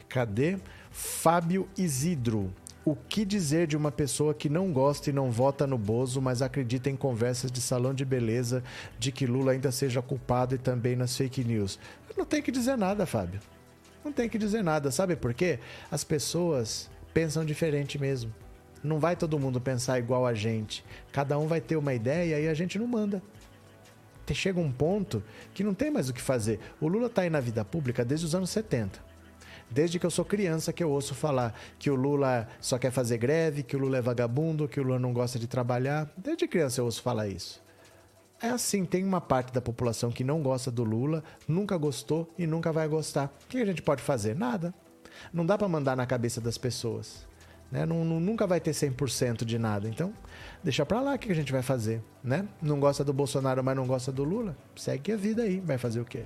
[0.08, 0.60] Cadê?
[0.92, 2.54] Fábio Isidro.
[2.86, 6.44] O que dizer de uma pessoa que não gosta e não vota no Bozo, mas
[6.44, 8.64] acredita em conversas de salão de beleza
[9.00, 11.80] de que Lula ainda seja culpado e também nas fake news?
[12.16, 13.40] Não tem que dizer nada, Fábio.
[14.04, 14.92] Não tem que dizer nada.
[14.92, 15.58] Sabe por quê?
[15.90, 18.32] As pessoas pensam diferente mesmo.
[18.84, 20.86] Não vai todo mundo pensar igual a gente.
[21.12, 23.20] Cada um vai ter uma ideia e a gente não manda.
[24.32, 25.24] Chega um ponto
[25.56, 26.60] que não tem mais o que fazer.
[26.80, 29.05] O Lula está aí na vida pública desde os anos 70.
[29.70, 33.18] Desde que eu sou criança que eu ouço falar que o Lula só quer fazer
[33.18, 36.10] greve, que o Lula é vagabundo, que o Lula não gosta de trabalhar.
[36.16, 37.64] Desde criança eu ouço falar isso.
[38.42, 42.46] É assim, tem uma parte da população que não gosta do Lula, nunca gostou e
[42.46, 43.34] nunca vai gostar.
[43.46, 44.36] O que a gente pode fazer?
[44.36, 44.74] Nada.
[45.34, 47.26] Não dá para mandar na cabeça das pessoas.
[47.72, 47.86] Né?
[47.86, 49.88] Não, não, nunca vai ter 100% de nada.
[49.88, 50.14] Então,
[50.66, 52.02] deixa pra lá o que a gente vai fazer.
[52.24, 52.48] Né?
[52.60, 54.58] Não gosta do Bolsonaro, mas não gosta do Lula?
[54.76, 55.60] Segue a vida aí.
[55.60, 56.24] Vai fazer o quê?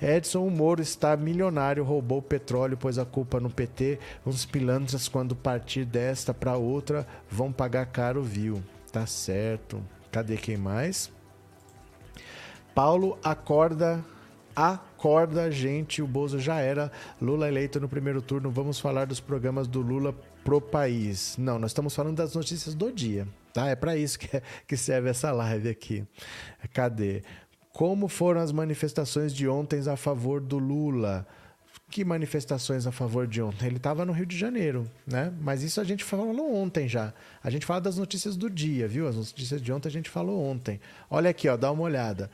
[0.00, 3.98] Edson Moro está milionário, roubou petróleo, pôs a culpa no PT.
[4.24, 8.62] Uns pilantras, quando partir desta para outra, vão pagar caro, viu?
[8.92, 9.82] Tá certo.
[10.12, 11.10] Cadê quem mais?
[12.74, 14.04] Paulo acorda
[14.54, 16.02] acorda, gente.
[16.02, 16.92] O Bozo já era.
[17.20, 18.50] Lula eleito no primeiro turno.
[18.50, 21.36] Vamos falar dos programas do Lula pro país.
[21.38, 23.68] Não, nós estamos falando das notícias do dia, tá?
[23.68, 26.04] É para isso que, é, que serve essa live aqui.
[26.72, 27.22] Cadê?
[27.72, 31.26] Como foram as manifestações de ontem a favor do Lula?
[31.90, 33.66] Que manifestações a favor de ontem?
[33.66, 35.32] Ele estava no Rio de Janeiro, né?
[35.40, 37.12] Mas isso a gente falou ontem já.
[37.42, 39.08] A gente fala das notícias do dia, viu?
[39.08, 40.80] As notícias de ontem a gente falou ontem.
[41.08, 42.30] Olha aqui, ó, dá uma olhada.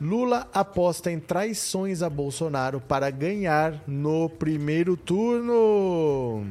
[0.00, 6.44] Lula aposta em traições a Bolsonaro para ganhar no primeiro turno.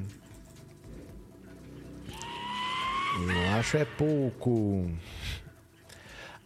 [3.13, 4.89] Eu acho é pouco.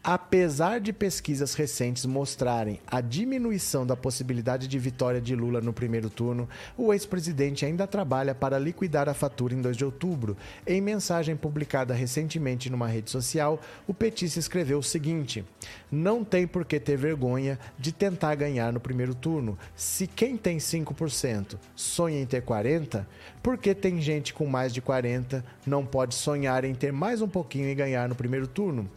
[0.07, 6.11] Apesar de pesquisas recentes mostrarem a diminuição da possibilidade de vitória de Lula no primeiro
[6.11, 10.37] turno, o ex-presidente ainda trabalha para liquidar a fatura em 2 de outubro.
[10.67, 15.43] Em mensagem publicada recentemente numa rede social, o petista escreveu o seguinte:
[15.91, 19.57] Não tem por que ter vergonha de tentar ganhar no primeiro turno.
[19.75, 23.03] Se quem tem 5% sonha em ter 40%,
[23.41, 27.27] por que tem gente com mais de 40% não pode sonhar em ter mais um
[27.27, 28.87] pouquinho e ganhar no primeiro turno?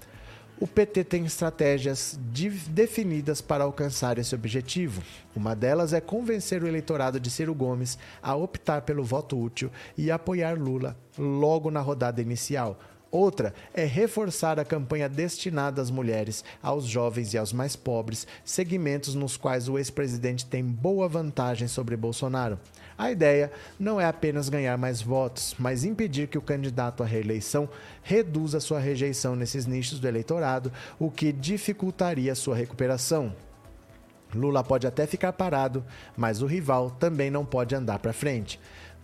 [0.60, 2.18] O PT tem estratégias
[2.68, 5.02] definidas para alcançar esse objetivo.
[5.34, 10.10] Uma delas é convencer o eleitorado de Ciro Gomes a optar pelo voto útil e
[10.10, 12.78] apoiar Lula logo na rodada inicial.
[13.10, 19.14] Outra é reforçar a campanha destinada às mulheres, aos jovens e aos mais pobres, segmentos
[19.14, 22.58] nos quais o ex-presidente tem boa vantagem sobre Bolsonaro.
[22.98, 27.68] A ideia não é apenas ganhar mais votos, mas impedir que o candidato à reeleição
[28.02, 33.32] reduza sua rejeição nesses nichos do eleitorado, o que dificultaria sua recuperação.
[34.34, 35.84] Lula pode até ficar parado,
[36.16, 38.58] mas o rival também não pode andar para frente.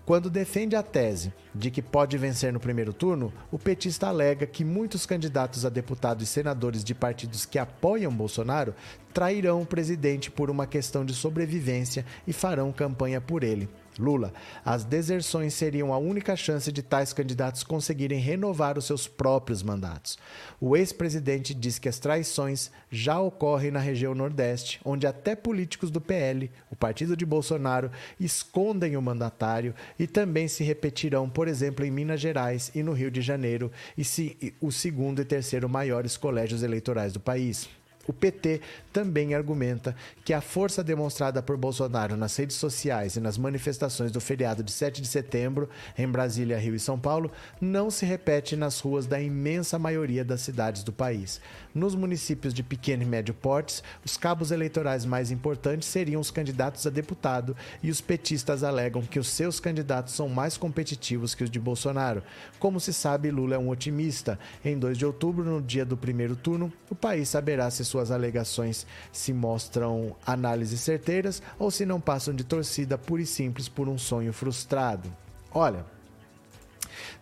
[0.04, 4.64] Quando defende a tese de que pode vencer no primeiro turno, o petista alega que
[4.64, 8.74] muitos candidatos a deputados e senadores de partidos que apoiam Bolsonaro
[9.14, 13.66] trairão o presidente por uma questão de sobrevivência e farão campanha por ele.
[13.98, 14.32] Lula,
[14.64, 20.18] as deserções seriam a única chance de tais candidatos conseguirem renovar os seus próprios mandatos.
[20.60, 26.00] O ex-presidente diz que as traições já ocorrem na região Nordeste, onde até políticos do
[26.00, 31.90] PL, o partido de Bolsonaro, escondem o mandatário e também se repetirão, por exemplo, em
[31.90, 36.62] Minas Gerais e no Rio de Janeiro, e se, o segundo e terceiro maiores colégios
[36.62, 37.68] eleitorais do país.
[38.06, 38.60] O PT
[38.92, 39.94] também argumenta
[40.24, 44.70] que a força demonstrada por Bolsonaro nas redes sociais e nas manifestações do feriado de
[44.70, 49.20] 7 de setembro em Brasília, Rio e São Paulo não se repete nas ruas da
[49.20, 51.40] imensa maioria das cidades do país.
[51.74, 56.86] Nos municípios de pequeno e médio portes, os cabos eleitorais mais importantes seriam os candidatos
[56.86, 61.50] a deputado e os petistas alegam que os seus candidatos são mais competitivos que os
[61.50, 62.22] de Bolsonaro.
[62.58, 64.38] Como se sabe, Lula é um otimista.
[64.64, 68.84] Em 2 de outubro, no dia do primeiro turno, o país saberá se suas alegações
[69.12, 73.96] se mostram análises certeiras ou se não passam de torcida pura e simples por um
[73.96, 75.08] sonho frustrado.
[75.52, 75.86] Olha,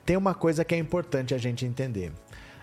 [0.06, 2.10] tem uma coisa que é importante a gente entender.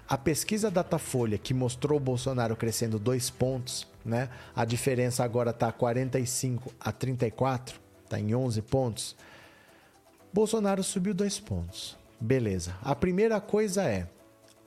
[0.07, 4.27] A pesquisa Datafolha, que mostrou o Bolsonaro crescendo dois pontos, né?
[4.55, 9.15] A diferença agora está 45 a 34, está em 11 pontos.
[10.33, 11.95] Bolsonaro subiu dois pontos.
[12.19, 12.75] Beleza.
[12.81, 14.07] A primeira coisa é: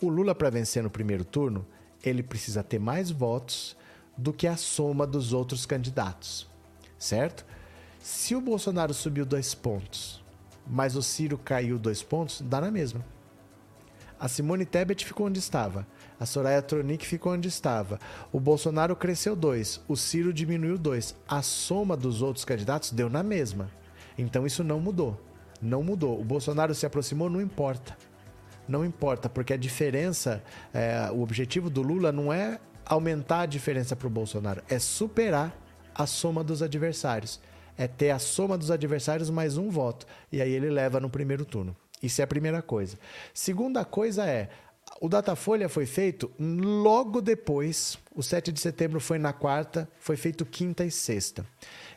[0.01, 1.67] o Lula, para vencer no primeiro turno,
[2.03, 3.77] ele precisa ter mais votos
[4.17, 6.47] do que a soma dos outros candidatos,
[6.99, 7.45] certo?
[8.01, 10.23] Se o Bolsonaro subiu dois pontos,
[10.67, 13.05] mas o Ciro caiu dois pontos, dá na mesma.
[14.19, 15.85] A Simone Tebet ficou onde estava.
[16.19, 17.99] A Soraya Tronic ficou onde estava.
[18.31, 19.81] O Bolsonaro cresceu dois.
[19.89, 21.17] O Ciro diminuiu dois.
[21.27, 23.69] A soma dos outros candidatos deu na mesma.
[24.17, 25.21] Então isso não mudou.
[25.61, 26.21] Não mudou.
[26.21, 27.97] O Bolsonaro se aproximou, não importa.
[28.69, 33.97] Não importa, porque a diferença, é, o objetivo do Lula não é aumentar a diferença
[33.97, 35.57] para o Bolsonaro, é superar
[35.95, 37.41] a soma dos adversários.
[37.77, 40.07] É ter a soma dos adversários mais um voto.
[40.31, 41.75] E aí ele leva no primeiro turno.
[42.03, 42.99] Isso é a primeira coisa.
[43.33, 44.51] Segunda coisa é,
[45.01, 50.45] o Datafolha foi feito logo depois, o 7 de setembro foi na quarta, foi feito
[50.45, 51.47] quinta e sexta.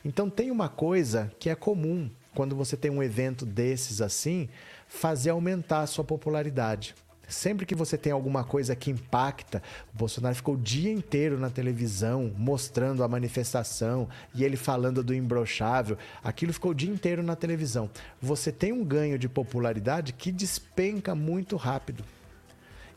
[0.03, 4.49] Então tem uma coisa que é comum quando você tem um evento desses assim,
[4.95, 6.95] fazer aumentar a sua popularidade.
[7.27, 9.61] Sempre que você tem alguma coisa que impacta,
[9.93, 15.13] o Bolsonaro ficou o dia inteiro na televisão mostrando a manifestação e ele falando do
[15.13, 17.89] imbrochável, aquilo ficou o dia inteiro na televisão.
[18.22, 22.03] Você tem um ganho de popularidade que despenca muito rápido.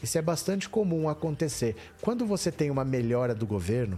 [0.02, 1.74] Isso é bastante comum acontecer.
[2.02, 3.96] Quando você tem uma melhora do governo,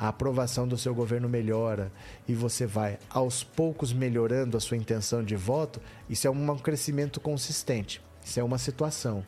[0.00, 1.92] a aprovação do seu governo melhora
[2.26, 5.78] e você vai aos poucos melhorando a sua intenção de voto,
[6.08, 8.00] isso é um crescimento consistente.
[8.24, 9.22] Isso é uma situação.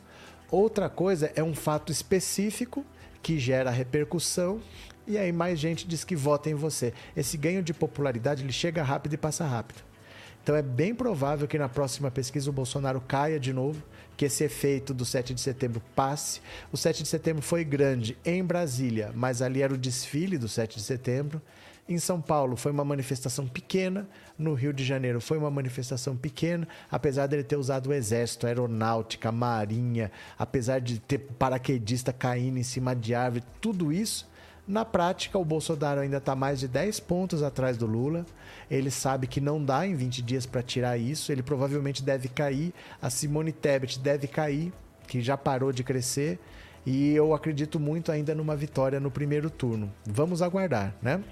[0.49, 2.83] Outra coisa é um fato específico
[3.21, 4.59] que gera repercussão
[5.05, 6.91] e aí mais gente diz que vota em você.
[7.15, 9.83] Esse ganho de popularidade ele chega rápido e passa rápido.
[10.41, 13.81] Então é bem provável que na próxima pesquisa o Bolsonaro caia de novo,
[14.15, 16.41] que esse efeito do 7 de setembro passe.
[16.71, 20.77] O 7 de setembro foi grande em Brasília, mas ali era o desfile do 7
[20.77, 21.41] de setembro.
[21.87, 24.07] Em São Paulo foi uma manifestação pequena,
[24.37, 28.49] no Rio de Janeiro foi uma manifestação pequena, apesar dele ter usado o exército, a
[28.49, 30.09] aeronáutica, a marinha,
[30.39, 34.31] apesar de ter paraquedista caindo em cima de árvore, tudo isso.
[34.65, 38.25] Na prática, o Bolsonaro ainda está mais de 10 pontos atrás do Lula.
[38.69, 41.31] Ele sabe que não dá em 20 dias para tirar isso.
[41.31, 42.73] Ele provavelmente deve cair.
[43.01, 44.71] A Simone Tebet deve cair,
[45.07, 46.39] que já parou de crescer.
[46.85, 49.91] E eu acredito muito ainda numa vitória no primeiro turno.
[50.05, 51.23] Vamos aguardar, né?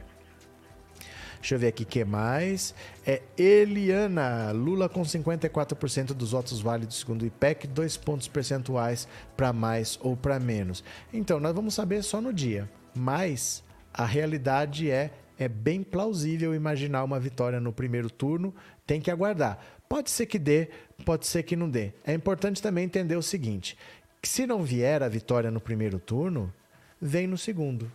[1.42, 2.74] Deixa eu ver aqui o que mais.
[3.06, 9.52] É Eliana, Lula com 54% dos votos válidos segundo o IPEC, dois pontos percentuais para
[9.52, 10.84] mais ou para menos.
[11.12, 12.70] Então, nós vamos saber só no dia.
[12.94, 15.10] Mas a realidade é
[15.44, 18.54] é bem plausível imaginar uma vitória no primeiro turno,
[18.86, 19.60] tem que aguardar.
[19.90, 20.70] Pode ser que dê,
[21.04, 21.94] pode ser que não dê.
[22.06, 23.76] É importante também entender o seguinte:
[24.22, 26.54] se não vier a vitória no primeiro turno,
[27.02, 27.92] vem no segundo.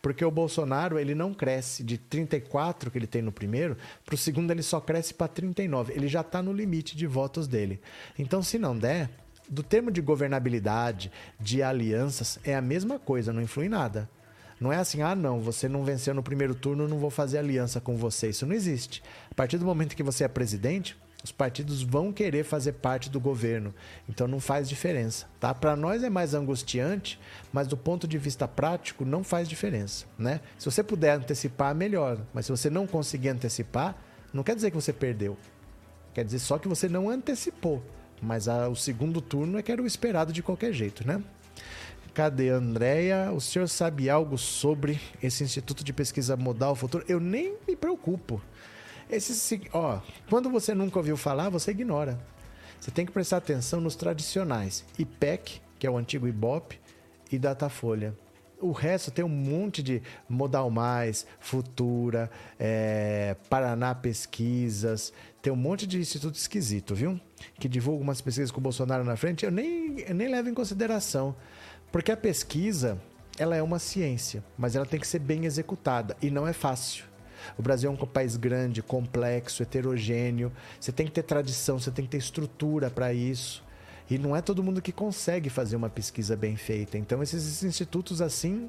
[0.00, 4.18] Porque o Bolsonaro ele não cresce de 34 que ele tem no primeiro, para o
[4.18, 5.92] segundo ele só cresce para 39.
[5.92, 7.78] Ele já está no limite de votos dele.
[8.18, 9.10] Então, se não der,
[9.48, 14.08] do termo de governabilidade, de alianças, é a mesma coisa, não influi nada.
[14.60, 17.80] Não é assim, ah, não, você não venceu no primeiro turno, não vou fazer aliança
[17.80, 18.30] com você.
[18.30, 19.02] Isso não existe.
[19.30, 23.18] A partir do momento que você é presidente, os partidos vão querer fazer parte do
[23.18, 23.74] governo.
[24.08, 25.52] Então não faz diferença, tá?
[25.52, 27.18] Para nós é mais angustiante,
[27.52, 30.40] mas do ponto de vista prático não faz diferença, né?
[30.58, 32.18] Se você puder antecipar, melhor.
[32.32, 33.96] Mas se você não conseguir antecipar,
[34.32, 35.36] não quer dizer que você perdeu.
[36.14, 37.82] Quer dizer só que você não antecipou.
[38.22, 41.22] Mas a, o segundo turno é que era o esperado de qualquer jeito, né?
[42.16, 43.30] Cadê Andréia?
[43.30, 47.04] O senhor sabe algo sobre esse Instituto de Pesquisa Modal Futuro?
[47.06, 48.40] Eu nem me preocupo.
[49.10, 52.18] Esse, ó, quando você nunca ouviu falar, você ignora.
[52.80, 54.82] Você tem que prestar atenção nos tradicionais.
[54.98, 56.80] IPEC, que é o antigo IBOP,
[57.30, 58.14] e Datafolha.
[58.62, 65.12] O resto tem um monte de Modal Mais, Futura, é, Paraná Pesquisas,
[65.42, 67.20] tem um monte de instituto esquisito, viu?
[67.60, 70.54] Que divulga umas pesquisas com o Bolsonaro na frente, eu nem, eu nem levo em
[70.54, 71.36] consideração.
[71.96, 73.00] Porque a pesquisa,
[73.38, 77.06] ela é uma ciência, mas ela tem que ser bem executada e não é fácil.
[77.56, 80.52] O Brasil é um país grande, complexo, heterogêneo.
[80.78, 83.64] Você tem que ter tradição, você tem que ter estrutura para isso.
[84.10, 86.98] E não é todo mundo que consegue fazer uma pesquisa bem feita.
[86.98, 88.68] Então, esses institutos assim,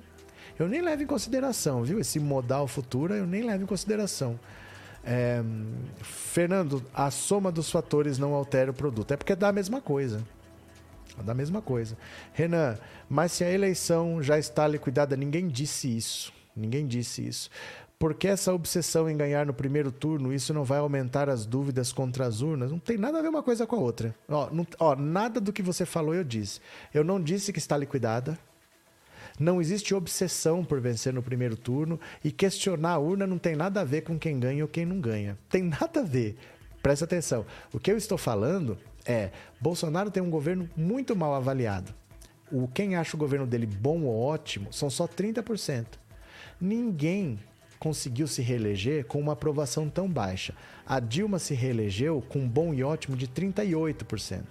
[0.58, 2.00] eu nem levo em consideração, viu?
[2.00, 4.40] Esse modal futura eu nem levo em consideração.
[5.04, 5.44] É...
[6.02, 9.12] Fernando, a soma dos fatores não altera o produto.
[9.12, 10.24] É porque dá a mesma coisa.
[11.24, 11.98] Dá a mesma coisa.
[12.34, 12.78] Renan,
[13.10, 16.34] mas se a eleição já está liquidada, ninguém disse isso.
[16.56, 17.50] Ninguém disse isso.
[18.00, 20.32] Por que essa obsessão em ganhar no primeiro turno?
[20.32, 22.72] Isso não vai aumentar as dúvidas contra as urnas?
[22.72, 24.16] Não tem nada a ver uma coisa com a outra.
[24.30, 26.60] Ó, não, ó, nada do que você falou eu disse.
[26.94, 28.38] Eu não disse que está liquidada.
[29.40, 32.00] Não existe obsessão por vencer no primeiro turno.
[32.24, 35.02] E questionar a urna não tem nada a ver com quem ganha ou quem não
[35.02, 35.36] ganha.
[35.50, 36.38] Tem nada a ver.
[36.84, 37.48] Presta atenção.
[37.74, 38.78] O que eu estou falando
[39.08, 41.94] é: Bolsonaro tem um governo muito mal avaliado.
[42.52, 45.86] O, quem acha o governo dele bom ou ótimo são só 30%.
[46.60, 47.40] Ninguém
[47.80, 50.54] conseguiu se reeleger com uma aprovação tão baixa.
[50.86, 54.44] A Dilma se reelegeu com bom e ótimo de 38%.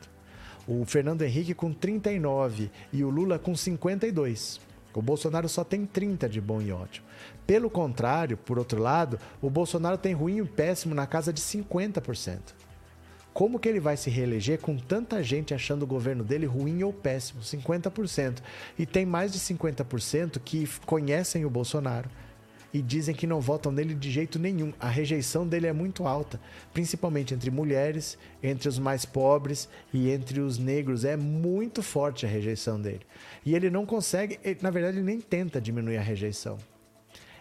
[0.68, 4.60] O Fernando Henrique com 39% e o Lula com 52%.
[4.94, 7.06] O Bolsonaro só tem 30 de bom e ótimo.
[7.46, 12.40] Pelo contrário, por outro lado, o Bolsonaro tem ruim e péssimo na casa de 50%.
[13.36, 16.90] Como que ele vai se reeleger com tanta gente achando o governo dele ruim ou
[16.90, 17.42] péssimo?
[17.42, 18.38] 50%.
[18.78, 22.08] E tem mais de 50% que conhecem o Bolsonaro
[22.72, 24.72] e dizem que não votam nele de jeito nenhum.
[24.80, 26.40] A rejeição dele é muito alta,
[26.72, 31.04] principalmente entre mulheres, entre os mais pobres e entre os negros.
[31.04, 33.02] É muito forte a rejeição dele.
[33.44, 36.56] E ele não consegue, ele, na verdade, ele nem tenta diminuir a rejeição.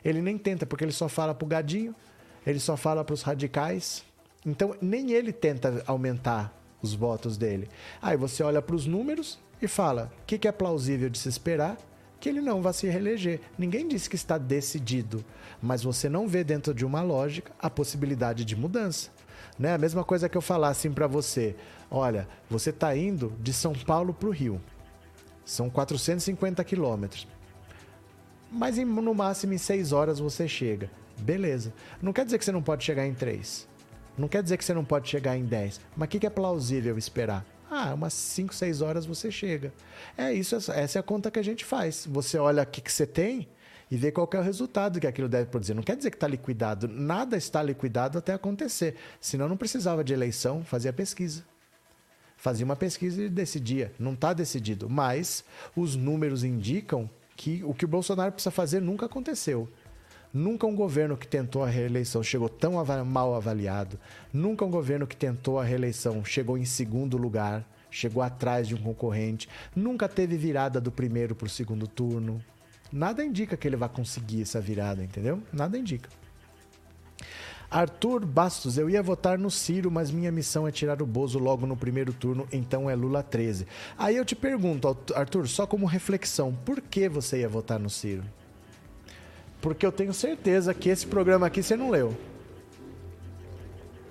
[0.04, 1.96] Ele nem tenta, porque ele só fala pro gadinho,
[2.46, 4.04] ele só fala para os radicais.
[4.46, 7.68] Então, nem ele tenta aumentar os votos dele.
[8.02, 11.30] Aí você olha para os números e fala: o que, que é plausível de se
[11.30, 11.78] esperar?
[12.26, 13.40] que ele não vai se reeleger.
[13.56, 15.24] Ninguém disse que está decidido,
[15.62, 19.12] mas você não vê dentro de uma lógica a possibilidade de mudança.
[19.60, 19.76] Né?
[19.76, 21.56] A mesma coisa que eu falar assim para você:
[21.90, 24.60] olha, você está indo de São Paulo para o Rio,
[25.46, 27.28] são 450 quilômetros,
[28.52, 30.90] mas no máximo em 6 horas você chega.
[31.20, 31.74] Beleza.
[32.02, 33.68] Não quer dizer que você não pode chegar em 3.
[34.18, 35.82] Não quer dizer que você não pode chegar em 10.
[35.96, 37.46] Mas o que, que é plausível esperar?
[37.70, 39.74] Ah, umas 5, 6 horas você chega.
[40.18, 42.08] É isso, essa é a conta que a gente faz.
[42.10, 43.48] Você olha o que, que você tem
[43.90, 45.74] e vê qual é o resultado que aquilo deve produzir.
[45.74, 46.88] Não quer dizer que está liquidado.
[46.88, 48.96] Nada está liquidado até acontecer.
[49.20, 51.44] Senão não precisava de eleição, fazia pesquisa.
[52.38, 53.92] Fazia uma pesquisa e decidia.
[53.98, 54.90] Não está decidido.
[54.90, 55.44] Mas
[55.76, 59.68] os números indicam que o que o Bolsonaro precisa fazer nunca aconteceu.
[60.36, 62.74] Nunca um governo que tentou a reeleição chegou tão
[63.06, 63.98] mal avaliado.
[64.34, 68.80] Nunca um governo que tentou a reeleição chegou em segundo lugar, chegou atrás de um
[68.80, 69.48] concorrente.
[69.74, 72.44] Nunca teve virada do primeiro para o segundo turno.
[72.92, 75.42] Nada indica que ele vai conseguir essa virada, entendeu?
[75.54, 76.10] Nada indica.
[77.72, 81.66] Arthur Bastos, eu ia votar no Ciro, mas minha missão é tirar o Bozo logo
[81.66, 83.66] no primeiro turno, então é Lula 13.
[83.98, 88.26] Aí eu te pergunto, Arthur, só como reflexão, por que você ia votar no Ciro?
[89.66, 92.16] Porque eu tenho certeza que esse programa aqui você não leu.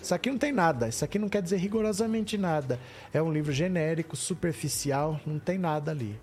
[0.02, 0.88] Isso aqui não tem nada.
[0.88, 2.76] Isso aqui não quer dizer rigorosamente nada.
[3.12, 6.18] É um livro genérico, superficial, não tem nada ali.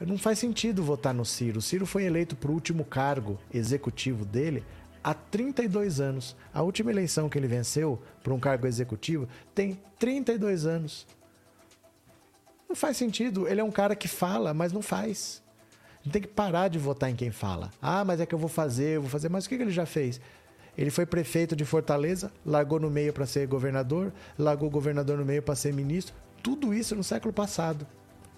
[0.00, 1.58] Não faz sentido votar no Ciro.
[1.58, 4.64] O Ciro foi eleito para o último cargo executivo dele
[5.02, 6.34] há 32 anos.
[6.50, 11.06] A última eleição que ele venceu para um cargo executivo tem 32 anos.
[12.66, 13.46] Não faz sentido.
[13.46, 15.43] Ele é um cara que fala, mas não faz
[16.10, 17.70] tem que parar de votar em quem fala.
[17.80, 19.28] Ah, mas é que eu vou fazer, eu vou fazer.
[19.28, 20.20] Mas o que, que ele já fez?
[20.76, 25.24] Ele foi prefeito de Fortaleza, largou no meio para ser governador, largou o governador no
[25.24, 26.14] meio para ser ministro.
[26.42, 27.86] Tudo isso no século passado.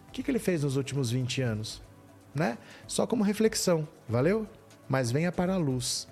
[0.09, 1.83] O que, que ele fez nos últimos 20 anos?
[2.35, 2.59] Né?
[2.87, 4.47] Só como reflexão, valeu?
[4.89, 6.07] Mas venha para a luz.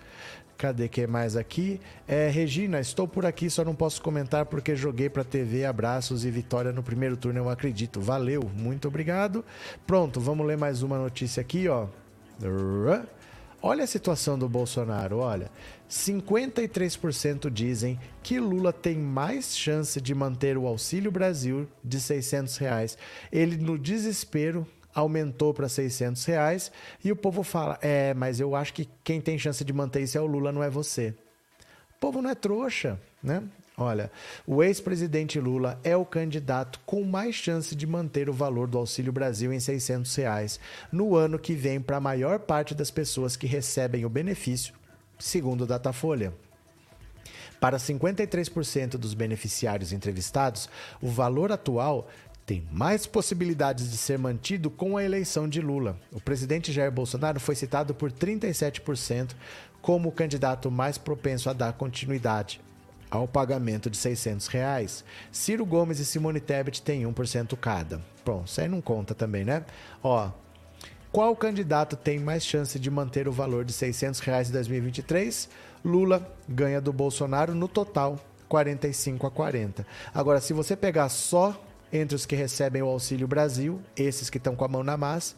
[0.56, 1.80] Cadê que mais aqui?
[2.06, 5.64] É, Regina, estou por aqui, só não posso comentar porque joguei para TV.
[5.64, 8.00] Abraços e vitória no primeiro turno, eu acredito.
[8.00, 9.44] Valeu, muito obrigado.
[9.86, 11.86] Pronto, vamos ler mais uma notícia aqui, ó.
[13.66, 15.50] Olha a situação do Bolsonaro, olha.
[15.88, 22.98] 53% dizem que Lula tem mais chance de manter o Auxílio Brasil de 600 reais.
[23.32, 26.70] Ele, no desespero, aumentou para 600 reais
[27.04, 30.16] e o povo fala: é, mas eu acho que quem tem chance de manter isso
[30.16, 31.14] é o Lula, não é você.
[31.96, 33.42] O povo não é trouxa, né?
[33.76, 34.08] Olha,
[34.46, 39.12] o ex-presidente Lula é o candidato com mais chance de manter o valor do Auxílio
[39.12, 40.60] Brasil em 600 reais
[40.92, 44.74] no ano que vem para a maior parte das pessoas que recebem o benefício,
[45.18, 46.32] segundo o Datafolha.
[47.58, 50.68] Para 53% dos beneficiários entrevistados,
[51.00, 52.08] o valor atual
[52.46, 55.98] tem mais possibilidades de ser mantido com a eleição de Lula.
[56.12, 59.34] O presidente Jair Bolsonaro foi citado por 37%
[59.80, 62.60] como o candidato mais propenso a dar continuidade
[63.10, 65.04] ao pagamento de 600 reais.
[65.30, 68.00] Ciro Gomes e Simone Tebet têm 1% cada.
[68.24, 69.64] Bom, isso aí não conta também, né?
[70.02, 70.30] Ó,
[71.12, 75.48] qual candidato tem mais chance de manter o valor de 600 reais em 2023?
[75.84, 78.18] Lula ganha do Bolsonaro no total
[78.48, 79.86] 45 a 40.
[80.12, 81.63] Agora, se você pegar só
[81.96, 85.36] entre os que recebem o Auxílio Brasil, esses que estão com a mão na massa,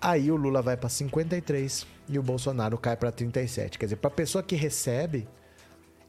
[0.00, 3.78] aí o Lula vai para 53 e o Bolsonaro cai para 37.
[3.78, 5.28] Quer dizer, para a pessoa que recebe,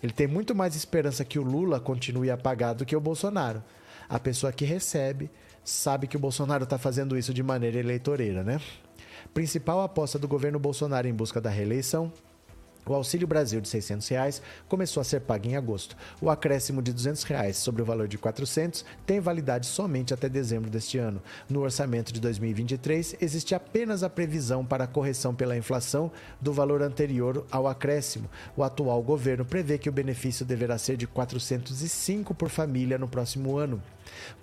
[0.02, 3.64] ele tem muito mais esperança que o Lula continue a pagar do que o Bolsonaro.
[4.10, 5.30] A pessoa que recebe
[5.64, 8.60] sabe que o Bolsonaro está fazendo isso de maneira eleitoreira, né?
[9.34, 12.12] Principal aposta do governo Bolsonaro em busca da reeleição
[12.86, 15.96] o Auxílio Brasil de 600 reais começou a ser pago em agosto.
[16.22, 20.28] O acréscimo de 200 reais sobre o valor de R$ 400 tem validade somente até
[20.28, 21.22] dezembro deste ano.
[21.50, 26.12] No orçamento de 2023, existe apenas a previsão para a correção pela inflação
[26.42, 28.30] do valor anterior ao acréscimo.
[28.56, 33.08] O atual governo prevê que o benefício deverá ser de R$ 405 por família no
[33.08, 33.82] próximo ano.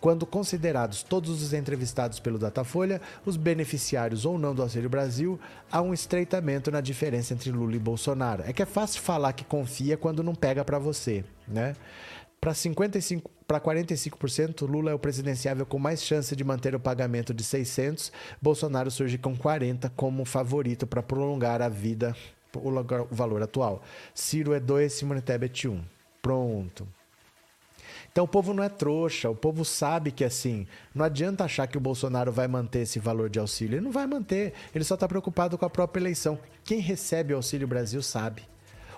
[0.00, 5.38] Quando considerados todos os entrevistados pelo Datafolha, os beneficiários ou não do Auxílio Brasil,
[5.70, 8.42] há um estreitamento na diferença entre Lula e Bolsonaro.
[8.46, 11.74] É que é fácil falar que confia quando não pega para você, né?
[12.40, 17.34] Para 55 para 45%, Lula é o presidenciável com mais chance de manter o pagamento
[17.34, 22.14] de 600, Bolsonaro surge com 40 como favorito para prolongar a vida
[22.54, 23.82] o valor atual.
[24.14, 25.80] Ciro é 2, Simone Tebet 1.
[26.22, 26.86] Pronto.
[28.12, 31.78] Então o povo não é trouxa, o povo sabe que assim, não adianta achar que
[31.78, 33.76] o Bolsonaro vai manter esse valor de auxílio.
[33.76, 36.38] Ele não vai manter, ele só está preocupado com a própria eleição.
[36.64, 38.42] Quem recebe o Auxílio Brasil sabe.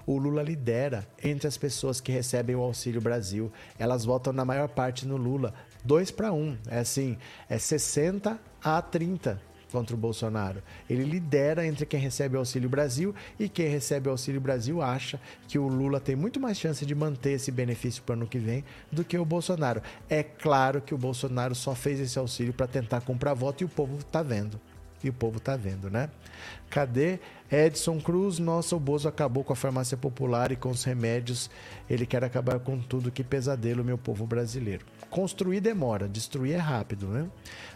[0.07, 3.53] O Lula lidera entre as pessoas que recebem o Auxílio Brasil.
[3.79, 5.55] Elas votam na maior parte no Lula.
[5.85, 6.37] 2 para 1.
[6.37, 6.59] Um.
[6.69, 7.17] É assim,
[7.49, 10.63] é 60 a 30 contra o Bolsonaro.
[10.89, 15.19] Ele lidera entre quem recebe Auxílio Brasil e quem recebe Auxílio Brasil acha
[15.49, 18.39] que o Lula tem muito mais chance de manter esse benefício para o ano que
[18.39, 19.83] vem do que o Bolsonaro.
[20.09, 23.69] É claro que o Bolsonaro só fez esse auxílio para tentar comprar voto e o
[23.69, 24.61] povo está vendo.
[25.03, 26.09] E o povo está vendo, né?
[26.71, 27.19] Cadê
[27.51, 28.39] Edson Cruz?
[28.39, 31.51] Nossa, o Bozo acabou com a farmácia popular e com os remédios.
[31.91, 33.11] Ele quer acabar com tudo.
[33.11, 34.87] Que pesadelo, meu povo brasileiro.
[35.13, 37.29] Construir demora, destruir é rápido, né?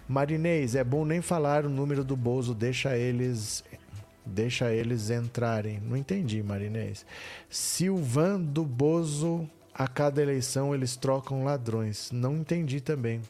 [0.09, 3.63] Marinês, é bom nem falar o número do Bozo, deixa eles
[4.25, 5.79] deixa eles entrarem.
[5.81, 7.05] Não entendi, Marinês.
[7.51, 12.11] Silvan do Bozo, a cada eleição eles trocam ladrões.
[12.11, 13.21] Não entendi também.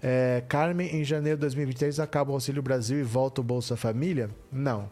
[0.00, 4.30] É, Carmen, em janeiro de 2023 acaba o Auxílio Brasil e volta o Bolsa Família?
[4.52, 4.88] Não.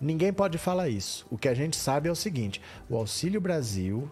[0.00, 1.26] Ninguém pode falar isso.
[1.30, 2.58] O que a gente sabe é o seguinte:
[2.88, 4.10] o Auxílio Brasil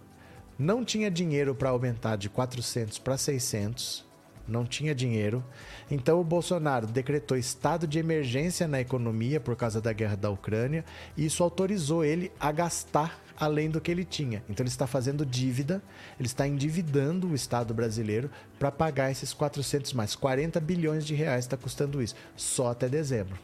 [0.60, 4.04] não tinha dinheiro para aumentar de 400 para 600,
[4.46, 5.42] não tinha dinheiro.
[5.90, 10.84] Então o Bolsonaro decretou estado de emergência na economia por causa da guerra da Ucrânia
[11.16, 14.44] e isso autorizou ele a gastar além do que ele tinha.
[14.50, 15.82] Então ele está fazendo dívida,
[16.18, 21.46] ele está endividando o Estado brasileiro para pagar esses 400 mais 40 bilhões de reais
[21.46, 23.38] está custando isso, só até dezembro.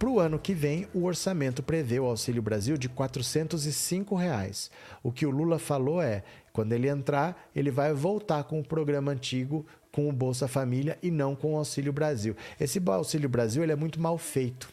[0.00, 4.70] Para o ano que vem, o orçamento prevê o Auxílio Brasil de 405 reais.
[5.02, 9.12] O que o Lula falou é, quando ele entrar, ele vai voltar com o programa
[9.12, 12.36] antigo, com o Bolsa Família e não com o Auxílio Brasil.
[12.58, 14.68] Esse Auxílio Brasil ele é muito mal feito,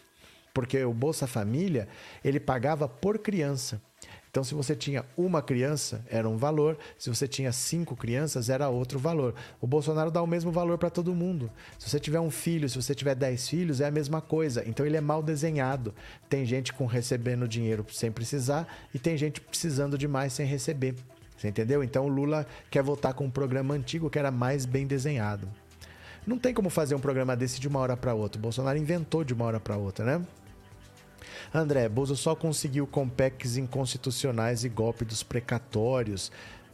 [0.54, 1.88] porque o Bolsa Família
[2.24, 3.82] ele pagava por criança.
[4.30, 6.78] Então, se você tinha uma criança, era um valor.
[6.96, 9.34] Se você tinha cinco crianças, era outro valor.
[9.60, 11.50] O Bolsonaro dá o mesmo valor para todo mundo.
[11.80, 14.64] Se você tiver um filho, se você tiver dez filhos, é a mesma coisa.
[14.68, 15.92] Então, ele é mal desenhado.
[16.30, 20.94] Tem gente com recebendo dinheiro sem precisar e tem gente precisando demais sem receber.
[21.38, 21.84] Você entendeu?
[21.84, 25.48] Então, o Lula quer voltar com um programa antigo que era mais bem desenhado.
[26.26, 28.40] Não tem como fazer um programa desse de uma hora para outra.
[28.40, 30.26] O Bolsonaro inventou de uma hora para outra, né?
[31.54, 36.32] André, Bozo só conseguiu compecs inconstitucionais e golpe dos precatórios.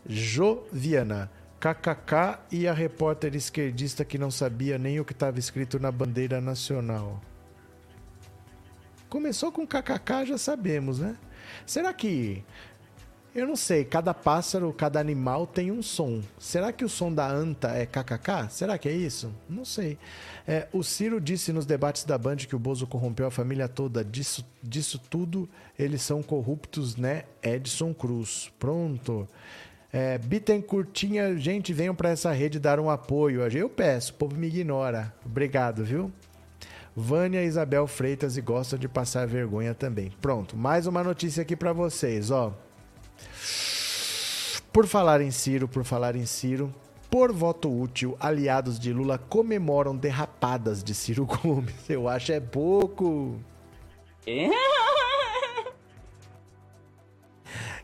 [0.07, 1.29] Joviana,
[1.59, 6.41] KKK e a repórter esquerdista que não sabia nem o que estava escrito na bandeira
[6.41, 7.21] nacional.
[9.07, 11.15] Começou com KKK, já sabemos, né?
[11.65, 12.43] Será que
[13.35, 16.21] eu não sei, cada pássaro, cada animal tem um som.
[16.37, 18.51] Será que o som da anta é kkk?
[18.51, 19.33] Será que é isso?
[19.49, 19.97] Não sei.
[20.47, 24.03] É, o Ciro disse nos debates da Band que o Bozo corrompeu a família toda.
[24.03, 25.49] Disso, disso tudo,
[25.79, 27.23] eles são corruptos, né?
[27.41, 28.51] Edson Cruz.
[28.59, 29.27] Pronto.
[29.91, 33.41] É, Bittencourtinha, gente, venham para essa rede dar um apoio.
[33.47, 35.13] Eu peço, o povo me ignora.
[35.25, 36.11] Obrigado, viu?
[36.95, 40.11] Vânia Isabel Freitas e gosta de passar vergonha também.
[40.21, 42.53] Pronto, mais uma notícia aqui para vocês, ó.
[44.73, 46.73] Por falar em Ciro, por falar em Ciro,
[47.11, 51.87] Por voto útil, aliados de Lula comemoram derrapadas de Ciro Gomes.
[51.87, 53.39] Eu acho é pouco.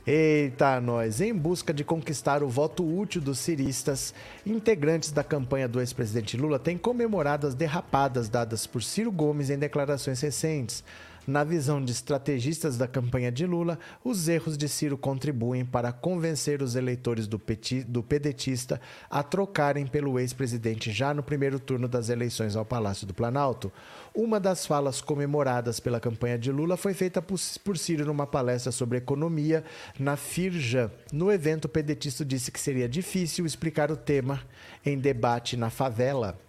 [0.07, 1.22] Eita, nós!
[1.22, 4.11] Em busca de conquistar o voto útil dos ciristas,
[4.44, 9.60] integrantes da campanha do ex-presidente Lula têm comemorado as derrapadas dadas por Ciro Gomes em
[9.60, 10.84] declarações recentes.
[11.28, 16.62] Na visão de estrategistas da campanha de Lula, os erros de Ciro contribuem para convencer
[16.62, 22.10] os eleitores do, peti, do pedetista a trocarem pelo ex-presidente já no primeiro turno das
[22.10, 23.72] eleições ao Palácio do Planalto.
[24.14, 28.72] Uma das falas comemoradas pela campanha de Lula foi feita por, por Ciro numa palestra
[28.72, 29.64] sobre economia
[30.00, 30.91] na Firja.
[31.12, 34.41] No evento, o pedetista disse que seria difícil explicar o tema
[34.86, 36.49] em debate na favela.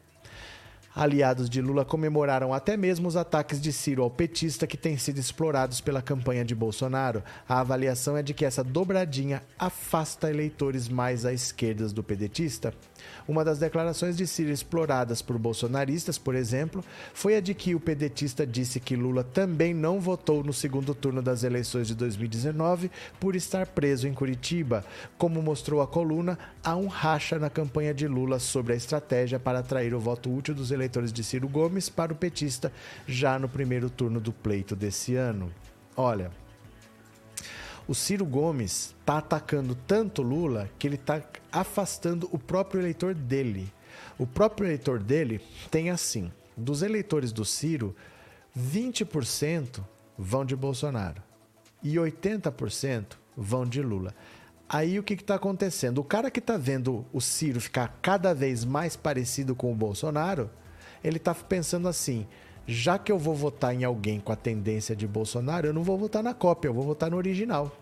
[1.00, 5.16] Aliados de Lula comemoraram até mesmo os ataques de Ciro ao petista que têm sido
[5.16, 7.22] explorados pela campanha de Bolsonaro.
[7.48, 12.74] A avaliação é de que essa dobradinha afasta eleitores mais à esquerda do pedetista.
[13.26, 17.80] Uma das declarações de Ciro exploradas por bolsonaristas, por exemplo, foi a de que o
[17.80, 23.36] pedetista disse que Lula também não votou no segundo turno das eleições de 2019 por
[23.36, 24.84] estar preso em Curitiba.
[25.16, 29.60] Como mostrou a coluna, há um racha na campanha de Lula sobre a estratégia para
[29.60, 32.72] atrair o voto útil dos eleitores de Ciro Gomes para o petista
[33.06, 35.50] já no primeiro turno do pleito desse ano.
[35.96, 36.30] Olha,
[37.86, 43.72] o Ciro Gomes está atacando tanto Lula que ele está afastando o próprio eleitor dele.
[44.18, 45.40] O próprio eleitor dele
[45.70, 47.94] tem assim: dos eleitores do Ciro,
[48.56, 49.84] 20%
[50.16, 51.22] vão de Bolsonaro
[51.82, 54.14] e 80% vão de Lula.
[54.68, 55.98] Aí o que está acontecendo?
[55.98, 60.48] O cara que está vendo o Ciro ficar cada vez mais parecido com o Bolsonaro,
[61.02, 62.26] ele está pensando assim:
[62.66, 65.98] já que eu vou votar em alguém com a tendência de Bolsonaro, eu não vou
[65.98, 67.74] votar na cópia, eu vou votar no original.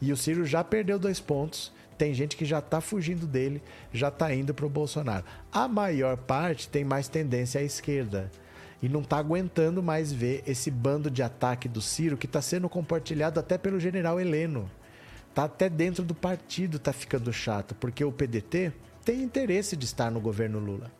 [0.00, 1.72] E o Ciro já perdeu dois pontos.
[1.96, 3.62] Tem gente que já está fugindo dele,
[3.92, 5.24] já está indo para o Bolsonaro.
[5.52, 8.30] A maior parte tem mais tendência à esquerda
[8.82, 12.68] e não está aguentando mais ver esse bando de ataque do Ciro que está sendo
[12.68, 14.68] compartilhado até pelo general Heleno.
[15.32, 18.72] Tá até dentro do partido tá ficando chato, porque o PDT
[19.04, 20.90] tem interesse de estar no governo Lula.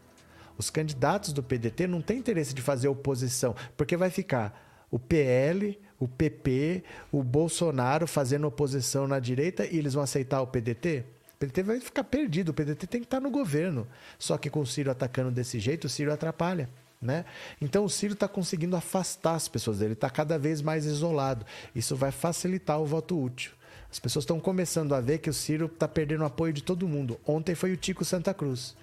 [0.57, 5.79] Os candidatos do PDT não têm interesse de fazer oposição, porque vai ficar o PL,
[5.99, 11.05] o PP, o Bolsonaro fazendo oposição na direita e eles vão aceitar o PDT?
[11.35, 13.89] O PDT vai ficar perdido, o PDT tem que estar no governo.
[14.19, 16.69] Só que com o Ciro atacando desse jeito, o Ciro atrapalha.
[17.01, 17.25] Né?
[17.61, 21.45] Então o Ciro está conseguindo afastar as pessoas dele, está cada vez mais isolado.
[21.75, 23.53] Isso vai facilitar o voto útil.
[23.91, 26.87] As pessoas estão começando a ver que o Ciro está perdendo o apoio de todo
[26.87, 27.19] mundo.
[27.27, 28.77] Ontem foi o Tico Santa Cruz.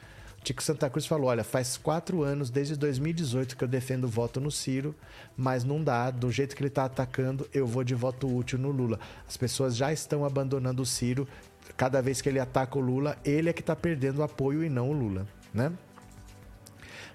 [0.44, 4.40] Tico Santa Cruz falou: olha, faz quatro anos, desde 2018, que eu defendo o voto
[4.40, 4.96] no Ciro,
[5.36, 6.10] mas não dá.
[6.12, 9.00] Do jeito que ele está atacando, eu vou de voto útil no Lula.
[9.28, 11.28] As pessoas já estão abandonando o Ciro.
[11.78, 14.70] Cada vez que ele ataca o Lula, ele é que está perdendo o apoio e
[14.70, 15.72] não o Lula, né?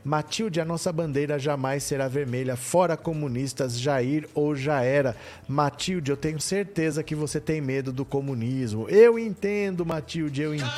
[0.04, 2.56] Matilde, a nossa bandeira jamais será vermelha.
[2.56, 5.16] Fora comunistas, Jair ou já era.
[5.48, 8.86] Matilde, eu tenho certeza que você tem medo do comunismo.
[8.88, 10.74] Eu entendo, Matilde, eu entendo.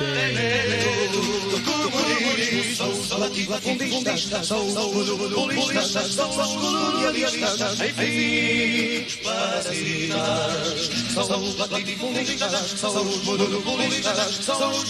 [14.43, 14.83] São os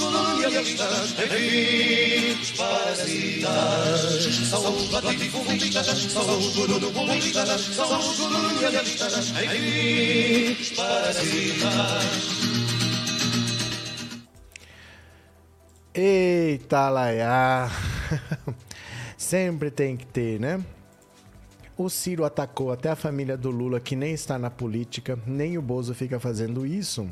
[10.75, 12.37] parasitas.
[15.93, 17.69] Eita, Laia!
[19.17, 20.63] Sempre tem que ter, né?
[21.77, 25.61] O Ciro atacou até a família do Lula, que nem está na política, nem o
[25.61, 27.09] Bozo fica fazendo isso.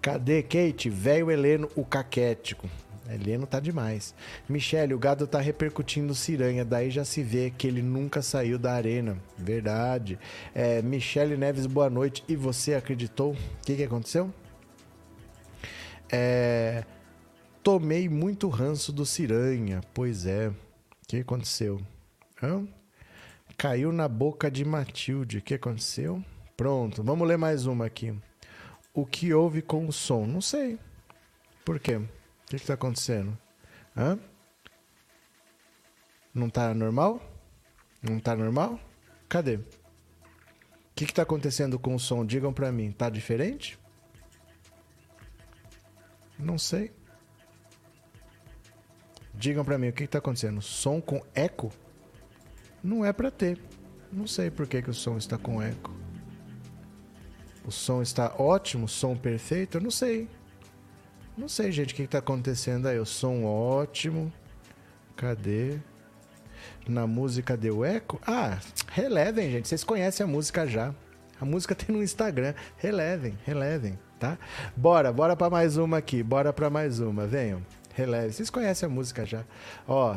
[0.00, 0.88] Cadê Kate?
[0.88, 2.68] Velho Heleno, o caquético.
[3.08, 4.14] Heleno tá demais.
[4.48, 8.72] Michele, o gado tá repercutindo Ciranha, daí já se vê que ele nunca saiu da
[8.72, 9.16] arena.
[9.36, 10.18] Verdade.
[10.54, 12.24] É, Michele Neves, boa noite.
[12.28, 13.32] E você acreditou?
[13.32, 14.32] O que, que aconteceu?
[16.10, 16.84] É,
[17.62, 19.80] tomei muito ranço do Ciranha.
[19.92, 20.48] Pois é.
[20.48, 20.54] O
[21.08, 21.80] que aconteceu?
[22.42, 22.66] Hã?
[23.56, 25.38] Caiu na boca de Matilde.
[25.38, 26.22] O que aconteceu?
[26.56, 28.14] Pronto, vamos ler mais uma aqui.
[28.94, 30.26] O que houve com o som?
[30.26, 30.78] Não sei.
[31.64, 32.00] Por quê?
[32.46, 33.36] O que está acontecendo?
[33.96, 34.16] Hã?
[36.32, 37.20] Não está normal?
[38.00, 38.78] Não está normal?
[39.28, 39.56] Cadê?
[39.56, 39.64] O
[40.94, 42.24] que está acontecendo com o som?
[42.24, 42.92] Digam para mim.
[42.92, 43.76] Tá diferente?
[46.38, 46.92] Não sei.
[49.34, 50.62] Digam para mim o que está acontecendo.
[50.62, 51.72] Som com eco?
[52.80, 53.60] Não é para ter.
[54.12, 55.92] Não sei por que, que o som está com eco.
[57.64, 59.78] O som está ótimo, som perfeito?
[59.78, 60.28] Eu não sei.
[61.36, 62.98] Não sei, gente, o que, que tá acontecendo aí.
[62.98, 64.32] O som ótimo.
[65.14, 65.78] Cadê?
[66.88, 68.20] Na música deu eco?
[68.26, 68.58] Ah,
[68.90, 69.68] relevem, gente.
[69.68, 70.94] Vocês conhecem a música já.
[71.40, 72.54] A música tem no Instagram.
[72.78, 74.38] Relevem, relevem, tá?
[74.74, 76.22] Bora, bora pra mais uma aqui.
[76.22, 77.26] Bora pra mais uma.
[77.26, 77.60] Venham.
[77.94, 78.32] Relevem.
[78.32, 79.44] Vocês conhecem a música já.
[79.86, 80.16] Ó.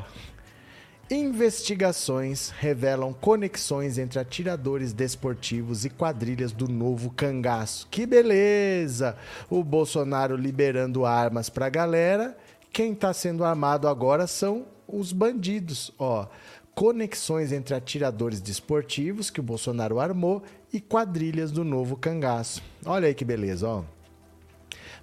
[1.11, 7.87] Investigações revelam conexões entre atiradores desportivos e quadrilhas do novo cangaço.
[7.89, 9.17] Que beleza!
[9.49, 12.37] O Bolsonaro liberando armas pra galera.
[12.71, 16.27] Quem tá sendo armado agora são os bandidos, ó.
[16.75, 22.61] Conexões entre atiradores desportivos que o Bolsonaro armou e quadrilhas do novo cangaço.
[22.85, 23.83] Olha aí que beleza, ó.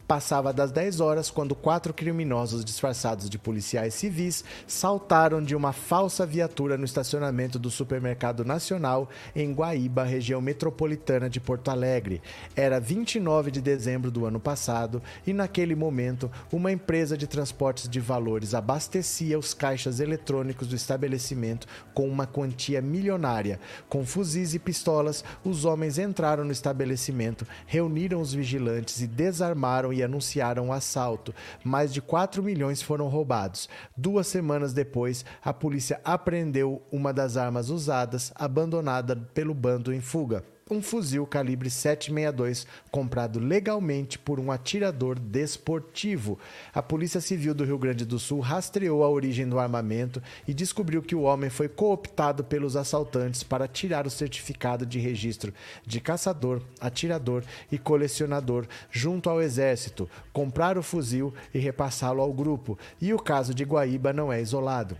[0.06, 6.24] Passava das 10 horas quando quatro criminosos disfarçados de policiais civis saltaram de uma falsa
[6.24, 12.22] viatura no estacionamento do Supermercado Nacional em Guaíba, região metropolitana de Porto Alegre.
[12.54, 17.98] Era 29 de dezembro do ano passado e, naquele momento, uma empresa de transportes de
[17.98, 23.58] valores abastecia os caixas eletrônicos do estabelecimento com uma quantia milionária.
[23.88, 30.02] Com fuzis e pistolas, os homens entraram no estabelecimento, reuniram os vigilantes e desarmaram e
[30.02, 31.34] anunciaram o assalto.
[31.64, 33.68] Mais de 4 milhões foram roubados.
[33.96, 40.44] Duas semanas depois, a polícia apreendeu uma das armas usadas, abandonada pelo bando em fuga
[40.68, 46.40] um fuzil calibre 762 comprado legalmente por um atirador desportivo.
[46.74, 51.02] A Polícia Civil do Rio Grande do Sul rastreou a origem do armamento e descobriu
[51.02, 55.54] que o homem foi cooptado pelos assaltantes para tirar o certificado de registro
[55.86, 62.76] de caçador, atirador e colecionador junto ao Exército, comprar o fuzil e repassá-lo ao grupo.
[63.00, 64.98] E o caso de Guaíba não é isolado.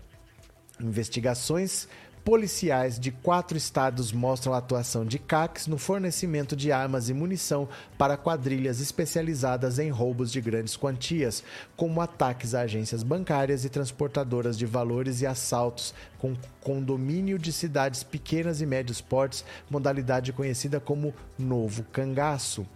[0.80, 1.88] Investigações
[2.27, 7.69] policiais de quatro estados mostram a atuação de CACs no fornecimento de armas e munição
[7.97, 11.44] para quadrilhas especializadas em roubos de grandes quantias,
[11.77, 18.03] como ataques a agências bancárias e transportadoras de valores e assaltos com condomínio de cidades
[18.03, 22.66] pequenas e médios portes, modalidade conhecida como novo cangaço.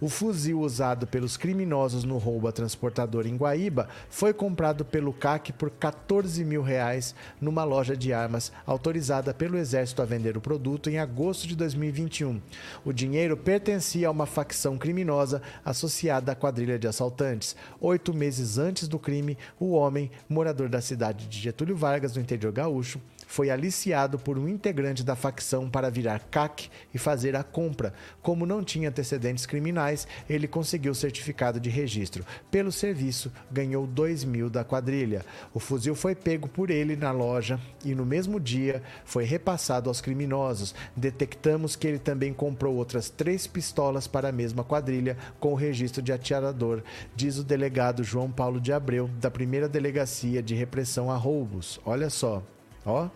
[0.00, 5.52] O fuzil usado pelos criminosos no roubo a transportador em Guaíba foi comprado pelo CAC
[5.52, 10.90] por 14 mil reais numa loja de armas autorizada pelo Exército a vender o produto
[10.90, 12.40] em agosto de 2021.
[12.84, 17.56] O dinheiro pertencia a uma facção criminosa associada à quadrilha de assaltantes.
[17.80, 22.52] Oito meses antes do crime, o homem, morador da cidade de Getúlio Vargas, no interior
[22.52, 27.92] gaúcho, foi aliciado por um integrante da facção para virar CAC e fazer a compra.
[28.22, 32.24] Como não tinha antecedentes criminais, ele conseguiu o certificado de registro.
[32.50, 35.24] Pelo serviço, ganhou 2 mil da quadrilha.
[35.52, 40.00] O fuzil foi pego por ele na loja e no mesmo dia foi repassado aos
[40.00, 40.74] criminosos.
[40.96, 46.02] Detectamos que ele também comprou outras três pistolas para a mesma quadrilha com o registro
[46.02, 46.82] de atirador,
[47.14, 51.80] diz o delegado João Paulo de Abreu, da primeira delegacia de repressão a roubos.
[51.84, 52.42] Olha só.
[52.86, 53.08] Ó.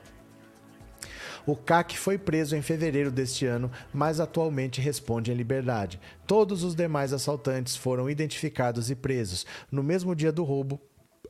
[1.47, 5.99] O CAC foi preso em fevereiro deste ano, mas atualmente responde em liberdade.
[6.27, 9.47] Todos os demais assaltantes foram identificados e presos.
[9.73, 10.79] No mesmo dia do roubo,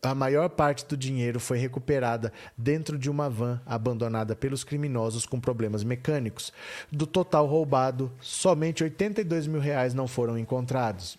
[0.03, 5.39] a maior parte do dinheiro foi recuperada dentro de uma van abandonada pelos criminosos com
[5.39, 6.53] problemas mecânicos.
[6.91, 11.19] Do total roubado, somente 82 mil reais não foram encontrados.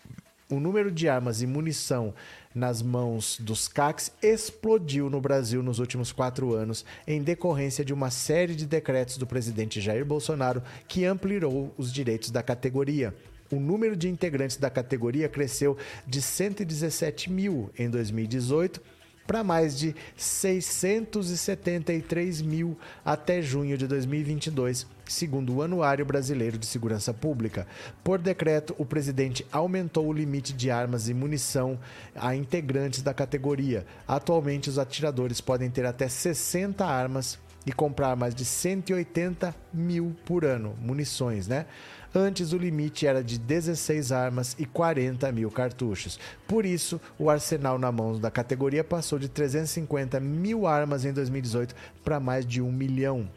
[0.50, 2.12] O número de armas e munição
[2.54, 8.10] nas mãos dos CACs explodiu no Brasil nos últimos quatro anos, em decorrência de uma
[8.10, 13.14] série de decretos do presidente Jair Bolsonaro que ampliou os direitos da categoria.
[13.50, 15.76] O número de integrantes da categoria cresceu
[16.06, 18.80] de 117 mil em 2018
[19.26, 27.14] para mais de 673 mil até junho de 2022, segundo o Anuário Brasileiro de Segurança
[27.14, 27.66] Pública.
[28.02, 31.78] Por decreto, o presidente aumentou o limite de armas e munição
[32.14, 33.86] a integrantes da categoria.
[34.06, 40.44] Atualmente, os atiradores podem ter até 60 armas e comprar mais de 180 mil por
[40.44, 41.66] ano, munições, né?
[42.14, 46.20] Antes, o limite era de 16 armas e 40 mil cartuchos.
[46.46, 51.74] Por isso, o arsenal na mão da categoria passou de 350 mil armas em 2018
[52.04, 53.30] para mais de um milhão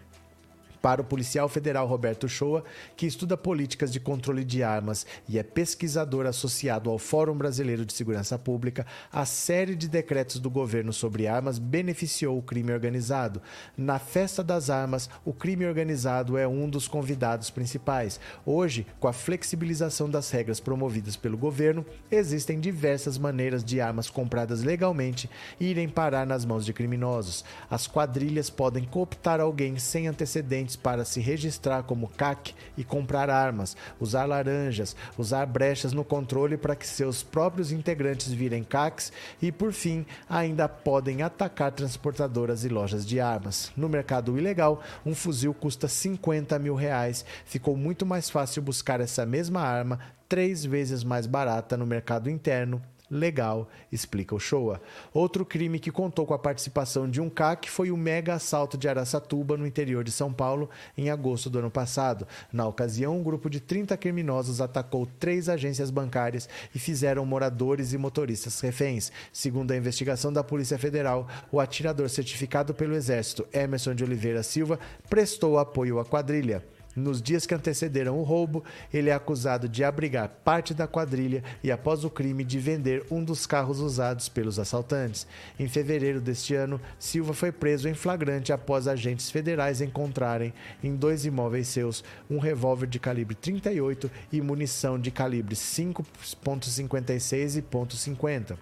[0.86, 2.64] para o policial federal Roberto Shoa,
[2.96, 7.92] que estuda políticas de controle de armas e é pesquisador associado ao Fórum Brasileiro de
[7.92, 13.42] Segurança Pública, a série de decretos do governo sobre armas beneficiou o crime organizado.
[13.76, 18.20] Na Festa das Armas, o crime organizado é um dos convidados principais.
[18.46, 24.62] Hoje, com a flexibilização das regras promovidas pelo governo, existem diversas maneiras de armas compradas
[24.62, 25.28] legalmente
[25.60, 27.44] irem parar nas mãos de criminosos.
[27.72, 33.76] As quadrilhas podem cooptar alguém sem antecedentes para se registrar como CAC e comprar armas,
[34.00, 39.12] usar laranjas, usar brechas no controle para que seus próprios integrantes virem CACs
[39.42, 43.72] e, por fim, ainda podem atacar transportadoras e lojas de armas.
[43.76, 47.26] No mercado ilegal, um fuzil custa 50 mil reais.
[47.46, 52.82] Ficou muito mais fácil buscar essa mesma arma três vezes mais barata no mercado interno
[53.10, 54.82] legal, explica o Showa.
[55.14, 58.88] Outro crime que contou com a participação de um CAC foi o mega assalto de
[58.88, 62.28] Araçatuba, no interior de São Paulo, em agosto do ano passado.
[62.52, 67.98] Na ocasião, um grupo de 30 criminosos atacou três agências bancárias e fizeram moradores e
[67.98, 69.12] motoristas reféns.
[69.32, 74.80] Segundo a investigação da Polícia Federal, o atirador certificado pelo Exército, Emerson de Oliveira Silva,
[75.10, 76.64] prestou apoio à quadrilha.
[76.96, 78.64] Nos dias que antecederam o roubo,
[78.94, 83.22] ele é acusado de abrigar parte da quadrilha e, após o crime, de vender um
[83.22, 85.28] dos carros usados pelos assaltantes.
[85.60, 91.26] Em fevereiro deste ano, Silva foi preso em flagrante após agentes federais encontrarem em dois
[91.26, 98.58] imóveis seus um revólver de calibre 38 e munição de calibre 5.56 e .50.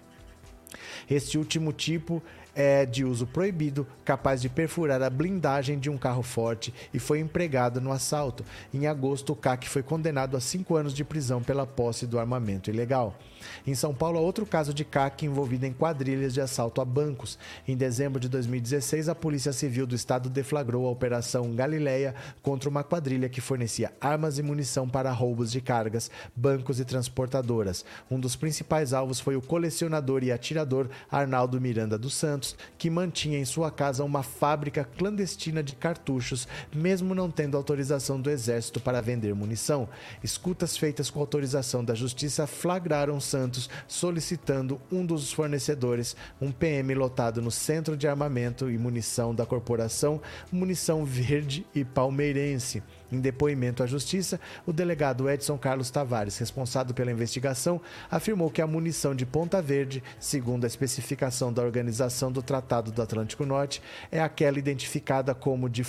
[1.08, 2.20] Este último tipo
[2.54, 7.20] é de uso proibido, capaz de perfurar a blindagem de um carro forte e foi
[7.20, 8.44] empregado no assalto.
[8.72, 12.70] Em agosto, o CAC foi condenado a cinco anos de prisão pela posse do armamento
[12.70, 13.16] ilegal.
[13.66, 17.38] Em São Paulo, há outro caso de CAC envolvido em quadrilhas de assalto a bancos.
[17.66, 22.84] Em dezembro de 2016, a Polícia Civil do Estado deflagrou a Operação Galileia contra uma
[22.84, 27.84] quadrilha que fornecia armas e munição para roubos de cargas, bancos e transportadoras.
[28.10, 33.38] Um dos principais alvos foi o colecionador e atirador Arnaldo Miranda dos Santos, que mantinha
[33.38, 39.00] em sua casa uma fábrica clandestina de cartuchos, mesmo não tendo autorização do Exército para
[39.00, 39.88] vender munição.
[40.22, 47.42] Escutas feitas com autorização da Justiça flagraram Santos solicitando um dos fornecedores, um PM lotado
[47.42, 52.80] no Centro de Armamento e Munição da Corporação Munição Verde e Palmeirense.
[53.10, 58.68] Em depoimento à Justiça, o delegado Edson Carlos Tavares, responsável pela investigação, afirmou que a
[58.68, 63.82] munição de Ponta Verde, segundo a especificação da Organização do Tratado do Atlântico Norte,
[64.12, 65.84] é aquela identificada como de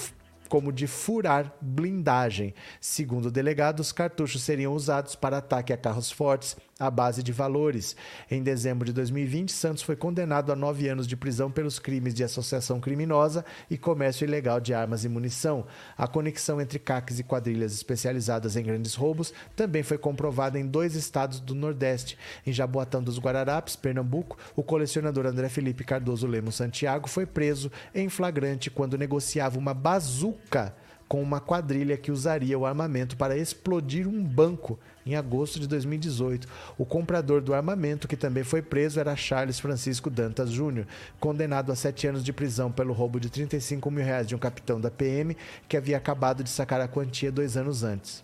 [0.47, 2.53] como de furar blindagem.
[2.79, 7.31] Segundo o delegado, os cartuchos seriam usados para ataque a carros fortes à base de
[7.31, 7.95] valores.
[8.29, 12.23] Em dezembro de 2020, Santos foi condenado a nove anos de prisão pelos crimes de
[12.23, 15.65] associação criminosa e comércio ilegal de armas e munição.
[15.97, 20.95] A conexão entre CACs e quadrilhas especializadas em grandes roubos também foi comprovada em dois
[20.95, 22.17] estados do Nordeste.
[22.45, 28.09] Em Jaboatão dos Guararapes, Pernambuco, o colecionador André Felipe Cardoso Lemos Santiago foi preso em
[28.09, 30.75] flagrante quando negociava uma bazuca
[31.07, 36.47] com uma quadrilha que usaria o armamento para explodir um banco em agosto de 2018.
[36.77, 40.87] O comprador do armamento, que também foi preso, era Charles Francisco Dantas Júnior,
[41.19, 44.81] condenado a sete anos de prisão pelo roubo de 35 mil reais de um capitão
[44.81, 45.37] da PM
[45.69, 48.23] que havia acabado de sacar a quantia dois anos antes.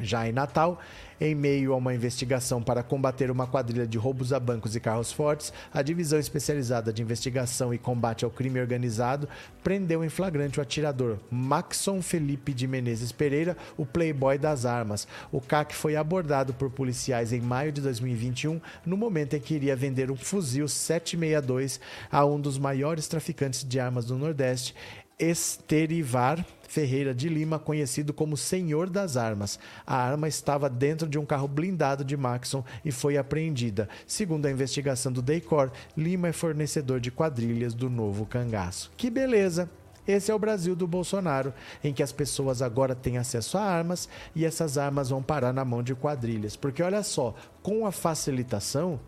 [0.00, 0.80] Já em Natal,
[1.22, 5.12] em meio a uma investigação para combater uma quadrilha de roubos a bancos e carros
[5.12, 9.28] fortes, a Divisão Especializada de Investigação e Combate ao Crime Organizado
[9.62, 15.06] prendeu em flagrante o atirador Maxon Felipe de Menezes Pereira, o playboy das armas.
[15.30, 19.76] O CAC foi abordado por policiais em maio de 2021, no momento em que iria
[19.76, 21.78] vender um fuzil 762
[22.10, 24.74] a um dos maiores traficantes de armas do Nordeste,
[25.18, 29.58] Esterivar Ferreira de Lima, conhecido como Senhor das Armas.
[29.86, 33.90] A arma estava dentro de um carro blindado de Maxon e foi apreendida.
[34.06, 38.90] Segundo a investigação do Decor, Lima é fornecedor de quadrilhas do novo cangaço.
[38.96, 39.68] Que beleza!
[40.08, 41.52] Esse é o Brasil do Bolsonaro,
[41.84, 45.64] em que as pessoas agora têm acesso a armas e essas armas vão parar na
[45.64, 46.56] mão de quadrilhas.
[46.56, 48.98] Porque olha só, com a facilitação,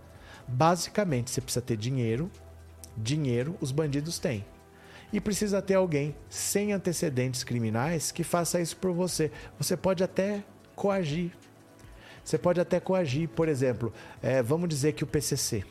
[0.46, 2.30] basicamente você precisa ter dinheiro.
[2.96, 4.44] Dinheiro os bandidos têm
[5.14, 9.30] e precisa ter alguém sem antecedentes criminais que faça isso por você.
[9.56, 10.42] Você pode até
[10.74, 11.30] coagir.
[12.24, 15.62] Você pode até coagir, por exemplo, é, vamos dizer que o PCC.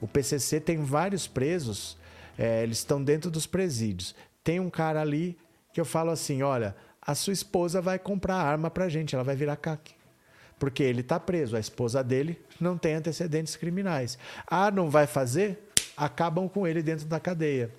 [0.00, 1.98] O PCC tem vários presos,
[2.38, 4.14] é, eles estão dentro dos presídios.
[4.42, 5.36] Tem um cara ali
[5.70, 9.36] que eu falo assim: olha, a sua esposa vai comprar arma pra gente, ela vai
[9.36, 9.94] virar CAC.
[10.58, 14.16] Porque ele está preso, a esposa dele não tem antecedentes criminais.
[14.46, 15.70] Ah, não vai fazer?
[15.94, 17.70] Acabam com ele dentro da cadeia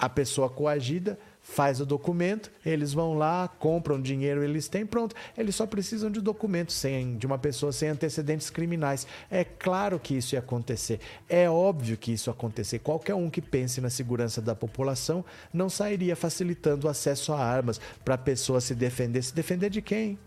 [0.00, 5.14] a pessoa coagida faz o documento, eles vão lá, compram dinheiro, eles têm, pronto.
[5.36, 9.06] Eles só precisam de documento sem, de uma pessoa sem antecedentes criminais.
[9.30, 11.00] É claro que isso ia acontecer.
[11.28, 12.78] É óbvio que isso ia acontecer.
[12.78, 17.80] Qualquer um que pense na segurança da população não sairia facilitando o acesso a armas
[18.04, 19.22] para a pessoa se defender.
[19.22, 20.18] Se defender de quem?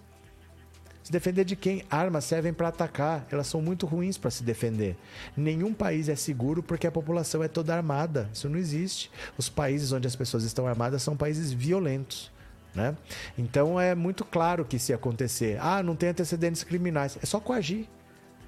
[1.03, 1.83] Se defender de quem?
[1.91, 4.95] Armas servem para atacar, elas são muito ruins para se defender.
[5.35, 8.29] Nenhum país é seguro porque a população é toda armada.
[8.33, 9.11] Isso não existe.
[9.37, 12.31] Os países onde as pessoas estão armadas são países violentos.
[12.73, 12.95] Né?
[13.37, 17.85] Então é muito claro que se acontecer, ah, não tem antecedentes criminais, é só coagir.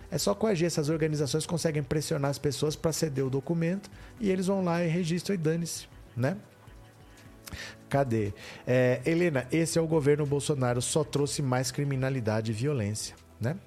[0.10, 0.66] É só coagir.
[0.66, 4.88] Essas organizações conseguem pressionar as pessoas para ceder o documento e eles vão lá e
[4.88, 6.38] registram e dane-se, né?
[7.90, 8.34] Cadê?
[8.66, 13.16] É, Helena, esse é o governo Bolsonaro, só trouxe mais criminalidade e violência.
[13.40, 13.58] Né?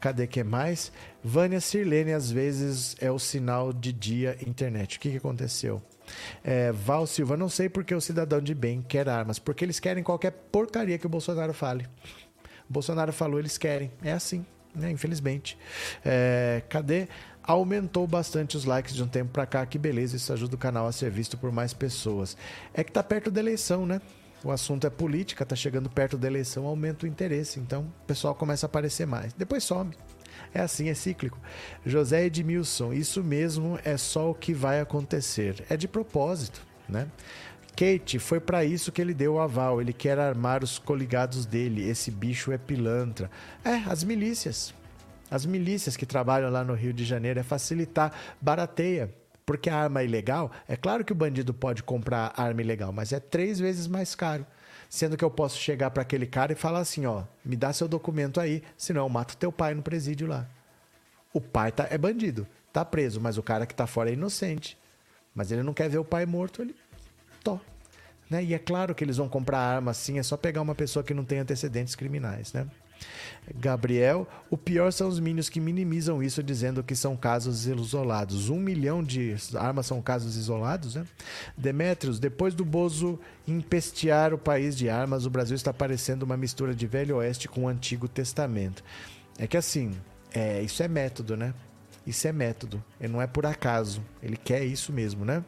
[0.00, 0.92] Cadê que mais?
[1.22, 4.96] Vânia Sirlene, às vezes, é o sinal de dia internet.
[4.96, 5.82] O que, que aconteceu?
[6.42, 10.02] É, Val Silva, não sei porque o cidadão de bem quer armas, porque eles querem
[10.02, 11.86] qualquer porcaria que o Bolsonaro fale.
[12.68, 13.90] O Bolsonaro falou, eles querem.
[14.02, 14.90] É assim, né?
[14.90, 15.58] Infelizmente.
[16.04, 17.08] É, cadê?
[17.48, 19.64] Aumentou bastante os likes de um tempo para cá.
[19.64, 22.36] Que beleza, isso ajuda o canal a ser visto por mais pessoas.
[22.74, 24.00] É que tá perto da eleição, né?
[24.44, 27.58] O assunto é política, tá chegando perto da eleição, aumenta o interesse.
[27.58, 29.32] Então, o pessoal começa a aparecer mais.
[29.32, 29.92] Depois some.
[30.54, 31.38] É assim, é cíclico.
[31.84, 35.64] José Edmilson, isso mesmo é só o que vai acontecer.
[35.68, 37.08] É de propósito, né?
[37.74, 39.80] Kate, foi para isso que ele deu o aval.
[39.80, 41.88] Ele quer armar os coligados dele.
[41.88, 43.30] Esse bicho é pilantra.
[43.64, 44.74] É, as milícias.
[45.30, 49.12] As milícias que trabalham lá no Rio de Janeiro é facilitar, barateia.
[49.44, 53.14] Porque a arma é ilegal, é claro que o bandido pode comprar arma ilegal, mas
[53.14, 54.46] é três vezes mais caro.
[54.90, 57.88] Sendo que eu posso chegar para aquele cara e falar assim: ó, me dá seu
[57.88, 60.46] documento aí, senão eu mato teu pai no presídio lá.
[61.32, 64.76] O pai tá, é bandido, tá preso, mas o cara que tá fora é inocente.
[65.34, 66.76] Mas ele não quer ver o pai morto, ele.
[67.42, 67.58] Tó.
[68.28, 68.44] Né?
[68.44, 71.14] E é claro que eles vão comprar arma assim, é só pegar uma pessoa que
[71.14, 72.66] não tem antecedentes criminais, né?
[73.54, 78.50] Gabriel, o pior são os minions que minimizam isso, dizendo que são casos isolados.
[78.50, 81.06] Um milhão de armas são casos isolados, né?
[81.56, 86.74] Demetrios, depois do Bozo empestear o país de armas, o Brasil está parecendo uma mistura
[86.74, 88.84] de Velho Oeste com o Antigo Testamento.
[89.38, 89.92] É que assim,
[90.34, 91.54] é, isso é método, né?
[92.06, 94.02] Isso é método, e não é por acaso.
[94.22, 95.44] Ele quer isso mesmo, né?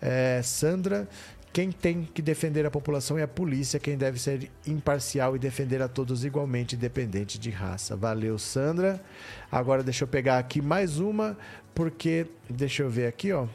[0.00, 1.08] É, Sandra,
[1.56, 5.80] quem tem que defender a população é a polícia, quem deve ser imparcial e defender
[5.80, 7.96] a todos igualmente, independente de raça.
[7.96, 9.02] Valeu, Sandra.
[9.50, 11.34] Agora deixa eu pegar aqui mais uma,
[11.74, 13.46] porque deixa eu ver aqui, ó.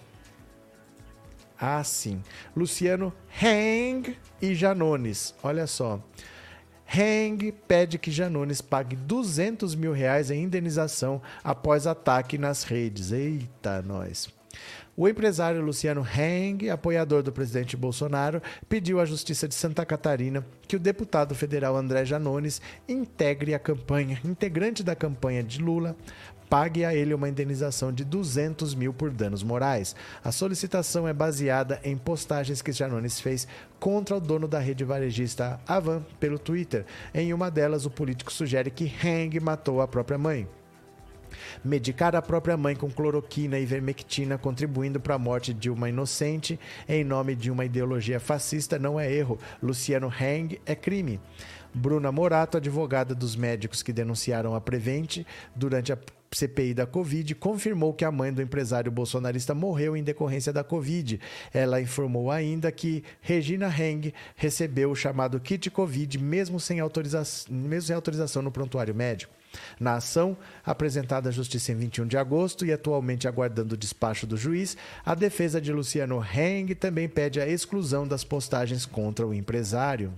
[1.60, 2.24] Ah, sim.
[2.56, 5.36] Luciano Hang e Janones.
[5.44, 6.04] Olha só.
[6.88, 13.12] Hang pede que Janones pague 200 mil reais em indenização após ataque nas redes.
[13.12, 14.41] Eita, nós.
[14.96, 20.76] O empresário Luciano Heng, apoiador do presidente Bolsonaro, pediu à Justiça de Santa Catarina que
[20.76, 25.96] o deputado federal André Janones integre a campanha, integrante da campanha de Lula,
[26.50, 29.96] pague a ele uma indenização de 200 mil por danos morais.
[30.22, 33.48] A solicitação é baseada em postagens que Janones fez
[33.80, 36.86] contra o dono da rede varejista Avan pelo Twitter.
[37.14, 40.46] Em uma delas, o político sugere que Heng matou a própria mãe.
[41.64, 46.60] Medicar a própria mãe com cloroquina e vermectina, contribuindo para a morte de uma inocente
[46.88, 49.40] em nome de uma ideologia fascista, não é erro.
[49.62, 51.20] Luciano Heng é crime.
[51.74, 55.26] Bruna Morato, advogada dos médicos que denunciaram a Prevente
[55.56, 55.98] durante a
[56.34, 61.20] CPI da Covid, confirmou que a mãe do empresário bolsonarista morreu em decorrência da Covid.
[61.54, 67.88] Ela informou ainda que Regina Heng recebeu o chamado kit Covid mesmo sem, autoriza mesmo
[67.88, 69.41] sem autorização no prontuário médico.
[69.80, 74.38] Na ação, apresentada à Justiça em 21 de agosto e atualmente aguardando o despacho do
[74.38, 80.14] juiz, a defesa de Luciano Heng também pede a exclusão das postagens contra o empresário.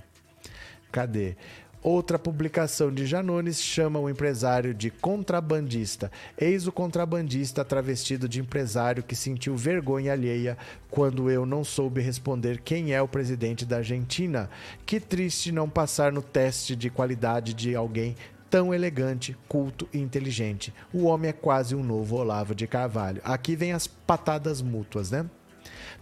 [0.91, 1.35] Cadê?
[1.83, 6.09] Outra publicação de Janones chama o empresário de contrabandista.
[6.37, 10.57] Eis o contrabandista travestido de empresário que sentiu vergonha alheia
[10.89, 14.49] quando eu não soube responder quem é o presidente da Argentina.
[14.85, 18.15] Que triste não passar no teste de qualidade de alguém
[18.53, 20.71] tão elegante, culto e inteligente.
[20.93, 23.19] O homem é quase um novo Olavo de Carvalho.
[23.23, 25.25] Aqui vem as patadas mútuas, né?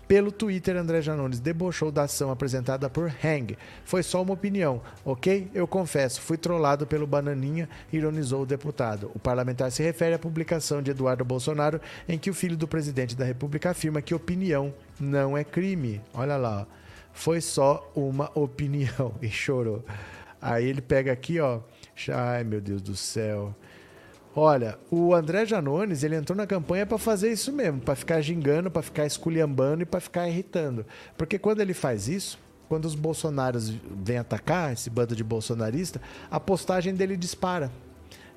[0.05, 3.57] Pelo Twitter, André Janones debochou da ação apresentada por Hang.
[3.85, 5.49] Foi só uma opinião, ok?
[5.53, 9.09] Eu confesso, fui trollado pelo Bananinha, ironizou o deputado.
[9.15, 13.15] O parlamentar se refere à publicação de Eduardo Bolsonaro, em que o filho do presidente
[13.15, 16.01] da República afirma que opinião não é crime.
[16.13, 16.65] Olha lá, ó.
[17.13, 19.85] foi só uma opinião e chorou.
[20.41, 21.61] Aí ele pega aqui, ó.
[22.09, 23.53] Ai, meu Deus do céu.
[24.33, 28.71] Olha, o André Janones, ele entrou na campanha para fazer isso mesmo, para ficar gingando,
[28.71, 30.85] para ficar esculhambando e para ficar irritando.
[31.17, 36.39] Porque quando ele faz isso, quando os bolsonaros vêm atacar esse bando de bolsonarista, a
[36.39, 37.69] postagem dele dispara.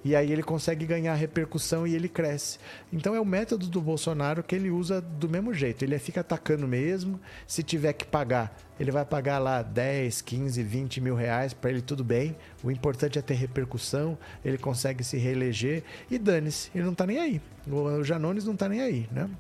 [0.04, 2.58] E aí ele consegue ganhar repercussão e ele cresce.
[2.92, 5.82] Então é o método do Bolsonaro que ele usa do mesmo jeito.
[5.82, 7.18] Ele fica atacando mesmo.
[7.46, 11.54] Se tiver que pagar, ele vai pagar lá 10, 15, 20 mil reais.
[11.54, 12.36] Para ele tudo bem.
[12.62, 14.18] O importante é ter repercussão.
[14.44, 15.82] Ele consegue se reeleger.
[16.10, 17.40] E dane-se, ele não tá nem aí.
[17.66, 19.30] O Janones não tá nem aí, né?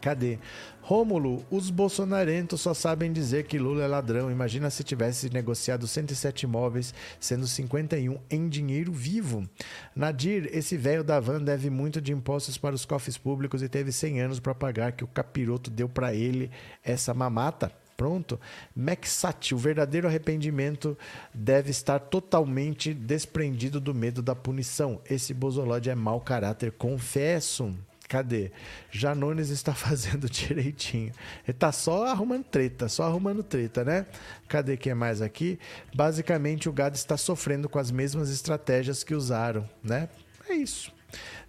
[0.00, 0.38] Cadê?
[0.86, 4.30] Rômulo, os bolsonarentos só sabem dizer que Lula é ladrão.
[4.30, 9.48] Imagina se tivesse negociado 107 imóveis, sendo 51 em dinheiro vivo.
[9.96, 13.90] Nadir, esse velho da van deve muito de impostos para os cofres públicos e teve
[13.90, 16.52] 100 anos para pagar que o capiroto deu para ele
[16.84, 17.72] essa mamata.
[17.96, 18.38] Pronto.
[18.72, 20.96] Maxat, o verdadeiro arrependimento
[21.34, 25.00] deve estar totalmente desprendido do medo da punição.
[25.10, 27.74] Esse Bozolode é mau caráter, confesso.
[28.08, 28.50] Cadê?
[28.90, 31.12] Janones está fazendo direitinho.
[31.46, 34.06] Ele tá só arrumando treta, só arrumando treta, né?
[34.48, 35.58] Cadê quem é mais aqui?
[35.94, 40.08] Basicamente, o gado está sofrendo com as mesmas estratégias que usaram, né?
[40.48, 40.92] É isso.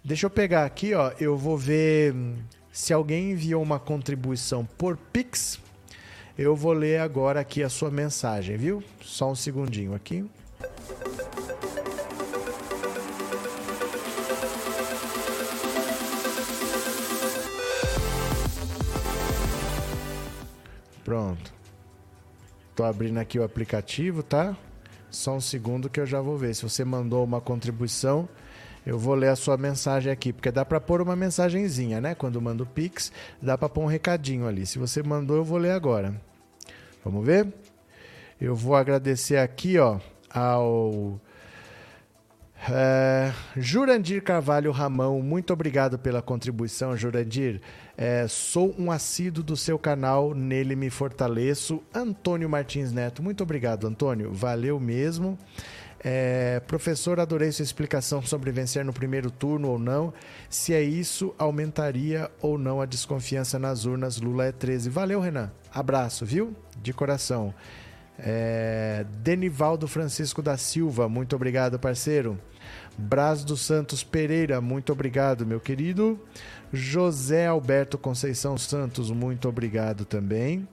[0.04, 1.12] Deixa eu pegar aqui, ó.
[1.20, 2.36] Eu vou ver hum,
[2.72, 5.60] se alguém enviou uma contribuição por Pix.
[6.36, 8.82] Eu vou ler agora aqui a sua mensagem, viu?
[9.00, 10.24] Só um segundinho aqui.
[21.08, 21.54] Pronto.
[22.76, 24.54] Tô abrindo aqui o aplicativo, tá?
[25.10, 26.54] Só um segundo que eu já vou ver.
[26.54, 28.28] Se você mandou uma contribuição,
[28.84, 32.14] eu vou ler a sua mensagem aqui, porque dá para pôr uma mensagenzinha, né?
[32.14, 33.10] Quando manda o Pix,
[33.40, 34.66] dá para pôr um recadinho ali.
[34.66, 36.14] Se você mandou, eu vou ler agora.
[37.02, 37.54] Vamos ver?
[38.38, 39.98] Eu vou agradecer aqui, ó,
[40.28, 41.18] ao
[42.70, 47.60] é, Jurandir Carvalho Ramão, muito obrigado pela contribuição, Jurandir.
[48.00, 51.82] É, sou um assíduo do seu canal, nele me fortaleço.
[51.92, 54.32] Antônio Martins Neto, muito obrigado, Antônio.
[54.32, 55.36] Valeu mesmo.
[55.98, 60.14] É, professor, adorei sua explicação sobre vencer no primeiro turno ou não.
[60.48, 64.20] Se é isso, aumentaria ou não a desconfiança nas urnas?
[64.20, 64.88] Lula é 13.
[64.88, 65.50] Valeu, Renan.
[65.74, 66.54] Abraço, viu?
[66.80, 67.52] De coração.
[68.18, 72.38] É, Denivaldo Francisco da Silva, muito obrigado, parceiro.
[72.96, 76.18] Braz dos Santos Pereira, muito obrigado, meu querido.
[76.72, 80.66] José Alberto Conceição Santos, muito obrigado também.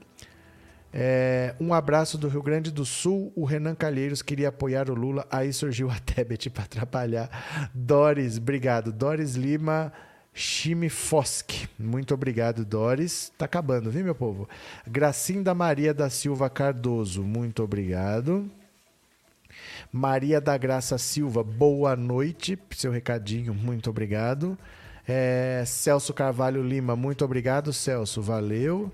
[0.91, 3.31] É, um abraço do Rio Grande do Sul.
[3.35, 7.69] O Renan Calheiros queria apoiar o Lula, aí surgiu a Tebet para atrapalhar.
[7.73, 8.91] Doris, obrigado.
[8.91, 9.93] Doris Lima
[10.35, 11.69] Chimifosk.
[11.79, 13.31] Muito obrigado, Doris.
[13.37, 14.49] Tá acabando, viu, meu povo?
[14.85, 18.51] Gracinda Maria da Silva Cardoso, muito obrigado.
[19.93, 22.59] Maria da Graça Silva, boa noite.
[22.71, 24.57] Seu recadinho, muito obrigado.
[25.07, 28.91] É, Celso Carvalho Lima, muito obrigado, Celso, valeu.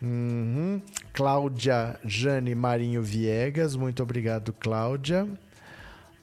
[0.00, 0.80] Uhum.
[1.12, 5.28] Cláudia Jane Marinho Viegas, muito obrigado, Cláudia.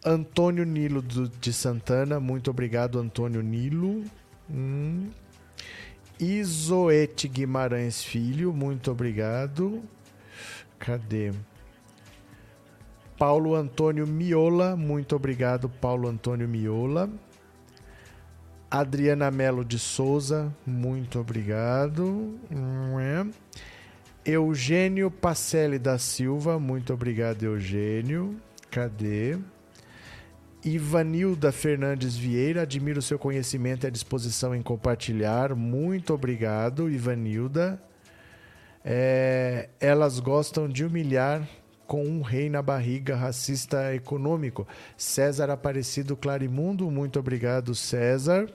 [0.03, 4.03] Antônio Nilo de Santana, muito obrigado, Antônio Nilo.
[4.49, 5.09] Hum.
[6.19, 9.83] Isoete Guimarães Filho, muito obrigado.
[10.79, 11.31] Cadê?
[13.17, 17.09] Paulo Antônio Miola, muito obrigado, Paulo Antônio Miola.
[18.69, 22.37] Adriana Melo de Souza, muito obrigado.
[24.25, 28.35] Eugênio Pacelli da Silva, muito obrigado, Eugênio.
[28.69, 29.37] Cadê?
[30.68, 35.56] Ivanilda Fernandes Vieira, admiro seu conhecimento e a disposição em compartilhar.
[35.56, 37.81] Muito obrigado, Ivanilda.
[38.84, 41.48] É, elas gostam de humilhar
[41.85, 44.68] com um rei na barriga, racista econômico.
[44.98, 48.49] César Aparecido Clarimundo, muito obrigado, César.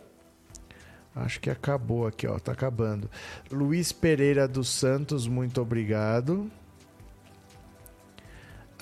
[1.16, 3.10] Acho que acabou aqui, ó, tá acabando.
[3.50, 6.50] Luiz Pereira dos Santos, muito obrigado.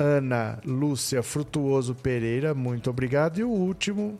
[0.02, 3.38] Ana Lúcia Frutuoso Pereira, muito obrigado.
[3.38, 4.18] E o último,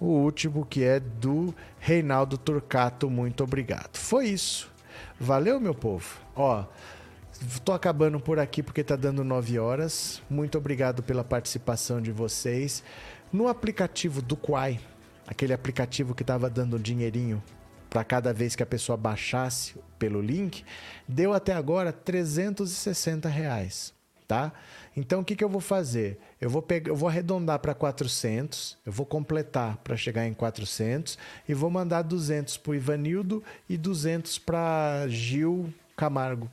[0.00, 3.98] o último que é do Reinaldo Turcato, muito obrigado.
[3.98, 4.72] Foi isso.
[5.20, 6.18] Valeu, meu povo.
[6.34, 6.64] Ó,
[7.62, 10.22] tô acabando por aqui porque tá dando 9 horas.
[10.30, 12.82] Muito obrigado pela participação de vocês.
[13.30, 14.80] No aplicativo do Quai,
[15.26, 17.42] aquele aplicativo que estava dando dinheirinho
[17.90, 20.64] para cada vez que a pessoa baixasse pelo link,
[21.06, 23.99] deu até agora 360 reais
[24.30, 24.52] tá?
[24.96, 26.16] Então o que, que eu vou fazer?
[26.40, 31.18] Eu vou pegar, eu vou arredondar para 400, eu vou completar para chegar em 400
[31.48, 36.48] e vou mandar 200 para o Ivanildo e 200 para Gil Camargo,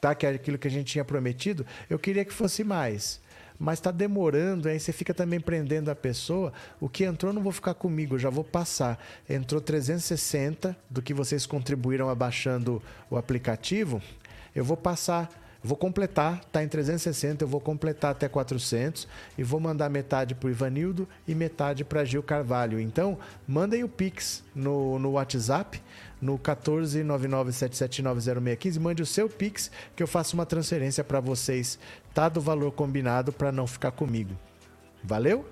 [0.00, 0.14] tá?
[0.14, 1.66] Que é aquilo que a gente tinha prometido.
[1.90, 3.20] Eu queria que fosse mais
[3.62, 6.50] mas está demorando, aí você fica também prendendo a pessoa.
[6.80, 8.98] O que entrou não vou ficar comigo, já vou passar.
[9.28, 14.00] Entrou 360 do que vocês contribuíram abaixando o aplicativo,
[14.56, 15.28] eu vou passar
[15.62, 19.06] Vou completar, tá em 360, eu vou completar até 400
[19.36, 22.80] e vou mandar metade para o Ivanildo e metade para Gil Carvalho.
[22.80, 25.82] Então, mandem o Pix no, no WhatsApp,
[26.20, 31.78] no 14997790615, mande o seu Pix que eu faço uma transferência para vocês,
[32.14, 34.34] tá do valor combinado para não ficar comigo.
[35.04, 35.44] Valeu?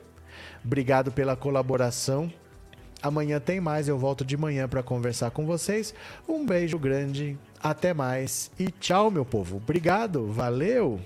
[0.64, 2.32] Obrigado pela colaboração.
[3.02, 5.94] Amanhã tem mais, eu volto de manhã para conversar com vocês.
[6.28, 9.56] Um beijo grande, até mais e tchau, meu povo.
[9.56, 11.00] Obrigado, valeu!